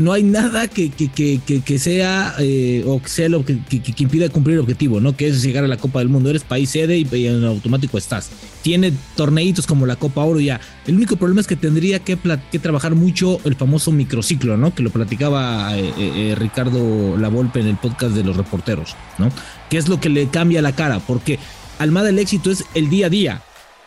no 0.00 0.14
hay 0.14 0.22
nada 0.22 0.66
que, 0.66 0.90
que, 0.90 1.08
que, 1.10 1.60
que, 1.60 1.78
sea 1.78 2.34
eh, 2.38 2.82
o 2.86 3.02
que 3.02 3.08
sea 3.08 3.28
lo 3.28 3.44
que, 3.44 3.58
impida 3.98 4.30
cumplir 4.30 4.54
el 4.54 4.60
objetivo, 4.60 4.98
¿no? 4.98 5.14
Que 5.14 5.28
es 5.28 5.42
llegar 5.42 5.62
a 5.62 5.68
la 5.68 5.76
Copa 5.76 5.98
del 5.98 6.08
Mundo. 6.08 6.30
Eres 6.30 6.42
país 6.42 6.70
sede 6.70 6.96
y, 6.96 7.26
en 7.26 7.44
automático 7.44 7.98
estás. 7.98 8.30
Tiene 8.62 8.94
torneitos 9.14 9.66
como 9.66 9.84
la 9.84 9.96
Copa 9.96 10.24
Oro 10.24 10.40
ya. 10.40 10.58
El 10.86 10.96
único 10.96 11.16
problema 11.16 11.42
es 11.42 11.46
que 11.46 11.56
tendría 11.56 11.98
que, 11.98 12.16
que 12.50 12.58
trabajar 12.58 12.94
mucho 12.94 13.40
el 13.44 13.56
famoso 13.56 13.92
microciclo, 13.92 14.56
¿no? 14.56 14.74
Que 14.74 14.82
lo 14.82 14.88
platicaba 14.88 15.76
eh, 15.76 15.92
eh, 15.98 16.12
eh, 16.30 16.34
Ricardo 16.34 17.18
Lavolpe 17.18 17.60
en 17.60 17.66
el 17.66 17.76
podcast 17.76 18.14
de 18.14 18.24
los 18.24 18.38
reporteros, 18.38 18.96
¿no? 19.18 19.28
Que 19.68 19.76
es 19.76 19.88
lo 19.88 20.00
que 20.00 20.08
le 20.08 20.28
cambia 20.28 20.62
la 20.62 20.72
cara, 20.72 21.00
porque 21.00 21.38
Almada 21.78 22.08
el 22.08 22.18
éxito 22.18 22.50
es 22.50 22.64
el 22.74 22.88
día 22.88 23.06
a 23.06 23.10
día. 23.10 23.42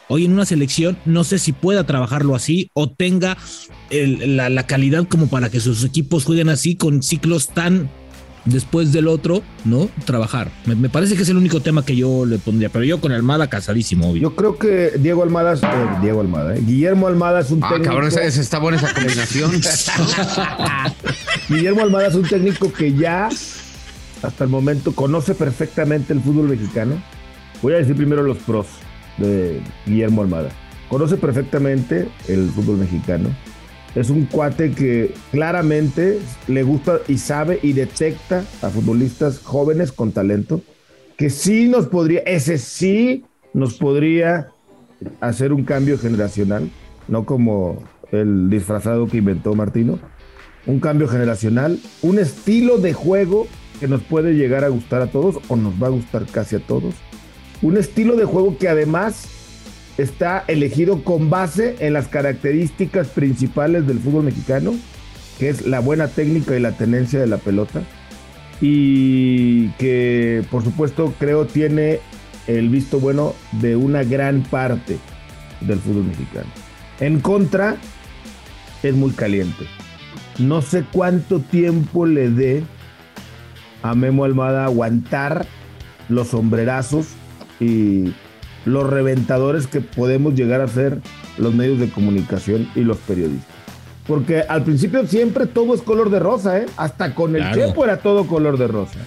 Hoy 0.09 0.25
en 0.25 0.33
una 0.33 0.45
selección 0.45 0.97
no 1.05 1.23
sé 1.23 1.39
si 1.39 1.53
pueda 1.53 1.85
trabajarlo 1.85 2.35
así 2.35 2.69
o 2.73 2.89
tenga 2.91 3.37
el- 3.89 4.35
la, 4.37 4.49
la 4.49 4.67
calidad 4.67 5.07
como 5.07 5.27
para 5.27 5.49
que 5.49 5.59
sus 5.59 5.83
equipos 5.83 6.25
jueguen 6.25 6.49
así 6.49 6.75
con 6.75 7.01
ciclos 7.01 7.47
tan 7.49 7.89
después 8.45 8.91
del 8.91 9.07
otro, 9.07 9.41
¿no? 9.63 9.89
Trabajar. 10.05 10.51
Me, 10.65 10.75
me 10.75 10.89
parece 10.89 11.15
que 11.15 11.21
es 11.23 11.29
el 11.29 11.37
único 11.37 11.61
tema 11.61 11.85
que 11.85 11.95
yo 11.95 12.25
le 12.25 12.37
pondría, 12.39 12.67
pero 12.67 12.83
yo 12.83 12.99
con 12.99 13.13
Almada 13.13 13.47
casadísimo, 13.49 14.09
obvio. 14.11 14.23
Yo 14.23 14.35
creo 14.35 14.57
que 14.57 14.91
Diego 14.99 15.23
Almada, 15.23 15.53
es- 15.53 15.63
eh, 15.63 15.67
Diego 16.01 16.19
Almada, 16.19 16.53
eh, 16.57 16.61
Guillermo 16.65 17.07
Almada 17.07 17.39
es 17.39 17.49
un 17.51 17.63
Ah, 17.63 17.69
técnico. 17.69 17.91
cabrón, 17.91 18.09
esa, 18.09 18.21
esa 18.23 18.41
está 18.41 18.59
buena 18.59 18.77
esa 18.79 18.93
combinación. 18.93 19.51
Guillermo 21.49 21.81
Almada 21.81 22.07
es 22.07 22.15
un 22.15 22.23
técnico 22.27 22.71
que 22.73 22.93
ya 22.93 23.29
hasta 24.21 24.43
el 24.43 24.49
momento 24.49 24.93
conoce 24.93 25.33
perfectamente 25.35 26.11
el 26.13 26.19
fútbol 26.21 26.49
mexicano. 26.49 27.01
Voy 27.61 27.73
a 27.73 27.77
decir 27.77 27.95
primero 27.95 28.23
los 28.23 28.37
pros 28.39 28.67
de 29.17 29.61
Guillermo 29.85 30.21
Almada. 30.21 30.49
Conoce 30.89 31.17
perfectamente 31.17 32.07
el 32.27 32.49
fútbol 32.49 32.77
mexicano. 32.77 33.29
Es 33.95 34.09
un 34.09 34.25
cuate 34.25 34.71
que 34.71 35.13
claramente 35.31 36.19
le 36.47 36.63
gusta 36.63 36.99
y 37.07 37.17
sabe 37.17 37.59
y 37.61 37.73
detecta 37.73 38.43
a 38.61 38.69
futbolistas 38.69 39.39
jóvenes 39.39 39.91
con 39.91 40.11
talento 40.11 40.61
que 41.17 41.29
sí 41.29 41.67
nos 41.67 41.87
podría, 41.87 42.21
ese 42.21 42.57
sí 42.57 43.23
nos 43.53 43.75
podría 43.75 44.49
hacer 45.21 45.53
un 45.53 45.63
cambio 45.63 45.97
generacional, 45.97 46.69
no 47.07 47.25
como 47.25 47.83
el 48.11 48.49
disfrazado 48.49 49.07
que 49.07 49.17
inventó 49.17 49.53
Martino, 49.53 49.99
un 50.65 50.79
cambio 50.79 51.07
generacional, 51.07 51.79
un 52.01 52.19
estilo 52.19 52.77
de 52.77 52.93
juego 52.93 53.47
que 53.79 53.87
nos 53.87 54.01
puede 54.01 54.33
llegar 54.33 54.63
a 54.63 54.69
gustar 54.69 55.01
a 55.01 55.07
todos 55.07 55.39
o 55.49 55.55
nos 55.55 55.81
va 55.81 55.87
a 55.87 55.91
gustar 55.91 56.25
casi 56.25 56.55
a 56.55 56.59
todos, 56.59 56.95
un 57.63 57.77
estilo 57.77 58.15
de 58.15 58.25
juego 58.25 58.57
que 58.57 58.67
además 58.67 59.25
está 59.97 60.43
elegido 60.47 61.03
con 61.03 61.29
base 61.29 61.77
en 61.79 61.93
las 61.93 62.07
características 62.07 63.07
principales 63.07 63.87
del 63.87 63.99
fútbol 63.99 64.25
mexicano, 64.25 64.73
que 65.39 65.49
es 65.49 65.65
la 65.65 65.79
buena 65.79 66.09
técnica 66.09 66.55
y 66.55 66.59
la 66.59 66.73
tenencia 66.73 67.19
de 67.19 67.27
la 67.27 67.37
pelota, 67.37 67.81
y 68.59 69.69
que 69.79 70.43
por 70.51 70.63
supuesto 70.63 71.13
creo 71.19 71.45
tiene 71.45 72.01
el 72.47 72.69
visto 72.69 72.99
bueno 72.99 73.33
de 73.53 73.77
una 73.77 74.03
gran 74.03 74.43
parte 74.43 74.97
del 75.61 75.79
fútbol 75.79 76.03
mexicano. 76.03 76.47
En 76.99 77.21
contra, 77.21 77.77
es 78.83 78.93
muy 78.93 79.11
caliente. 79.11 79.65
No 80.37 80.61
sé 80.61 80.83
cuánto 80.91 81.39
tiempo 81.39 82.05
le 82.05 82.29
dé 82.29 82.63
a 83.83 83.95
Memo 83.95 84.25
Almada 84.25 84.65
aguantar 84.65 85.45
los 86.09 86.29
sombrerazos 86.29 87.07
y 87.63 88.13
los 88.65 88.89
reventadores 88.89 89.67
que 89.67 89.81
podemos 89.81 90.35
llegar 90.35 90.61
a 90.61 90.67
ser 90.67 90.99
los 91.37 91.53
medios 91.53 91.79
de 91.79 91.89
comunicación 91.89 92.69
y 92.75 92.81
los 92.81 92.97
periodistas. 92.97 93.53
Porque 94.07 94.41
al 94.41 94.63
principio 94.63 95.05
siempre 95.07 95.45
todo 95.45 95.73
es 95.73 95.81
color 95.81 96.09
de 96.09 96.19
rosa, 96.19 96.59
¿eh? 96.59 96.65
Hasta 96.77 97.15
con 97.15 97.35
el 97.35 97.41
Claro. 97.41 97.55
Chepo 97.55 97.83
era 97.85 97.97
todo 97.97 98.27
color 98.27 98.57
de 98.57 98.67
rosa. 98.67 98.99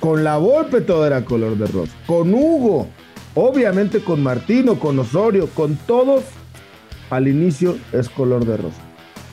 Con 0.00 0.24
la 0.24 0.36
Volpe 0.36 0.80
todo 0.80 1.06
era 1.06 1.24
color 1.24 1.56
de 1.56 1.66
rosa. 1.66 1.92
Con 2.06 2.34
Hugo, 2.34 2.88
obviamente 3.34 4.00
con 4.00 4.22
Martino, 4.22 4.78
con 4.78 4.98
Osorio, 4.98 5.48
con 5.54 5.76
todos, 5.76 6.24
al 7.10 7.28
inicio 7.28 7.76
es 7.92 8.08
color 8.08 8.44
de 8.44 8.56
rosa. 8.56 8.80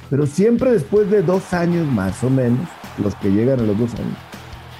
Pero 0.10 0.26
siempre 0.26 0.72
después 0.72 1.10
de 1.12 1.22
dos 1.22 1.54
años 1.54 1.88
más 1.88 2.24
o 2.24 2.30
menos, 2.30 2.68
los 3.04 3.16
que 3.16 3.30
llegan 3.30 3.60
a 3.60 3.64
los 3.64 3.78
dos 3.78 3.94
años, 3.96 4.18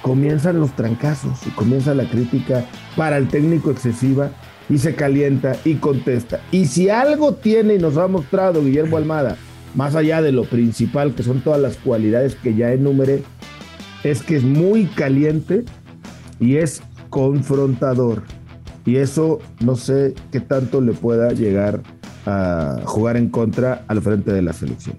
comienzan 0.02 0.60
los 0.60 0.74
trancazos 0.74 1.46
y 1.46 1.50
comienza 1.50 1.94
la 1.94 2.08
crítica 2.08 2.64
para 2.96 3.16
el 3.16 3.28
técnico 3.28 3.70
excesiva 3.70 4.30
y 4.68 4.78
se 4.78 4.94
calienta 4.94 5.56
y 5.64 5.74
contesta. 5.74 6.40
Y 6.50 6.66
si 6.66 6.88
algo 6.88 7.34
tiene 7.34 7.74
y 7.74 7.78
nos 7.78 7.96
ha 7.96 8.06
mostrado 8.06 8.64
Guillermo 8.64 8.96
Almada, 8.96 9.36
más 9.74 9.94
allá 9.94 10.22
de 10.22 10.32
lo 10.32 10.44
principal, 10.44 11.14
que 11.14 11.22
son 11.22 11.42
todas 11.42 11.60
las 11.60 11.76
cualidades 11.76 12.34
que 12.34 12.54
ya 12.54 12.72
enumeré, 12.72 13.22
es 14.04 14.22
que 14.22 14.36
es 14.36 14.42
muy 14.42 14.86
caliente 14.86 15.64
y 16.38 16.56
es 16.56 16.82
confrontador. 17.10 18.22
Y 18.86 18.96
eso 18.96 19.40
no 19.60 19.76
sé 19.76 20.14
qué 20.32 20.40
tanto 20.40 20.80
le 20.80 20.92
pueda 20.92 21.32
llegar 21.32 21.82
a 22.26 22.80
jugar 22.84 23.16
en 23.16 23.28
contra 23.28 23.84
al 23.88 24.00
frente 24.00 24.32
de 24.32 24.42
la 24.42 24.52
selección. 24.52 24.96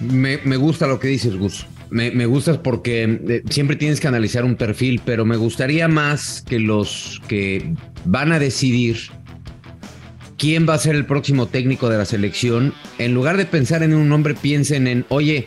Me, 0.00 0.36
gusta 0.56 0.86
lo 0.86 0.98
que 0.98 1.08
dices, 1.08 1.36
Gus. 1.36 1.66
Me, 1.90 2.10
me 2.12 2.26
gustas 2.26 2.58
porque 2.58 3.20
eh, 3.28 3.42
siempre 3.50 3.76
tienes 3.76 4.00
que 4.00 4.08
analizar 4.08 4.44
un 4.44 4.56
perfil, 4.56 5.00
pero 5.04 5.24
me 5.24 5.36
gustaría 5.36 5.88
más 5.88 6.42
que 6.42 6.60
los 6.60 7.20
que 7.26 7.74
van 8.04 8.32
a 8.32 8.38
decidir 8.38 9.10
quién 10.40 10.66
va 10.66 10.72
a 10.72 10.78
ser 10.78 10.96
el 10.96 11.04
próximo 11.04 11.48
técnico 11.48 11.90
de 11.90 11.98
la 11.98 12.06
selección, 12.06 12.72
en 12.98 13.12
lugar 13.12 13.36
de 13.36 13.44
pensar 13.44 13.82
en 13.82 13.92
un 13.92 14.08
nombre, 14.08 14.34
piensen 14.34 14.86
en, 14.86 15.04
oye, 15.10 15.46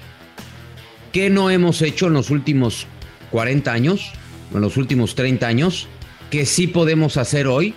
¿qué 1.12 1.32
no 1.32 1.50
hemos 1.50 1.82
hecho 1.82 2.06
en 2.06 2.14
los 2.14 2.30
últimos 2.30 2.86
40 3.32 3.74
años, 3.74 4.12
en 4.54 4.62
los 4.62 4.78
últimos 4.78 5.16
30 5.16 5.48
años, 5.48 5.88
que 6.30 6.46
sí 6.46 6.68
podemos 6.68 7.18
hacer 7.18 7.48
hoy 7.48 7.74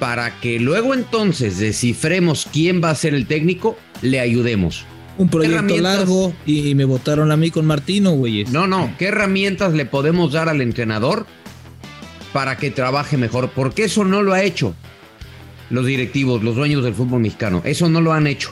para 0.00 0.40
que 0.40 0.58
luego 0.58 0.92
entonces 0.92 1.58
descifremos 1.58 2.48
quién 2.52 2.82
va 2.82 2.90
a 2.90 2.96
ser 2.96 3.14
el 3.14 3.26
técnico, 3.26 3.78
le 4.02 4.18
ayudemos? 4.18 4.86
Un 5.20 5.28
proyecto 5.28 5.76
largo 5.76 6.32
y 6.46 6.74
me 6.74 6.86
votaron 6.86 7.30
a 7.30 7.36
mí 7.36 7.50
con 7.50 7.66
Martino, 7.66 8.12
güey. 8.12 8.44
No, 8.44 8.66
no, 8.66 8.90
¿qué 8.98 9.08
herramientas 9.08 9.74
le 9.74 9.84
podemos 9.84 10.32
dar 10.32 10.48
al 10.48 10.62
entrenador 10.62 11.26
para 12.32 12.56
que 12.56 12.70
trabaje 12.70 13.18
mejor? 13.18 13.50
Porque 13.54 13.84
eso 13.84 14.02
no 14.06 14.22
lo 14.22 14.32
ha 14.32 14.42
hecho 14.42 14.74
los 15.68 15.84
directivos, 15.84 16.42
los 16.42 16.56
dueños 16.56 16.82
del 16.82 16.94
fútbol 16.94 17.20
mexicano. 17.20 17.60
Eso 17.66 17.90
no 17.90 18.00
lo 18.00 18.14
han 18.14 18.26
hecho. 18.26 18.50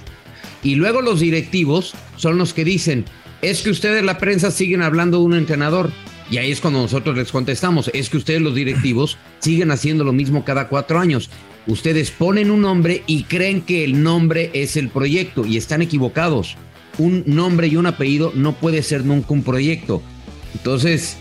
Y 0.62 0.75
luego 0.75 1.01
los 1.01 1.21
directivos 1.21 1.95
son 2.16 2.37
los 2.37 2.53
que 2.53 2.64
dicen, 2.64 3.07
es 3.41 3.62
que 3.62 3.71
ustedes 3.71 4.05
la 4.05 4.19
prensa 4.19 4.51
siguen 4.51 4.83
hablando 4.83 5.21
de 5.21 5.25
un 5.25 5.37
entrenador. 5.37 5.91
Y 6.31 6.37
ahí 6.37 6.51
es 6.51 6.61
cuando 6.61 6.83
nosotros 6.83 7.16
les 7.16 7.33
contestamos, 7.33 7.91
es 7.95 8.11
que 8.11 8.19
ustedes 8.19 8.43
los 8.43 8.55
directivos 8.55 9.16
siguen 9.39 9.71
haciendo 9.71 10.05
lo 10.05 10.12
mismo 10.12 10.45
cada 10.45 10.69
cuatro 10.69 10.99
años. 10.99 11.31
Ustedes 11.66 12.11
ponen 12.11 12.50
un 12.50 12.62
nombre 12.62 13.02
y 13.06 13.24
creen 13.24 13.62
que 13.62 13.84
el 13.84 14.02
nombre 14.02 14.50
es 14.54 14.76
el 14.76 14.88
proyecto 14.88 15.44
y 15.44 15.56
están 15.56 15.82
equivocados. 15.82 16.56
Un 16.98 17.24
nombre 17.26 17.68
y 17.68 17.76
un 17.76 17.86
apellido 17.86 18.32
no 18.34 18.54
puede 18.54 18.82
ser 18.82 19.04
nunca 19.04 19.34
un 19.34 19.42
proyecto. 19.42 20.02
Entonces, 20.54 21.16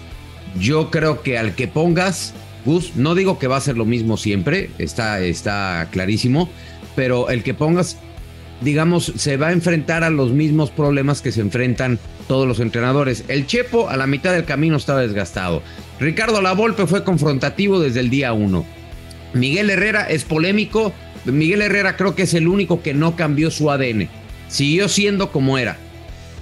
yo 0.59 0.89
creo 0.89 1.21
que 1.21 1.37
al 1.37 1.53
que 1.55 1.67
pongas, 1.67 2.33
Gus, 2.65 2.95
no 2.95 3.15
digo 3.15 3.39
que 3.39 3.47
va 3.47 3.57
a 3.57 3.61
ser 3.61 3.77
lo 3.77 3.85
mismo 3.85 4.17
siempre, 4.17 4.69
está, 4.77 5.19
está 5.19 5.87
clarísimo, 5.91 6.49
pero 6.95 7.29
el 7.29 7.43
que 7.43 7.53
pongas, 7.53 7.97
digamos, 8.61 9.11
se 9.15 9.37
va 9.37 9.47
a 9.47 9.53
enfrentar 9.53 10.03
a 10.03 10.09
los 10.09 10.31
mismos 10.31 10.71
problemas 10.71 11.21
que 11.21 11.31
se 11.31 11.41
enfrentan 11.41 11.99
todos 12.27 12.47
los 12.47 12.59
entrenadores. 12.59 13.23
El 13.27 13.45
Chepo 13.47 13.89
a 13.89 13.97
la 13.97 14.07
mitad 14.07 14.33
del 14.33 14.45
camino 14.45 14.77
estaba 14.77 15.01
desgastado. 15.01 15.61
Ricardo 15.99 16.41
Lavolpe 16.41 16.87
fue 16.87 17.03
confrontativo 17.03 17.79
desde 17.79 17.99
el 17.99 18.09
día 18.09 18.33
uno. 18.33 18.65
Miguel 19.33 19.69
Herrera 19.69 20.03
es 20.09 20.23
polémico. 20.23 20.93
Miguel 21.25 21.61
Herrera 21.61 21.97
creo 21.97 22.15
que 22.15 22.23
es 22.23 22.33
el 22.33 22.47
único 22.47 22.81
que 22.81 22.93
no 22.93 23.15
cambió 23.15 23.51
su 23.51 23.69
ADN. 23.69 24.09
Siguió 24.47 24.87
siendo 24.87 25.31
como 25.31 25.57
era. 25.57 25.77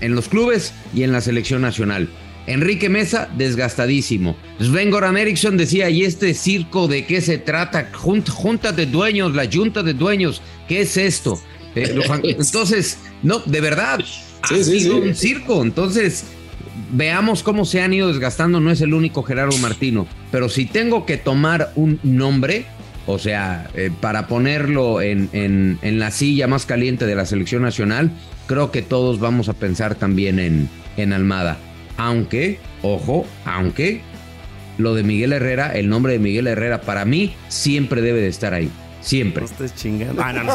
En 0.02 0.16
los 0.16 0.28
clubes 0.28 0.74
y 0.94 1.04
en 1.04 1.12
la 1.12 1.22
selección 1.22 1.62
nacional. 1.62 2.10
Enrique 2.48 2.90
Mesa, 2.90 3.30
desgastadísimo. 3.38 4.38
Sven 4.60 4.92
Goran 4.92 5.18
Eriksson 5.18 5.58
decía, 5.58 5.90
¿y 5.90 6.04
este 6.04 6.34
circo 6.34 6.88
de 6.88 7.06
qué 7.06 7.22
se 7.22 7.40
trata? 7.40 7.90
Junta, 7.94 8.32
junta 8.32 8.72
de 8.72 8.86
dueños, 8.86 9.34
la 9.34 9.50
junta 9.52 9.82
de 9.82 9.94
dueños, 9.94 10.42
¿qué 10.68 10.82
es 10.82 10.96
esto? 10.98 11.42
Eh, 11.76 11.96
entonces, 12.24 13.00
no, 13.24 13.40
de 13.40 13.62
verdad, 13.62 14.00
Sí, 14.48 14.56
ha 14.56 14.64
sí, 14.64 14.80
sido 14.80 15.02
sí. 15.02 15.08
un 15.08 15.16
circo. 15.16 15.64
Entonces, 15.64 16.26
veamos 16.92 17.44
cómo 17.44 17.66
se 17.66 17.82
han 17.82 17.94
ido 17.94 18.08
desgastando. 18.10 18.60
No 18.60 18.72
es 18.72 18.82
el 18.82 18.94
único 18.94 19.24
Gerardo 19.24 19.58
Martino, 19.58 20.08
pero 20.32 20.50
si 20.50 20.66
tengo 20.66 21.06
que 21.06 21.18
tomar 21.18 21.72
un 21.76 22.00
nombre, 22.04 22.66
o 23.08 23.20
sea, 23.20 23.70
eh, 23.76 23.92
para 24.02 24.28
ponerlo 24.28 25.02
en, 25.02 25.30
en- 25.34 25.78
en 25.82 26.00
la 26.00 26.12
silla 26.12 26.48
más 26.48 26.66
caliente 26.66 27.06
de 27.06 27.16
la 27.16 27.26
selección 27.26 27.62
nacional, 27.62 28.12
creo 28.48 28.72
que 28.72 28.82
todos 28.82 29.20
vamos 29.20 29.50
a 29.50 29.54
pensar 29.54 29.96
también 29.96 30.40
en, 30.40 30.70
en 30.98 31.14
Almada. 31.14 31.58
Aunque, 31.98 32.60
ojo, 32.82 33.26
aunque 33.46 34.02
lo 34.78 34.94
de 34.96 35.04
Miguel 35.04 35.34
Herrera, 35.34 35.72
el 35.76 35.88
nombre 35.88 36.14
de 36.14 36.20
Miguel 36.20 36.48
Herrera 36.48 36.82
para 36.82 37.06
mí 37.06 37.34
siempre 37.48 38.02
debe 38.02 38.22
de 38.22 38.28
estar 38.28 38.54
ahí. 38.54 38.70
Siempre. 39.02 39.42
No 39.42 39.48
estés 39.48 39.76
chingando. 39.76 40.20
Ah, 40.22 40.34
no, 40.34 40.44
no. 40.44 40.54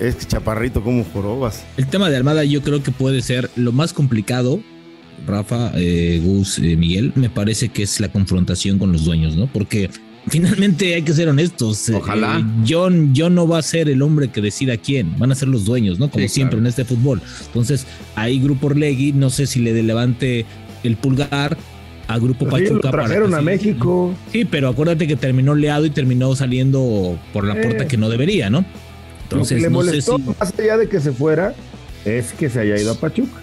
Es 0.00 0.14
que 0.16 0.24
chaparrito, 0.24 0.82
como 0.82 1.04
jorobas. 1.04 1.64
El 1.76 1.86
tema 1.86 2.08
de 2.08 2.16
Almada 2.16 2.42
yo 2.44 2.62
creo 2.62 2.82
que 2.82 2.90
puede 2.90 3.20
ser 3.20 3.50
lo 3.56 3.72
más 3.72 3.92
complicado. 3.92 4.60
Rafa, 5.26 5.70
eh, 5.74 6.20
Gus, 6.24 6.58
eh, 6.58 6.76
Miguel, 6.76 7.12
me 7.14 7.30
parece 7.30 7.68
que 7.68 7.82
es 7.84 8.00
la 8.00 8.08
confrontación 8.08 8.78
con 8.78 8.90
los 8.92 9.04
dueños, 9.04 9.36
¿no? 9.36 9.46
Porque 9.46 9.90
finalmente 10.28 10.94
hay 10.94 11.02
que 11.02 11.12
ser 11.12 11.28
honestos. 11.28 11.88
eh, 11.88 11.94
Ojalá. 11.94 12.38
eh, 12.38 12.44
John, 12.68 13.12
John 13.16 13.34
no 13.34 13.46
va 13.46 13.58
a 13.58 13.62
ser 13.62 13.88
el 13.88 14.02
hombre 14.02 14.28
que 14.28 14.40
decida 14.40 14.76
quién, 14.76 15.18
van 15.18 15.32
a 15.32 15.34
ser 15.34 15.48
los 15.48 15.64
dueños, 15.64 15.98
¿no? 15.98 16.10
Como 16.10 16.22
Sí, 16.26 16.34
siempre 16.34 16.56
claro. 16.56 16.64
en 16.64 16.66
este 16.68 16.84
fútbol. 16.84 17.20
Entonces, 17.46 17.86
ahí 18.14 18.38
Grupo 18.40 18.68
Orlegui, 18.68 19.12
no 19.12 19.30
sé 19.30 19.46
si 19.46 19.60
le 19.60 19.82
levante 19.82 20.46
el 20.82 20.96
pulgar 20.96 21.56
a 22.06 22.18
Grupo 22.18 22.46
Pues 22.46 22.64
Pachuca. 22.64 22.74
lo 22.88 22.90
para 22.92 23.04
trajeron 23.04 23.34
a 23.34 23.38
sí- 23.38 23.44
México. 23.44 24.14
Sí, 24.32 24.44
pero 24.44 24.68
acuérdate 24.68 25.06
que 25.06 25.16
terminó 25.16 25.54
leado 25.54 25.86
y 25.86 25.90
terminó 25.90 26.34
saliendo 26.36 27.18
por 27.32 27.44
la 27.46 27.54
Eh. 27.58 27.62
puerta 27.62 27.86
que 27.88 27.96
no 27.96 28.08
debería, 28.10 28.50
¿no? 28.50 28.60
Lo 28.60 28.66
Entonces, 29.22 29.56
que 29.56 29.62
le 29.62 29.70
no 29.70 29.82
sé 29.82 30.02
si. 30.02 30.10
más 30.38 30.52
allá 30.58 30.76
de 30.76 30.88
que 30.88 31.00
se 31.00 31.12
fuera, 31.12 31.54
es 32.04 32.32
que 32.32 32.50
se 32.50 32.60
haya 32.60 32.78
ido 32.78 32.92
a 32.92 32.94
Pachuca. 32.96 33.40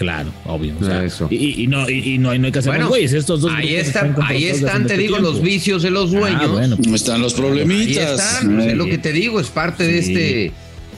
Claro, 0.00 0.30
obvio. 0.46 0.72
o 0.80 0.82
sea, 0.84 1.04
Eso. 1.04 1.28
Y, 1.30 1.62
y 1.62 1.66
no, 1.66 1.86
y, 1.90 2.14
y 2.14 2.16
no, 2.18 2.34
y 2.34 2.38
no 2.38 2.46
hay 2.46 2.52
que 2.52 2.60
hacer 2.60 2.72
Bueno, 2.72 2.88
güeyes. 2.88 3.12
Estos 3.12 3.42
dos 3.42 3.52
Ahí 3.54 3.74
están, 3.74 4.16
ahí 4.22 4.46
están, 4.46 4.86
te 4.86 4.96
digo, 4.96 5.18
los 5.18 5.42
vicios 5.42 5.82
de 5.82 5.90
los 5.90 6.10
dueños. 6.10 6.40
Ah, 6.42 6.46
bueno, 6.46 6.76
¿Cómo 6.82 6.96
están 6.96 7.20
los 7.20 7.34
Ahí 7.34 7.40
problemitas? 7.42 8.18
están, 8.18 8.60
es 8.62 8.74
lo 8.78 8.86
que 8.86 8.96
te 8.96 9.12
digo, 9.12 9.38
es 9.40 9.48
parte 9.48 9.86
de 9.86 9.98
este 9.98 10.52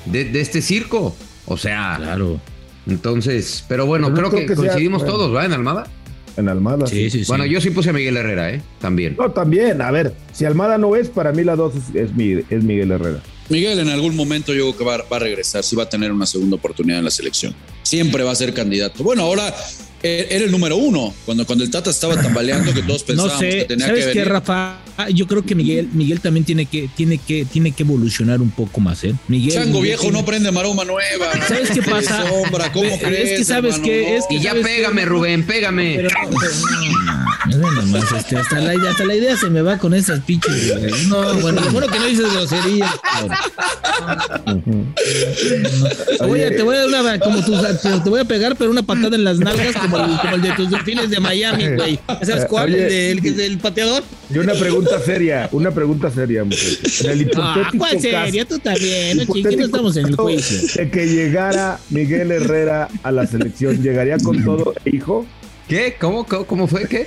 de, 0.07 0.24
de 0.26 0.40
este 0.40 0.62
circo. 0.62 1.16
O 1.46 1.57
sea, 1.59 1.96
claro. 1.98 2.40
entonces, 2.86 3.64
pero 3.68 3.86
bueno, 3.86 4.14
Pero 4.14 4.30
creo 4.30 4.40
que, 4.42 4.46
sea- 4.46 4.57
coincidimos 4.57 5.03
bueno. 5.03 5.16
todos, 5.16 5.34
¿va? 5.34 5.44
En 5.46 5.53
Almada. 5.53 5.88
En 6.36 6.48
Almada. 6.48 6.86
Sí, 6.86 7.11
sí, 7.11 7.24
sí. 7.24 7.28
Bueno, 7.28 7.44
yo 7.44 7.61
sí 7.61 7.70
puse 7.70 7.90
a 7.90 7.92
Miguel 7.92 8.16
Herrera, 8.16 8.50
¿eh? 8.53 8.62
También. 8.80 9.16
No, 9.18 9.32
también. 9.32 9.82
A 9.82 9.90
ver, 9.90 10.14
si 10.32 10.44
Almada 10.44 10.78
no 10.78 10.94
es, 10.94 11.09
para 11.09 11.32
mí 11.32 11.42
la 11.42 11.57
dos 11.57 11.74
es, 11.74 12.11
es 12.48 12.62
Miguel 12.62 12.90
Herrera. 12.92 13.18
Miguel 13.53 13.78
en 13.78 13.90
algún 13.90 14.16
momento 14.16 14.55
yo 14.55 14.72
creo 14.72 14.76
que 14.78 14.84
va, 14.84 15.05
va 15.11 15.16
a 15.16 15.20
regresar, 15.20 15.62
sí 15.62 15.76
va 15.76 15.82
a 15.84 15.88
tener 15.88 16.11
una 16.11 16.26
segunda 16.26 16.57
oportunidad 16.57 16.98
en 16.98 17.05
la 17.05 17.11
selección. 17.11 17.55
Siempre 17.82 18.24
va 18.24 18.32
a 18.32 18.34
ser 18.34 18.55
candidato. 18.55 19.05
Bueno, 19.05 19.22
ahora 19.22 19.55
eh, 20.03 20.26
era 20.30 20.44
el 20.46 20.50
número 20.50 20.76
uno, 20.76 21.14
cuando, 21.24 21.46
cuando 21.46 21.62
el 21.62 21.70
Tata 21.70 21.90
estaba 21.90 22.20
tambaleando 22.20 22.72
que 22.74 22.82
todos 22.82 23.03
No 23.03 23.07
pensábamos 23.07 23.40
que 23.40 23.64
tenía 23.66 23.86
¿sabes 23.86 24.07
que 24.07 24.12
qué, 24.12 24.18
venir. 24.20 24.32
Rafa? 24.32 24.78
Ah, 25.05 25.11
Yo 25.11 25.26
creo 25.26 25.44
que 25.44 25.55
Miguel, 25.55 25.88
Miguel 25.92 26.20
también 26.20 26.44
tiene 26.44 26.66
que, 26.66 26.88
tiene 26.96 27.18
que, 27.18 27.44
tiene 27.44 27.72
que 27.72 27.82
evolucionar 27.82 28.40
un 28.40 28.50
poco 28.50 28.80
más, 28.80 29.03
¿eh? 29.05 29.14
Miguel. 29.28 29.53
Chango 29.55 29.68
Miguel 29.80 29.82
viejo 29.82 30.03
tiene- 30.03 30.18
no 30.18 30.24
prende 30.24 30.53
maroma 30.53 30.84
nueva. 30.84 31.32
¿Sabes 31.48 31.70
qué 31.70 31.82
pasa? 31.90 32.24
Sombra, 32.28 32.72
¿cómo 32.72 32.86
Es 32.88 33.00
que 33.00 33.44
sabes 33.44 33.78
que- 33.78 34.16
es 34.16 34.24
que- 34.28 34.34
Y 34.36 34.40
ya 34.40 34.50
¿sabes 34.50 34.66
pégame, 34.66 35.03
qué? 35.03 35.07
Rubén, 35.07 35.46
pégame. 35.46 35.94
Pero, 35.96 36.09
pero 36.40 36.53
no, 37.46 37.57
no, 37.59 37.70
no, 37.72 37.82
nomás, 37.82 38.05
este, 38.16 38.36
hasta, 38.36 38.61
la, 38.61 38.90
hasta 38.90 39.05
la 39.05 39.14
idea 39.14 39.36
se 39.36 39.50
me 39.50 39.62
va 39.62 39.78
con 39.78 39.94
esas 39.94 40.20
pinches. 40.20 41.09
No, 41.09 41.34
bueno, 41.40 41.61
bueno 41.72 41.86
que 41.88 41.98
no 41.98 42.07
dices 42.07 42.32
groserías. 42.32 42.90
cabrón. 43.03 44.94
Te 46.18 46.26
voy, 46.26 46.42
a, 46.42 46.50
te 46.50 46.62
voy 46.62 46.76
a 46.76 46.78
dar 46.80 46.88
una, 46.88 47.18
como 47.18 47.44
tus, 47.44 47.61
te, 48.03 48.09
voy 48.11 48.20
a 48.20 48.24
pegar, 48.24 48.57
pero 48.57 48.70
una 48.70 48.82
patada 48.82 49.16
en 49.16 49.24
las 49.24 49.38
nalgas 49.38 49.74
como 49.76 49.98
el, 49.98 50.16
como 50.20 50.34
el 50.36 50.42
de 50.42 50.53
tus 50.53 50.70
delfines 50.70 51.11
de 51.11 51.20
Miami, 51.20 51.68
güey. 51.76 51.98
¿Sabes 52.22 52.46
cuál? 52.46 52.72
Oye. 52.72 53.11
El, 53.12 53.20
del 53.36 53.59
pateador. 53.59 54.03
Y 54.32 54.38
una 54.38 54.55
pregunta 54.55 54.91
seria, 55.01 55.49
una 55.53 55.70
pregunta 55.70 56.11
seria. 56.11 56.40
En 56.43 56.53
el 56.53 57.30
Ah, 57.36 57.70
hipotético 57.70 57.84
caso- 57.84 58.47
Tú 58.49 58.59
también, 58.59 59.16
¿no, 59.16 59.24
chiqui? 59.24 59.38
hipotético 59.40 59.61
No 59.61 59.66
estamos 59.66 59.97
en 59.97 60.05
el 60.07 60.11
caso 60.12 60.22
juicio. 60.24 60.59
De 60.84 60.90
que 60.90 61.07
llegara 61.07 61.78
Miguel 61.90 62.30
Herrera 62.32 62.88
a 63.03 63.12
la 63.12 63.26
selección, 63.26 63.82
¿llegaría 63.82 64.18
con 64.18 64.45
todo 64.45 64.74
hijo? 64.84 65.26
¿Qué? 65.68 65.97
¿Cómo, 66.01 66.24
cómo, 66.26 66.45
cómo 66.47 66.66
fue? 66.66 66.86
¿Qué? 66.86 67.05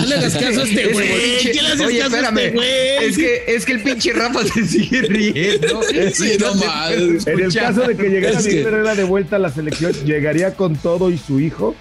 No 0.00 0.06
le 0.06 0.16
hagas 0.16 0.34
caso 0.34 0.60
a 0.60 0.64
este 0.64 0.88
güey. 0.88 1.08
¿Qué 1.42 1.54
le 1.54 1.68
haces 1.68 1.80
Oye, 1.86 1.98
caso 2.00 2.14
a 2.16 2.18
espérame. 2.18 2.38
este 2.38 2.50
güey? 2.50 2.68
Es 3.08 3.16
que, 3.16 3.44
es 3.48 3.64
que 3.64 3.72
el 3.72 3.82
pinche 3.82 4.12
Rafa 4.12 4.44
se 4.44 4.66
sigue 4.66 5.02
riendo. 5.08 5.80
Sí, 6.12 6.32
no 6.38 6.52
te 6.58 6.66
mal. 6.66 7.18
puedo 7.24 7.38
En 7.38 7.44
el 7.44 7.54
caso 7.54 7.80
de 7.82 7.96
que 7.96 8.08
llegara 8.10 8.38
Es 8.38 8.44
que- 8.44 8.50
Miguel 8.50 8.66
Herrera 8.66 8.94
de 8.94 9.04
vuelta 9.04 9.36
a 9.36 9.38
la 9.38 9.50
selección, 9.50 9.92
¿llegaría 10.04 10.54
con 10.54 10.76
todo 10.76 11.10
y 11.10 11.16
su 11.18 11.40
hijo? 11.40 11.74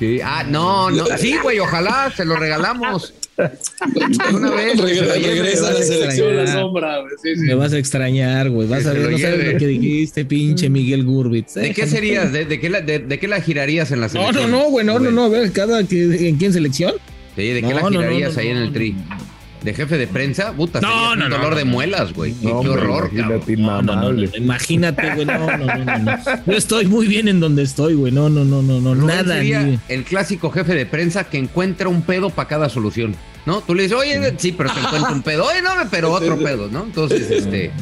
Sí, 0.00 0.20
Ah, 0.24 0.44
no, 0.48 0.90
no. 0.90 1.06
Sí, 1.18 1.36
güey, 1.42 1.58
ojalá, 1.60 2.12
se 2.16 2.24
lo 2.24 2.36
regalamos. 2.36 3.14
Una 4.34 4.50
vez. 4.50 4.78
Regresa, 4.80 5.16
lleve. 5.16 5.34
regresa 5.34 5.68
a 5.68 5.72
la 5.72 5.82
selección 5.82 6.36
la 6.36 6.46
sombra. 6.52 6.98
güey. 7.00 7.12
Sí, 7.22 7.34
sí. 7.36 7.40
Me 7.46 7.54
vas 7.54 7.72
a 7.72 7.78
extrañar, 7.78 8.50
güey. 8.50 8.66
Vas 8.68 8.82
Que 8.84 8.88
a 8.88 8.92
ver, 8.92 9.10
no 9.10 9.18
sabes 9.18 9.52
lo 9.52 9.58
que 9.58 9.66
dijiste, 9.66 10.24
pinche 10.24 10.68
Miguel 10.68 11.04
Gurbitz. 11.04 11.54
¿De 11.54 11.72
qué 11.72 11.86
serías? 11.86 12.32
¿De, 12.32 12.44
de 12.44 12.60
qué 12.60 12.68
la, 12.70 12.80
de, 12.80 12.98
de 12.98 13.18
qué 13.18 13.28
la 13.28 13.40
girarías 13.40 13.90
en 13.92 14.00
la 14.00 14.06
No, 14.06 14.12
selección? 14.12 14.50
no, 14.50 14.58
no, 14.64 14.70
güey, 14.70 14.84
no, 14.84 14.94
no, 14.94 14.98
Rubén? 14.98 15.14
no. 15.14 15.24
A 15.24 15.28
ver, 15.28 15.52
cada 15.52 15.84
que, 15.84 16.28
¿en 16.28 16.36
quién 16.36 16.52
selección? 16.52 16.94
Sí, 17.36 17.48
¿de 17.48 17.60
qué 17.60 17.68
No, 17.68 17.74
la 17.74 17.82
no, 17.82 17.90
no, 17.90 18.00
girarías 18.00 18.34
no, 18.34 18.40
ahí 18.40 18.48
en 18.48 18.58
no, 18.58 18.64
el 18.64 18.72
tri? 18.72 18.94
¿De 19.62 19.74
jefe 19.74 19.98
de 19.98 20.06
prensa? 20.06 20.52
Puta, 20.52 20.80
No, 20.80 21.16
no, 21.16 21.24
un 21.24 21.30
dolor 21.30 21.50
no, 21.50 21.56
de 21.56 21.64
no. 21.64 21.70
muelas, 21.72 22.12
güey. 22.12 22.32
Qué, 22.34 22.46
No, 22.46 22.60
qué 22.62 22.68
hombre, 22.68 22.84
horror, 22.86 23.10
imagínate, 23.12 23.56
No, 23.56 23.64
no, 23.64 23.82
no, 23.82 23.82
no, 23.82 24.12
inmamable. 24.22 24.30
Imagínate, 24.36 25.14
güey. 25.14 25.26
No, 25.26 25.38
no, 25.38 25.56
no, 25.58 25.84
no, 25.84 25.98
no. 25.98 26.12
Yo 26.46 26.52
estoy 26.52 26.86
muy 26.86 27.08
bien 27.08 27.26
en 27.28 27.40
donde 27.40 27.62
estoy, 27.64 27.94
güey. 27.94 28.12
No, 28.12 28.28
no, 28.30 28.44
no, 28.44 28.62
no, 28.62 28.80
no. 28.80 28.94
Nada. 28.94 29.34
sería 29.34 29.62
ni- 29.64 29.78
el 29.88 30.04
clásico 30.04 30.50
jefe 30.50 30.74
de 30.74 30.86
prensa 30.86 31.24
que 31.24 31.38
encuentra 31.38 31.88
un 31.88 32.02
pedo 32.02 32.30
para 32.30 32.48
cada 32.48 32.68
solución, 32.68 33.16
¿no? 33.46 33.60
Tú 33.60 33.74
le 33.74 33.82
dices, 33.84 33.98
oye, 33.98 34.34
sí, 34.38 34.52
pero 34.56 34.70
te 34.72 34.78
encuentra 34.78 35.10
un 35.12 35.22
pedo. 35.22 35.44
Oye, 35.46 35.60
no, 35.60 35.70
pero 35.90 36.12
otro 36.12 36.38
pedo, 36.38 36.68
¿no? 36.70 36.84
Entonces, 36.84 37.28
este... 37.30 37.72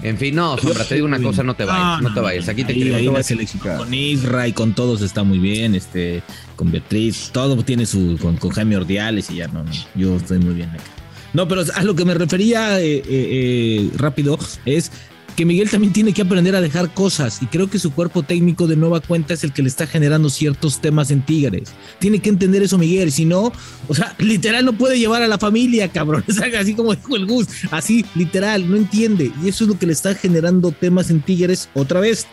En 0.00 0.16
fin, 0.16 0.36
no, 0.36 0.56
Sombra, 0.56 0.84
te 0.84 0.94
digo 0.94 1.08
una 1.08 1.20
cosa, 1.20 1.42
no 1.42 1.54
te 1.56 1.64
vayas, 1.64 2.00
no 2.00 2.14
te 2.14 2.20
vayas. 2.20 2.48
Aquí 2.48 2.62
te 2.62 2.72
ahí, 2.72 2.82
quiero. 2.82 2.96
ahí 2.98 3.06
la 3.08 3.22
selección 3.24 3.60
con 3.76 3.92
Isra 3.92 4.46
y 4.46 4.52
con 4.52 4.72
todos 4.72 5.02
está 5.02 5.24
muy 5.24 5.40
bien, 5.40 5.74
este, 5.74 6.22
con 6.54 6.70
Beatriz, 6.70 7.30
todo 7.32 7.60
tiene 7.64 7.84
su, 7.84 8.16
con, 8.22 8.36
con 8.36 8.50
Jaime 8.52 8.76
Ordiales 8.76 9.28
y 9.28 9.36
ya, 9.38 9.48
no, 9.48 9.64
no, 9.64 9.70
yo 9.96 10.14
estoy 10.16 10.38
muy 10.38 10.54
bien 10.54 10.70
acá. 10.70 10.84
No, 11.32 11.46
pero 11.46 11.62
a 11.74 11.84
lo 11.84 11.94
que 11.94 12.04
me 12.04 12.14
refería 12.14 12.80
eh, 12.80 12.96
eh, 12.96 13.02
eh, 13.08 13.90
rápido 13.96 14.38
es 14.64 14.90
que 15.36 15.44
Miguel 15.44 15.70
también 15.70 15.92
tiene 15.92 16.12
que 16.12 16.22
aprender 16.22 16.56
a 16.56 16.60
dejar 16.60 16.92
cosas 16.92 17.40
y 17.40 17.46
creo 17.46 17.70
que 17.70 17.78
su 17.78 17.92
cuerpo 17.92 18.24
técnico 18.24 18.66
de 18.66 18.74
nueva 18.74 18.98
cuenta 19.00 19.34
es 19.34 19.44
el 19.44 19.52
que 19.52 19.62
le 19.62 19.68
está 19.68 19.86
generando 19.86 20.30
ciertos 20.30 20.80
temas 20.80 21.12
en 21.12 21.22
Tigres. 21.22 21.72
Tiene 22.00 22.18
que 22.18 22.28
entender 22.28 22.62
eso 22.62 22.76
Miguel, 22.76 23.12
si 23.12 23.24
no, 23.24 23.52
o 23.86 23.94
sea, 23.94 24.16
literal 24.18 24.64
no 24.64 24.72
puede 24.72 24.98
llevar 24.98 25.22
a 25.22 25.28
la 25.28 25.38
familia, 25.38 25.88
cabrón, 25.90 26.24
así 26.58 26.74
como 26.74 26.92
dijo 26.92 27.14
el 27.14 27.26
Gus, 27.26 27.46
así, 27.70 28.04
literal, 28.16 28.68
no 28.68 28.76
entiende 28.76 29.30
y 29.44 29.48
eso 29.48 29.62
es 29.62 29.68
lo 29.68 29.78
que 29.78 29.86
le 29.86 29.92
está 29.92 30.12
generando 30.16 30.72
temas 30.72 31.08
en 31.10 31.20
Tigres 31.20 31.68
otra 31.72 32.00
vez. 32.00 32.26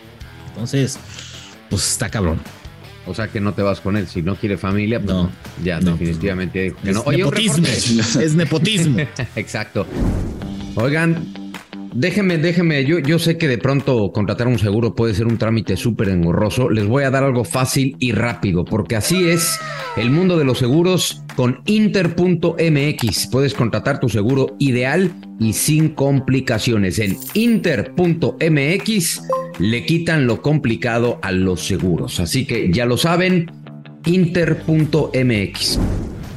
Entonces, 0.49 0.97
pues 1.69 1.91
está 1.91 2.09
cabrón. 2.09 2.39
O 3.07 3.13
sea 3.13 3.27
que 3.27 3.39
no 3.39 3.53
te 3.53 3.61
vas 3.61 3.81
con 3.81 3.97
él. 3.97 4.07
Si 4.07 4.21
no 4.21 4.35
quiere 4.35 4.57
familia, 4.57 4.99
pues 4.99 5.15
No. 5.15 5.31
Ya, 5.63 5.79
No. 5.79 5.91
definitivamente 5.91 6.61
dijo 6.63 6.77
que 6.83 6.91
no. 6.91 7.01
Es 7.01 7.07
Oye, 7.07 7.17
nepotismo. 7.19 7.67
Es 8.21 8.35
nepotismo. 8.35 8.97
Exacto. 9.35 9.85
Oigan, 10.75 11.23
déjenme, 11.93 12.37
déjenme. 12.37 12.83
Yo, 12.85 12.99
yo 12.99 13.19
sé 13.19 13.37
que 13.37 13.47
de 13.47 13.57
pronto 13.57 14.11
contratar 14.11 14.47
un 14.47 14.59
seguro 14.59 14.93
puede 14.95 15.13
ser 15.13 15.27
un 15.27 15.37
trámite 15.37 15.77
súper 15.77 16.09
engorroso. 16.09 16.69
Les 16.69 16.85
voy 16.87 17.03
a 17.03 17.11
dar 17.11 17.23
algo 17.23 17.43
fácil 17.43 17.95
y 17.99 18.11
rápido, 18.11 18.65
porque 18.65 18.95
así 18.95 19.29
es 19.29 19.57
el 19.97 20.09
mundo 20.09 20.37
de 20.37 20.43
los 20.45 20.57
seguros 20.57 21.21
con 21.35 21.61
Inter.mx. 21.65 23.27
Puedes 23.31 23.53
contratar 23.53 23.99
tu 23.99 24.09
seguro 24.09 24.55
ideal 24.59 25.13
y 25.39 25.53
sin 25.53 25.89
complicaciones. 25.89 26.99
En 26.99 27.17
Inter.mx 27.33 29.21
le 29.59 29.85
quitan 29.85 30.27
lo 30.27 30.41
complicado 30.41 31.19
a 31.21 31.31
los 31.31 31.65
seguros. 31.65 32.19
Así 32.19 32.45
que 32.45 32.71
ya 32.71 32.85
lo 32.85 32.97
saben, 32.97 33.49
Inter.mx. 34.05 35.79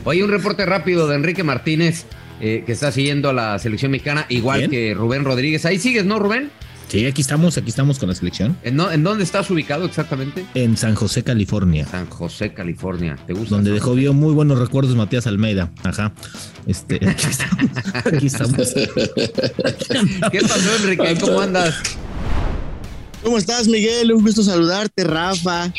Oye, 0.05 0.25
un 0.25 0.31
reporte 0.31 0.65
rápido 0.65 1.07
de 1.09 1.17
Enrique 1.17 1.43
Martínez, 1.45 2.07
eh, 2.41 2.63
que 2.65 2.73
está 2.73 2.93
siguiendo 2.93 3.29
a 3.31 3.33
la 3.33 3.59
selección 3.59 3.91
mexicana, 3.91 4.27
igual 4.29 4.61
Bien. 4.61 4.71
que 4.71 4.95
Rubén 4.95 5.25
Rodríguez. 5.25 5.65
Ahí 5.67 5.79
sigues, 5.79 6.05
¿no, 6.05 6.19
Rubén? 6.19 6.51
Sí, 6.89 7.05
aquí 7.05 7.21
estamos, 7.21 7.59
aquí 7.59 7.69
estamos 7.69 7.99
con 7.99 8.09
la 8.09 8.15
selección. 8.15 8.57
¿En, 8.63 8.77
no- 8.77 8.91
en 8.91 9.03
dónde 9.03 9.23
estás 9.23 9.51
ubicado 9.51 9.85
exactamente? 9.85 10.47
En 10.55 10.79
San 10.79 10.95
José, 10.95 11.23
California. 11.23 11.85
San 11.87 12.07
José, 12.07 12.55
California. 12.55 13.19
¿Te 13.27 13.35
gusta? 13.35 13.57
Donde 13.57 13.73
dejó 13.73 13.95
vio 13.95 14.15
muy 14.15 14.33
buenos 14.33 14.59
recuerdos 14.59 14.97
Matías 14.97 15.27
Almeida. 15.27 15.71
Ajá. 15.85 16.13
Este, 16.67 16.99
aquí 17.07 17.27
estamos. 17.29 17.71
Aquí 18.07 18.27
estamos. 18.27 18.73
¿Qué 20.33 20.41
pasó, 20.41 20.77
Enrique? 20.83 21.15
¿Cómo 21.21 21.41
andas? 21.43 21.75
¿Cómo 23.23 23.39
estás, 23.39 23.67
Miguel? 23.69 24.13
Un 24.13 24.23
gusto 24.23 24.43
saludarte, 24.43 25.05
Rafa. 25.05 25.73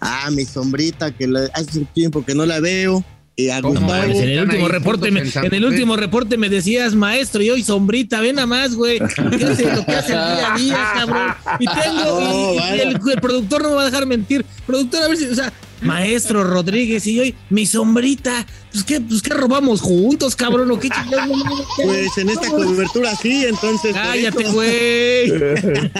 Ah, 0.00 0.30
mi 0.30 0.44
sombrita, 0.44 1.10
que 1.10 1.26
la- 1.26 1.48
hace 1.54 1.84
tiempo 1.94 2.24
que 2.24 2.34
no 2.34 2.44
la 2.46 2.60
veo. 2.60 3.04
Y 3.34 3.48
a. 3.48 3.60
Gustavo. 3.62 3.94
En 3.94 4.28
el 4.28 4.40
último 4.42 4.68
reporte, 4.68 5.10
me, 5.10 5.20
en 5.20 5.26
el 5.26 5.32
José. 5.32 5.64
último 5.66 5.96
reporte 5.96 6.36
me 6.36 6.50
decías 6.50 6.94
maestro 6.94 7.42
y 7.42 7.48
hoy 7.48 7.62
sombrita, 7.62 8.20
ven 8.20 8.38
a 8.38 8.44
más, 8.46 8.74
güey. 8.74 8.98
¿Qué 8.98 9.44
hace 9.46 9.74
lo 9.74 9.86
que 9.86 9.92
hace 9.92 10.12
el 10.12 10.18
día 10.18 10.52
a 10.54 10.58
día, 10.58 10.90
cabrón? 10.94 11.34
Y 11.58 11.64
tengo, 11.66 12.20
y- 12.20 12.24
No, 12.24 12.52
y, 12.52 12.56
vaya. 12.58 12.82
el, 12.82 12.88
el 13.10 13.20
productor 13.22 13.62
no 13.62 13.70
me 13.70 13.74
va 13.76 13.82
a 13.82 13.86
dejar 13.86 14.04
mentir. 14.06 14.44
Productor, 14.66 15.02
a 15.04 15.08
ver 15.08 15.16
si, 15.16 15.24
o 15.28 15.34
sea, 15.34 15.50
maestro 15.82 16.44
Rodríguez 16.44 17.06
y 17.06 17.20
hoy, 17.20 17.34
mi 17.50 17.66
sombrita. 17.66 18.46
Pues 18.72 18.84
qué, 18.84 19.00
pues 19.00 19.20
qué 19.22 19.34
robamos 19.34 19.80
juntos, 19.80 20.34
cabrón, 20.36 20.70
o 20.70 20.78
qué 20.78 20.88
chingados. 20.88 21.42
Pues 21.82 22.16
en 22.18 22.28
esta 22.30 22.48
cobertura 22.48 23.14
sí, 23.16 23.44
entonces. 23.46 23.92
Cállate, 23.94 24.44
güey. 24.44 25.32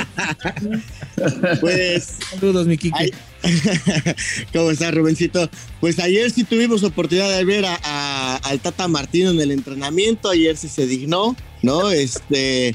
Pues, 1.60 2.14
Saludos, 2.30 2.66
mi 2.66 2.76
Kike. 2.76 2.96
Ay. 2.98 3.10
¿cómo 4.52 4.70
estás, 4.70 4.94
Rubencito? 4.94 5.48
Pues 5.80 5.98
ayer 5.98 6.30
sí 6.30 6.44
tuvimos 6.44 6.82
oportunidad 6.84 7.28
de 7.36 7.44
ver 7.44 7.64
a, 7.66 7.78
a- 7.82 8.36
al 8.36 8.60
Tata 8.60 8.88
Martino 8.88 9.30
en 9.30 9.40
el 9.40 9.50
entrenamiento. 9.50 10.30
Ayer 10.30 10.56
sí 10.56 10.68
se 10.68 10.86
dignó, 10.86 11.36
¿no? 11.62 11.90
Este. 11.90 12.74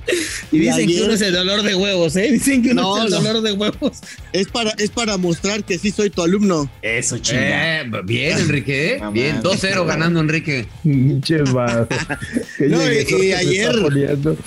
Y 0.51 0.59
dicen 0.59 0.87
que 0.87 0.93
ayer- 0.93 1.03
uno 1.03 1.13
es 1.13 1.21
el 1.21 1.33
dolor 1.33 1.63
de 1.63 1.75
huevos, 1.75 2.15
¿eh? 2.15 2.31
Dicen 2.31 2.61
que 2.63 2.71
uno 2.71 2.81
No, 2.81 2.97
es 2.99 3.03
el 3.05 3.09
no. 3.11 3.21
dolor 3.21 3.41
de 3.43 3.51
huevos. 3.53 3.97
es 4.33 4.47
para, 4.47 4.71
es 4.77 4.89
para 4.89 5.17
mostrar 5.17 5.63
que 5.63 5.77
sí 5.77 5.91
soy 5.91 6.09
tu 6.09 6.21
alumno. 6.21 6.69
Eso, 6.81 7.17
Eh, 7.31 7.83
bien, 8.05 8.37
Enrique. 8.37 8.95
¿eh? 8.95 9.01
Bien, 9.11 9.41
2-0 9.41 9.85
ganando, 9.85 10.19
Enrique. 10.19 10.65
Qué 10.83 11.37
No, 12.67 12.91
y- 12.91 13.31
ayer-. 13.33 14.37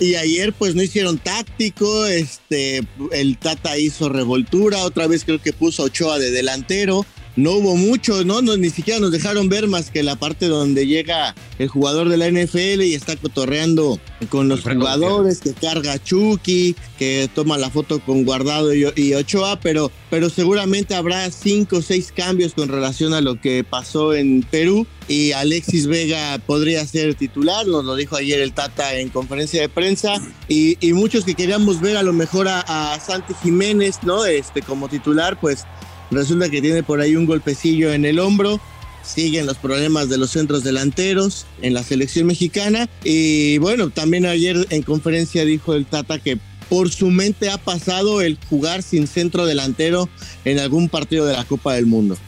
Y 0.00 0.16
ayer 0.16 0.52
pues 0.52 0.74
no 0.74 0.82
hicieron 0.82 1.16
táctico, 1.18 2.06
este, 2.06 2.82
el 3.12 3.38
Tata 3.38 3.78
hizo 3.78 4.08
revoltura, 4.08 4.78
otra 4.82 5.06
vez 5.06 5.24
creo 5.24 5.40
que 5.40 5.52
puso 5.52 5.82
a 5.82 5.86
Ochoa 5.86 6.18
de 6.18 6.32
delantero, 6.32 7.06
no 7.36 7.52
hubo 7.52 7.76
mucho, 7.76 8.24
¿no? 8.24 8.42
no 8.42 8.56
ni 8.56 8.70
siquiera 8.70 8.98
nos 8.98 9.12
dejaron 9.12 9.48
ver 9.48 9.68
más 9.68 9.90
que 9.90 10.02
la 10.02 10.16
parte 10.16 10.48
donde 10.48 10.86
llega 10.86 11.34
el 11.58 11.68
jugador 11.68 12.08
de 12.08 12.16
la 12.16 12.30
NFL 12.30 12.82
y 12.82 12.94
está 12.94 13.16
cotorreando 13.16 14.00
con 14.30 14.48
los 14.48 14.60
Alfredo 14.60 14.80
jugadores, 14.80 15.40
que 15.40 15.52
carga 15.52 15.92
a 15.92 16.02
Chucky, 16.02 16.74
que 16.98 17.28
toma 17.34 17.58
la 17.58 17.70
foto 17.70 18.00
con 18.00 18.24
Guardado 18.24 18.74
y, 18.74 18.86
y 18.96 19.14
Ochoa, 19.14 19.60
pero, 19.60 19.92
pero 20.10 20.30
seguramente 20.30 20.94
habrá 20.94 21.30
cinco 21.30 21.76
o 21.76 21.82
seis 21.82 22.12
cambios 22.14 22.54
con 22.54 22.68
relación 22.68 23.12
a 23.12 23.20
lo 23.20 23.40
que 23.40 23.64
pasó 23.64 24.14
en 24.14 24.42
Perú 24.42 24.86
y 25.08 25.32
Alexis 25.32 25.86
Vega 25.86 26.38
podría 26.38 26.84
ser 26.86 27.14
titular, 27.14 27.66
nos 27.66 27.84
lo 27.84 27.94
dijo 27.94 28.16
ayer 28.16 28.40
el 28.40 28.52
Tata 28.52 28.96
en 28.96 29.10
conferencia 29.10 29.60
de 29.60 29.68
prensa 29.68 30.14
y, 30.48 30.76
y 30.80 30.94
muchos 30.94 31.24
que 31.24 31.34
queríamos 31.34 31.80
ver 31.80 31.96
a 31.96 32.02
lo 32.02 32.12
mejor 32.12 32.48
a, 32.48 32.60
a 32.94 32.98
Santi 32.98 33.34
Jiménez, 33.42 33.98
¿no? 34.02 34.24
Este 34.24 34.62
como 34.62 34.88
titular, 34.88 35.38
pues 35.38 35.64
resulta 36.10 36.48
que 36.50 36.60
tiene 36.62 36.82
por 36.82 37.00
ahí 37.00 37.16
un 37.16 37.26
golpecillo 37.26 37.92
en 37.92 38.04
el 38.04 38.18
hombro. 38.18 38.60
Siguen 39.02 39.46
los 39.46 39.56
problemas 39.58 40.08
de 40.08 40.18
los 40.18 40.30
centros 40.30 40.64
delanteros 40.64 41.46
en 41.62 41.74
la 41.74 41.82
selección 41.84 42.26
mexicana. 42.26 42.88
Y 43.04 43.58
bueno, 43.58 43.90
también 43.90 44.26
ayer 44.26 44.66
en 44.70 44.82
conferencia 44.82 45.44
dijo 45.44 45.74
el 45.74 45.86
Tata 45.86 46.18
que 46.18 46.38
por 46.68 46.90
su 46.90 47.10
mente 47.10 47.48
ha 47.50 47.58
pasado 47.58 48.20
el 48.20 48.36
jugar 48.50 48.82
sin 48.82 49.06
centro 49.06 49.46
delantero 49.46 50.08
en 50.44 50.58
algún 50.58 50.88
partido 50.88 51.24
de 51.26 51.34
la 51.34 51.44
Copa 51.44 51.74
del 51.74 51.86
Mundo. 51.86 52.18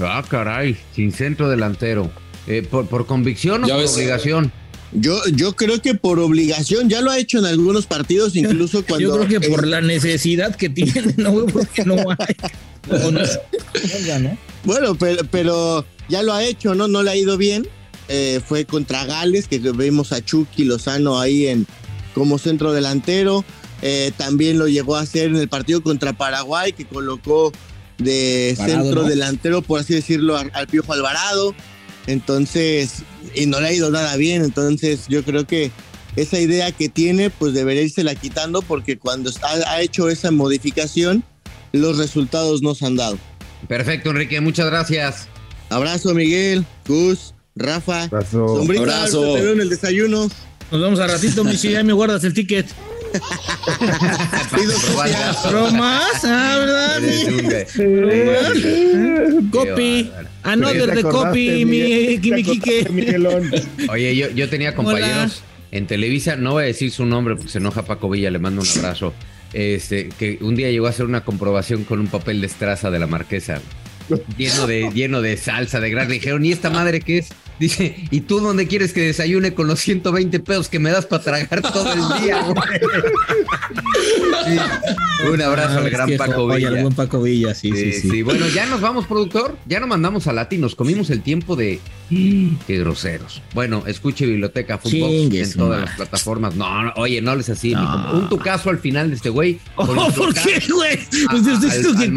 Ah, 0.00 0.22
caray, 0.28 0.76
sin 0.94 1.10
centro 1.10 1.48
delantero. 1.50 2.08
Eh, 2.46 2.62
¿por, 2.62 2.86
por 2.86 3.06
convicción 3.06 3.64
o 3.64 3.66
Ya 3.66 3.74
por 3.74 3.82
ves. 3.82 3.94
obligación? 3.96 4.52
Yo, 4.92 5.20
yo 5.34 5.54
creo 5.54 5.82
que 5.82 5.94
por 5.94 6.18
obligación, 6.18 6.88
ya 6.88 7.02
lo 7.02 7.10
ha 7.10 7.18
hecho 7.18 7.38
en 7.38 7.44
algunos 7.44 7.86
partidos, 7.86 8.36
incluso 8.36 8.84
cuando... 8.84 9.08
Yo 9.08 9.26
creo 9.26 9.40
que 9.40 9.48
por 9.48 9.66
la 9.66 9.80
necesidad 9.80 10.56
que 10.56 10.70
tiene, 10.70 11.14
no, 11.16 11.46
porque 11.46 11.84
no 11.84 11.96
hay. 11.96 12.36
No, 12.88 13.10
¿no? 13.10 14.38
Bueno, 14.64 14.94
pero, 14.94 15.22
pero 15.30 15.84
ya 16.08 16.22
lo 16.22 16.32
ha 16.32 16.42
hecho, 16.42 16.74
¿no? 16.74 16.88
No 16.88 17.02
le 17.02 17.10
ha 17.10 17.16
ido 17.16 17.36
bien. 17.36 17.68
Eh, 18.08 18.40
fue 18.42 18.64
contra 18.64 19.04
Gales, 19.04 19.46
que 19.46 19.58
vimos 19.58 20.12
a 20.12 20.24
Chucky 20.24 20.64
Lozano 20.64 21.20
ahí 21.20 21.48
en, 21.48 21.66
como 22.14 22.38
centro 22.38 22.72
delantero. 22.72 23.44
Eh, 23.82 24.12
también 24.16 24.58
lo 24.58 24.68
llegó 24.68 24.96
a 24.96 25.02
hacer 25.02 25.26
en 25.26 25.36
el 25.36 25.48
partido 25.48 25.82
contra 25.82 26.14
Paraguay, 26.14 26.72
que 26.72 26.86
colocó 26.86 27.52
de 27.98 28.54
Parado, 28.56 28.84
centro 28.84 29.02
¿no? 29.02 29.08
delantero, 29.08 29.60
por 29.60 29.80
así 29.80 29.94
decirlo, 29.94 30.38
al, 30.38 30.50
al 30.54 30.66
Piojo 30.66 30.94
Alvarado. 30.94 31.54
Entonces, 32.08 33.02
y 33.34 33.46
no 33.46 33.60
le 33.60 33.68
ha 33.68 33.72
ido 33.72 33.90
nada 33.90 34.16
bien. 34.16 34.42
Entonces, 34.42 35.06
yo 35.08 35.22
creo 35.22 35.46
que 35.46 35.70
esa 36.16 36.40
idea 36.40 36.72
que 36.72 36.88
tiene, 36.88 37.28
pues 37.28 37.52
debería 37.52 37.82
irse 37.82 38.02
la 38.02 38.14
quitando, 38.14 38.62
porque 38.62 38.98
cuando 38.98 39.30
ha, 39.42 39.72
ha 39.72 39.82
hecho 39.82 40.08
esa 40.08 40.30
modificación, 40.30 41.22
los 41.72 41.98
resultados 41.98 42.62
no 42.62 42.74
se 42.74 42.86
han 42.86 42.96
dado. 42.96 43.18
Perfecto, 43.68 44.10
Enrique, 44.10 44.40
muchas 44.40 44.66
gracias. 44.66 45.28
Abrazo, 45.68 46.14
Miguel, 46.14 46.64
Gus, 46.86 47.34
Rafa. 47.54 48.08
Pasó. 48.08 48.56
Sombrita, 48.56 48.82
Abrazo. 48.84 49.18
ahorita 49.18 49.38
te 49.38 49.44
veo 49.44 49.52
en 49.52 49.60
el 49.60 49.68
desayuno. 49.68 50.28
Nos 50.70 50.80
vemos 50.80 50.98
a 51.00 51.06
ratito, 51.06 51.44
Michi, 51.44 51.72
ya 51.72 51.82
me 51.82 51.92
guardas 51.92 52.24
el 52.24 52.32
ticket. 52.32 52.66
¿Bromas? 55.48 56.24
Ah, 56.24 56.56
¿verdad? 56.58 57.02
Copy. 59.50 60.10
Another 60.52 60.90
¿Te 60.90 60.96
de 60.96 61.02
copy, 61.02 61.50
mi, 61.50 61.64
Miguel? 61.64 62.20
mi 62.20 62.30
¿Te 62.30 62.42
Quique. 62.42 62.86
Oye, 63.90 64.16
yo, 64.16 64.30
yo 64.30 64.48
tenía 64.48 64.74
compañeros 64.74 65.42
en 65.70 65.86
Televisa, 65.86 66.36
no 66.36 66.52
voy 66.52 66.64
a 66.64 66.66
decir 66.66 66.90
su 66.90 67.04
nombre 67.04 67.36
porque 67.36 67.50
se 67.50 67.58
enoja 67.58 67.84
Paco 67.84 68.08
Villa, 68.08 68.30
le 68.30 68.38
mando 68.38 68.62
un 68.62 68.68
abrazo. 68.78 69.12
Este, 69.52 70.10
que 70.10 70.38
un 70.40 70.54
día 70.56 70.70
llegó 70.70 70.86
a 70.86 70.90
hacer 70.90 71.06
una 71.06 71.24
comprobación 71.24 71.84
con 71.84 72.00
un 72.00 72.08
papel 72.08 72.40
de 72.40 72.46
estraza 72.46 72.90
de 72.90 72.98
la 72.98 73.06
marquesa. 73.06 73.60
Lleno 74.36 74.66
de, 74.66 74.90
lleno 74.92 75.20
de 75.20 75.36
salsa, 75.36 75.80
de 75.80 75.90
grasa. 75.90 76.10
Dijeron, 76.10 76.44
¿y 76.44 76.52
esta 76.52 76.70
madre 76.70 77.00
qué 77.00 77.18
es? 77.18 77.28
Dice, 77.58 77.96
¿y 78.10 78.20
tú 78.20 78.40
dónde 78.40 78.66
quieres 78.68 78.92
que 78.92 79.00
desayune 79.02 79.52
con 79.54 79.66
los 79.66 79.80
120 79.80 80.38
pesos 80.40 80.68
que 80.68 80.78
me 80.78 80.90
das 80.90 81.06
para 81.06 81.22
tragar 81.22 81.60
todo 81.62 81.92
el 81.92 82.22
día? 82.22 82.40
güey? 82.42 82.56
Sí. 84.46 84.58
Un 85.30 85.42
abrazo 85.42 85.78
Ah, 85.78 85.82
al 85.82 85.90
gran 85.90 86.10
Paco 86.16 86.46
Villa. 86.46 86.68
al 86.68 86.82
buen 86.82 86.94
Paco 86.94 87.20
Villa, 87.22 87.54
sí, 87.54 87.72
sí, 87.74 87.92
sí. 87.92 88.22
Bueno, 88.22 88.46
ya 88.48 88.66
nos 88.66 88.80
vamos, 88.80 89.06
productor. 89.06 89.56
Ya 89.66 89.80
no 89.80 89.86
mandamos 89.88 90.26
a 90.28 90.32
Lati, 90.32 90.58
nos 90.58 90.74
comimos 90.76 91.10
el 91.10 91.22
tiempo 91.22 91.56
de. 91.56 91.80
Qué 92.08 92.78
groseros. 92.78 93.42
Bueno, 93.52 93.82
escuche 93.86 94.24
Biblioteca 94.26 94.78
Fútbol 94.78 95.10
en 95.34 95.52
todas 95.54 95.80
las 95.82 95.96
plataformas. 95.96 96.54
No, 96.54 96.84
no, 96.84 96.92
oye, 96.96 97.20
no 97.20 97.34
les 97.34 97.48
así. 97.50 97.72
No. 97.74 98.12
Un 98.12 98.28
tu 98.28 98.38
caso 98.38 98.70
al 98.70 98.78
final 98.78 99.10
de 99.10 99.16
este 99.16 99.28
güey. 99.30 99.58
Oh, 99.74 99.84
por 99.86 99.96
¿Por 99.96 100.06
insultar 100.06 100.44
qué, 100.44 100.72
güey? 100.72 100.98
Pues, 101.30 101.46
a- 101.46 101.52
estoy 101.54 101.70
diciendo 101.70 101.90
al- 101.90 102.12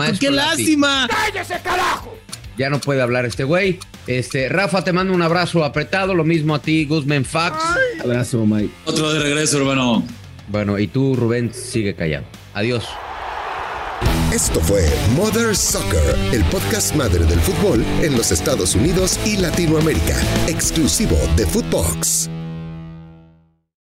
Ya 2.58 2.70
no 2.70 2.80
puede 2.80 3.02
hablar 3.02 3.26
este 3.26 3.44
güey. 3.44 3.80
Este, 4.08 4.50
Rafa, 4.50 4.84
te 4.84 4.94
mando 4.94 5.14
un 5.14 5.22
abrazo 5.22 5.64
apretado. 5.64 6.14
Lo 6.14 6.24
mismo 6.24 6.56
a 6.56 6.62
ti, 6.62 6.86
Guzmán 6.86 7.26
Fax. 7.26 7.64
Abrazo, 8.04 8.46
Mike. 8.46 8.74
Otro 8.86 9.14
de 9.14 9.20
regreso, 9.20 9.58
hermano. 9.58 10.04
Bueno, 10.48 10.78
y 10.78 10.88
tú, 10.88 11.16
Rubén, 11.16 11.54
sigue 11.54 11.96
callado. 11.96 12.26
Adiós. 12.54 12.86
Esto 14.34 14.62
fue 14.62 14.88
Mother 15.16 15.56
Soccer, 15.56 16.16
el 16.32 16.44
podcast 16.46 16.96
madre 16.96 17.26
del 17.26 17.40
fútbol 17.40 17.84
en 18.02 18.16
los 18.16 18.32
Estados 18.32 18.76
Unidos 18.76 19.20
y 19.26 19.38
Latinoamérica, 19.38 20.16
exclusivo 20.48 21.18
de 21.36 21.46
Footbox. 21.46 22.41